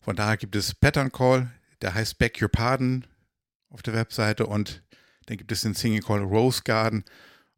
Von 0.00 0.16
daher 0.16 0.38
gibt 0.38 0.56
es 0.56 0.74
Pattern 0.74 1.12
Call, 1.12 1.50
der 1.82 1.92
heißt 1.92 2.16
Back 2.16 2.40
Your 2.40 2.48
Pardon 2.48 3.04
auf 3.68 3.82
der 3.82 3.92
Webseite 3.92 4.46
und 4.46 4.82
dann 5.26 5.36
gibt 5.36 5.52
es 5.52 5.60
den 5.60 5.74
Single 5.74 6.00
Call 6.00 6.22
Rose 6.22 6.62
Garden 6.64 7.04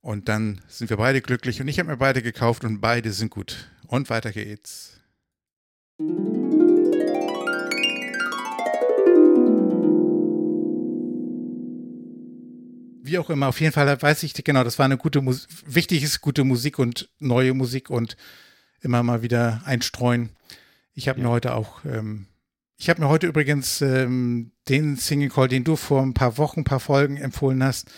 und 0.00 0.28
dann 0.28 0.62
sind 0.66 0.90
wir 0.90 0.96
beide 0.96 1.20
glücklich 1.20 1.60
und 1.60 1.68
ich 1.68 1.78
habe 1.78 1.90
mir 1.90 1.96
beide 1.96 2.22
gekauft 2.22 2.64
und 2.64 2.80
beide 2.80 3.12
sind 3.12 3.30
gut. 3.30 3.70
Und 3.86 4.10
weiter 4.10 4.32
geht's. 4.32 5.00
Wie 13.12 13.18
auch 13.18 13.28
immer, 13.28 13.48
auf 13.48 13.60
jeden 13.60 13.74
Fall 13.74 14.00
weiß 14.00 14.22
ich, 14.22 14.32
genau, 14.32 14.64
das 14.64 14.78
war 14.78 14.86
eine 14.86 14.96
gute 14.96 15.20
Musik, 15.20 15.46
wichtig 15.66 16.02
ist 16.02 16.22
gute 16.22 16.44
Musik 16.44 16.78
und 16.78 17.10
neue 17.18 17.52
Musik 17.52 17.90
und 17.90 18.16
immer 18.80 19.02
mal 19.02 19.20
wieder 19.20 19.60
einstreuen. 19.66 20.30
Ich 20.94 21.08
habe 21.08 21.20
ja. 21.20 21.26
mir 21.26 21.30
heute 21.30 21.54
auch, 21.54 21.84
ähm, 21.84 22.24
ich 22.78 22.88
habe 22.88 23.02
mir 23.02 23.10
heute 23.10 23.26
übrigens 23.26 23.82
ähm, 23.82 24.52
den 24.70 24.96
Single 24.96 25.28
Call, 25.28 25.48
den 25.48 25.62
du 25.62 25.76
vor 25.76 26.00
ein 26.00 26.14
paar 26.14 26.38
Wochen, 26.38 26.60
ein 26.60 26.64
paar 26.64 26.80
Folgen 26.80 27.18
empfohlen 27.18 27.62
hast, 27.62 27.92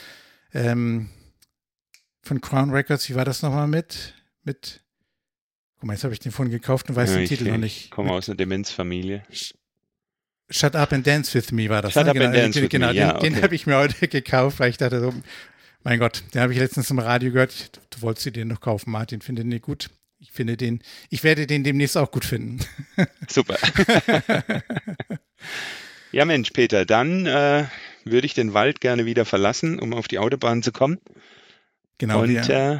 ähm, 0.52 1.10
von 2.20 2.40
Crown 2.40 2.70
Records, 2.70 3.08
wie 3.08 3.14
war 3.14 3.24
das 3.24 3.40
nochmal 3.42 3.68
mit? 3.68 4.14
Mit 4.42 4.82
Guck 5.76 5.86
mal, 5.86 5.92
jetzt 5.92 6.02
habe 6.02 6.12
ich 6.12 6.18
den 6.18 6.32
vorhin 6.32 6.50
gekauft 6.50 6.90
und 6.90 6.96
weiß 6.96 7.10
ja, 7.10 7.18
den 7.18 7.28
Titel 7.28 7.50
noch 7.52 7.58
nicht. 7.58 7.84
Ich 7.84 7.90
komme 7.92 8.10
aus 8.10 8.28
einer 8.28 8.36
Demenzfamilie. 8.36 9.22
Shut 10.50 10.76
Up 10.76 10.92
and 10.92 11.06
Dance 11.06 11.34
with 11.34 11.52
Me 11.52 11.68
war 11.68 11.82
das. 11.82 11.92
Shut 11.92 12.04
ne? 12.04 12.10
Up 12.10 12.14
genau, 12.14 12.26
and 12.26 12.36
Dance 12.36 12.54
den, 12.54 12.62
with 12.64 12.70
genau, 12.70 12.86
Me, 12.88 12.92
den, 12.92 13.00
ja, 13.00 13.16
okay. 13.16 13.30
den 13.30 13.42
habe 13.42 13.54
ich 13.54 13.66
mir 13.66 13.76
heute 13.76 14.08
gekauft, 14.08 14.60
weil 14.60 14.70
ich 14.70 14.76
dachte 14.76 15.00
so, 15.00 15.14
mein 15.82 15.98
Gott, 15.98 16.22
den 16.32 16.40
habe 16.40 16.52
ich 16.52 16.58
letztens 16.58 16.90
im 16.90 16.98
Radio 16.98 17.32
gehört. 17.32 17.80
Du 17.90 18.02
wolltest 18.02 18.34
den 18.34 18.48
noch 18.48 18.60
kaufen, 18.60 18.90
Martin. 18.90 19.20
Finde 19.20 19.44
den 19.44 19.60
gut. 19.60 19.90
Ich 20.18 20.32
finde 20.32 20.56
den, 20.56 20.80
ich 21.10 21.22
werde 21.22 21.46
den 21.46 21.64
demnächst 21.64 21.98
auch 21.98 22.10
gut 22.10 22.24
finden. 22.24 22.60
Super. 23.28 23.58
ja, 26.12 26.24
Mensch, 26.24 26.50
Peter, 26.50 26.86
dann 26.86 27.26
äh, 27.26 27.64
würde 28.04 28.26
ich 28.26 28.32
den 28.32 28.54
Wald 28.54 28.80
gerne 28.80 29.04
wieder 29.04 29.26
verlassen, 29.26 29.78
um 29.78 29.92
auf 29.92 30.08
die 30.08 30.18
Autobahn 30.18 30.62
zu 30.62 30.72
kommen. 30.72 30.98
Genau. 31.98 32.22
Und 32.22 32.32
ja. 32.32 32.74
äh, 32.74 32.78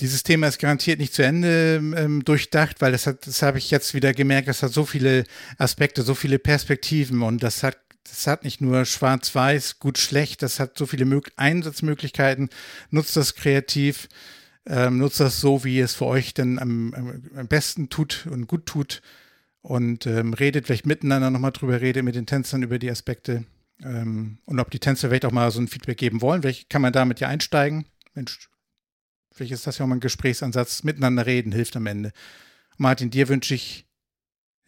dieses 0.00 0.22
Thema 0.22 0.48
ist 0.48 0.58
garantiert 0.58 0.98
nicht 0.98 1.14
zu 1.14 1.22
Ende 1.22 1.76
ähm, 1.96 2.24
durchdacht, 2.24 2.80
weil 2.80 2.92
das 2.92 3.06
hat, 3.06 3.26
das 3.26 3.42
habe 3.42 3.58
ich 3.58 3.70
jetzt 3.70 3.94
wieder 3.94 4.12
gemerkt, 4.12 4.48
das 4.48 4.62
hat 4.62 4.72
so 4.72 4.84
viele 4.84 5.24
Aspekte, 5.58 6.02
so 6.02 6.14
viele 6.14 6.38
Perspektiven 6.38 7.22
und 7.22 7.42
das 7.42 7.62
hat, 7.62 7.78
das 8.04 8.26
hat 8.26 8.44
nicht 8.44 8.60
nur 8.60 8.84
schwarz-weiß, 8.84 9.78
gut, 9.78 9.98
schlecht, 9.98 10.42
das 10.42 10.60
hat 10.60 10.78
so 10.78 10.86
viele 10.86 11.04
Mö 11.04 11.20
Einsatzmöglichkeiten. 11.36 12.50
Nutzt 12.90 13.16
das 13.16 13.34
kreativ, 13.34 14.08
ähm, 14.66 14.98
nutzt 14.98 15.20
das 15.20 15.40
so, 15.40 15.64
wie 15.64 15.80
es 15.80 15.94
für 15.94 16.06
euch 16.06 16.34
denn 16.34 16.58
am, 16.58 17.20
am 17.34 17.48
besten 17.48 17.88
tut 17.88 18.26
und 18.30 18.46
gut 18.46 18.66
tut 18.66 19.02
und 19.62 20.06
ähm, 20.06 20.34
redet 20.34 20.66
vielleicht 20.66 20.86
miteinander 20.86 21.30
nochmal 21.30 21.52
drüber, 21.52 21.80
redet 21.80 22.04
mit 22.04 22.14
den 22.14 22.26
Tänzern 22.26 22.62
über 22.62 22.78
die 22.78 22.90
Aspekte 22.90 23.44
ähm, 23.82 24.38
und 24.44 24.60
ob 24.60 24.70
die 24.70 24.78
Tänzer 24.78 25.08
vielleicht 25.08 25.24
auch 25.24 25.32
mal 25.32 25.50
so 25.50 25.60
ein 25.60 25.68
Feedback 25.68 25.98
geben 25.98 26.22
wollen, 26.22 26.42
vielleicht 26.42 26.70
kann 26.70 26.82
man 26.82 26.92
damit 26.92 27.20
ja 27.20 27.28
einsteigen. 27.28 27.86
Mensch, 28.14 28.48
Vielleicht 29.36 29.52
ist 29.52 29.66
das 29.66 29.76
ja 29.76 29.84
auch 29.84 29.88
mal 29.88 29.96
ein 29.96 30.00
Gesprächsansatz. 30.00 30.82
Miteinander 30.82 31.26
reden 31.26 31.52
hilft 31.52 31.76
am 31.76 31.86
Ende. 31.86 32.12
Martin, 32.78 33.10
dir 33.10 33.28
wünsche 33.28 33.54
ich 33.54 33.84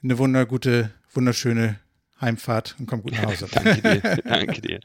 eine 0.02 0.18
wundergute, 0.18 0.92
wunderschöne 1.14 1.80
Heimfahrt 2.20 2.76
und 2.78 2.84
komm 2.84 3.00
gut 3.00 3.12
nach 3.12 3.24
Hause. 3.24 3.48
danke 3.52 3.80
dir, 3.80 4.16
danke 4.24 4.60
dir. 4.60 4.80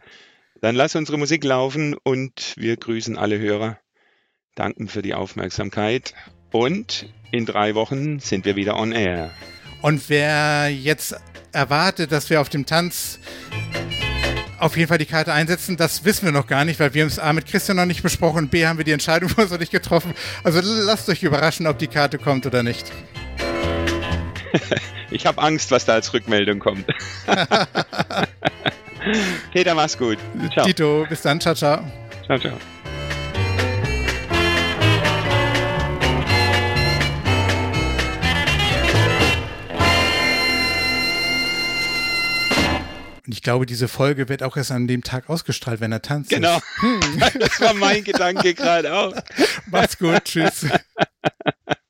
Dann 0.62 0.76
lass 0.76 0.96
unsere 0.96 1.18
Musik 1.18 1.44
laufen 1.44 1.96
und 2.02 2.54
wir 2.56 2.78
grüßen 2.78 3.18
alle 3.18 3.38
Hörer. 3.40 3.78
Danken 4.56 4.88
für 4.88 5.02
die 5.02 5.14
Aufmerksamkeit 5.14 6.14
und 6.52 7.14
in 7.32 7.46
drei 7.46 7.76
Wochen 7.76 8.20
sind 8.20 8.46
wir 8.46 8.56
wieder 8.56 8.78
on 8.78 8.94
air. 8.94 9.32
Und 9.82 10.10
wer 10.10 10.70
jetzt 10.70 11.14
erwartet, 11.52 12.14
dass 12.14 12.30
wir 12.30 12.40
auf 12.40 12.48
dem 12.48 12.66
Tanz 12.66 13.20
auf 14.64 14.78
jeden 14.78 14.88
Fall 14.88 14.98
die 14.98 15.06
Karte 15.06 15.34
einsetzen. 15.34 15.78
Das 15.78 16.06
wissen 16.06 16.26
wir 16.26 16.32
noch 16.32 16.48
gar 16.48 16.66
nicht, 16.66 16.80
weil 16.80 16.94
wir 16.94 17.04
haben 17.04 17.10
es 17.10 17.20
A 17.20 17.34
mit 17.34 17.46
Christian 17.46 17.78
noch 17.78 17.86
nicht 17.86 18.02
besprochen 18.02 18.46
und 18.46 18.52
B 18.52 18.66
haben 18.66 18.78
wir 18.78 18.86
die 18.86 18.94
Entscheidung 18.94 19.30
uns 19.38 19.52
noch 19.52 19.60
nicht 19.60 19.72
getroffen. 19.72 20.14
Also 20.44 20.62
lasst 20.64 21.10
euch 21.10 21.24
überraschen, 21.24 21.68
ob 21.68 21.78
die 21.78 21.88
Karte 21.88 22.18
kommt 22.18 22.46
oder 22.46 22.64
nicht. 22.64 22.92
Ich 25.12 25.28
habe 25.28 25.40
Angst, 25.44 25.70
was 25.70 25.86
da 25.86 25.94
als 25.94 26.12
Rückmeldung 26.12 26.58
kommt. 26.58 26.88
Peter, 29.52 29.76
mach's 29.76 29.96
gut. 29.96 30.18
Ciao. 30.52 30.66
Tito, 30.66 31.06
bis 31.08 31.22
dann. 31.22 31.40
Ciao, 31.40 31.54
ciao. 31.54 31.84
Ciao, 32.26 32.40
ciao. 32.40 32.58
Ich 43.34 43.42
glaube, 43.42 43.66
diese 43.66 43.88
Folge 43.88 44.30
wird 44.30 44.44
auch 44.44 44.56
erst 44.58 44.72
an 44.72 44.88
dem 44.88 45.04
Tag 45.04 45.28
ausgestrahlt, 45.28 45.82
wenn 45.82 45.92
er 45.92 46.04
tanzt. 46.04 46.30
Genau. 46.30 46.60
Hm. 46.82 47.00
Das 47.40 47.60
war 47.60 47.74
mein 47.74 48.04
Gedanke 48.04 48.54
gerade 48.54 48.94
auch. 48.94 49.16
Macht's 49.66 49.98
gut. 49.98 50.24
Tschüss. 50.26 50.68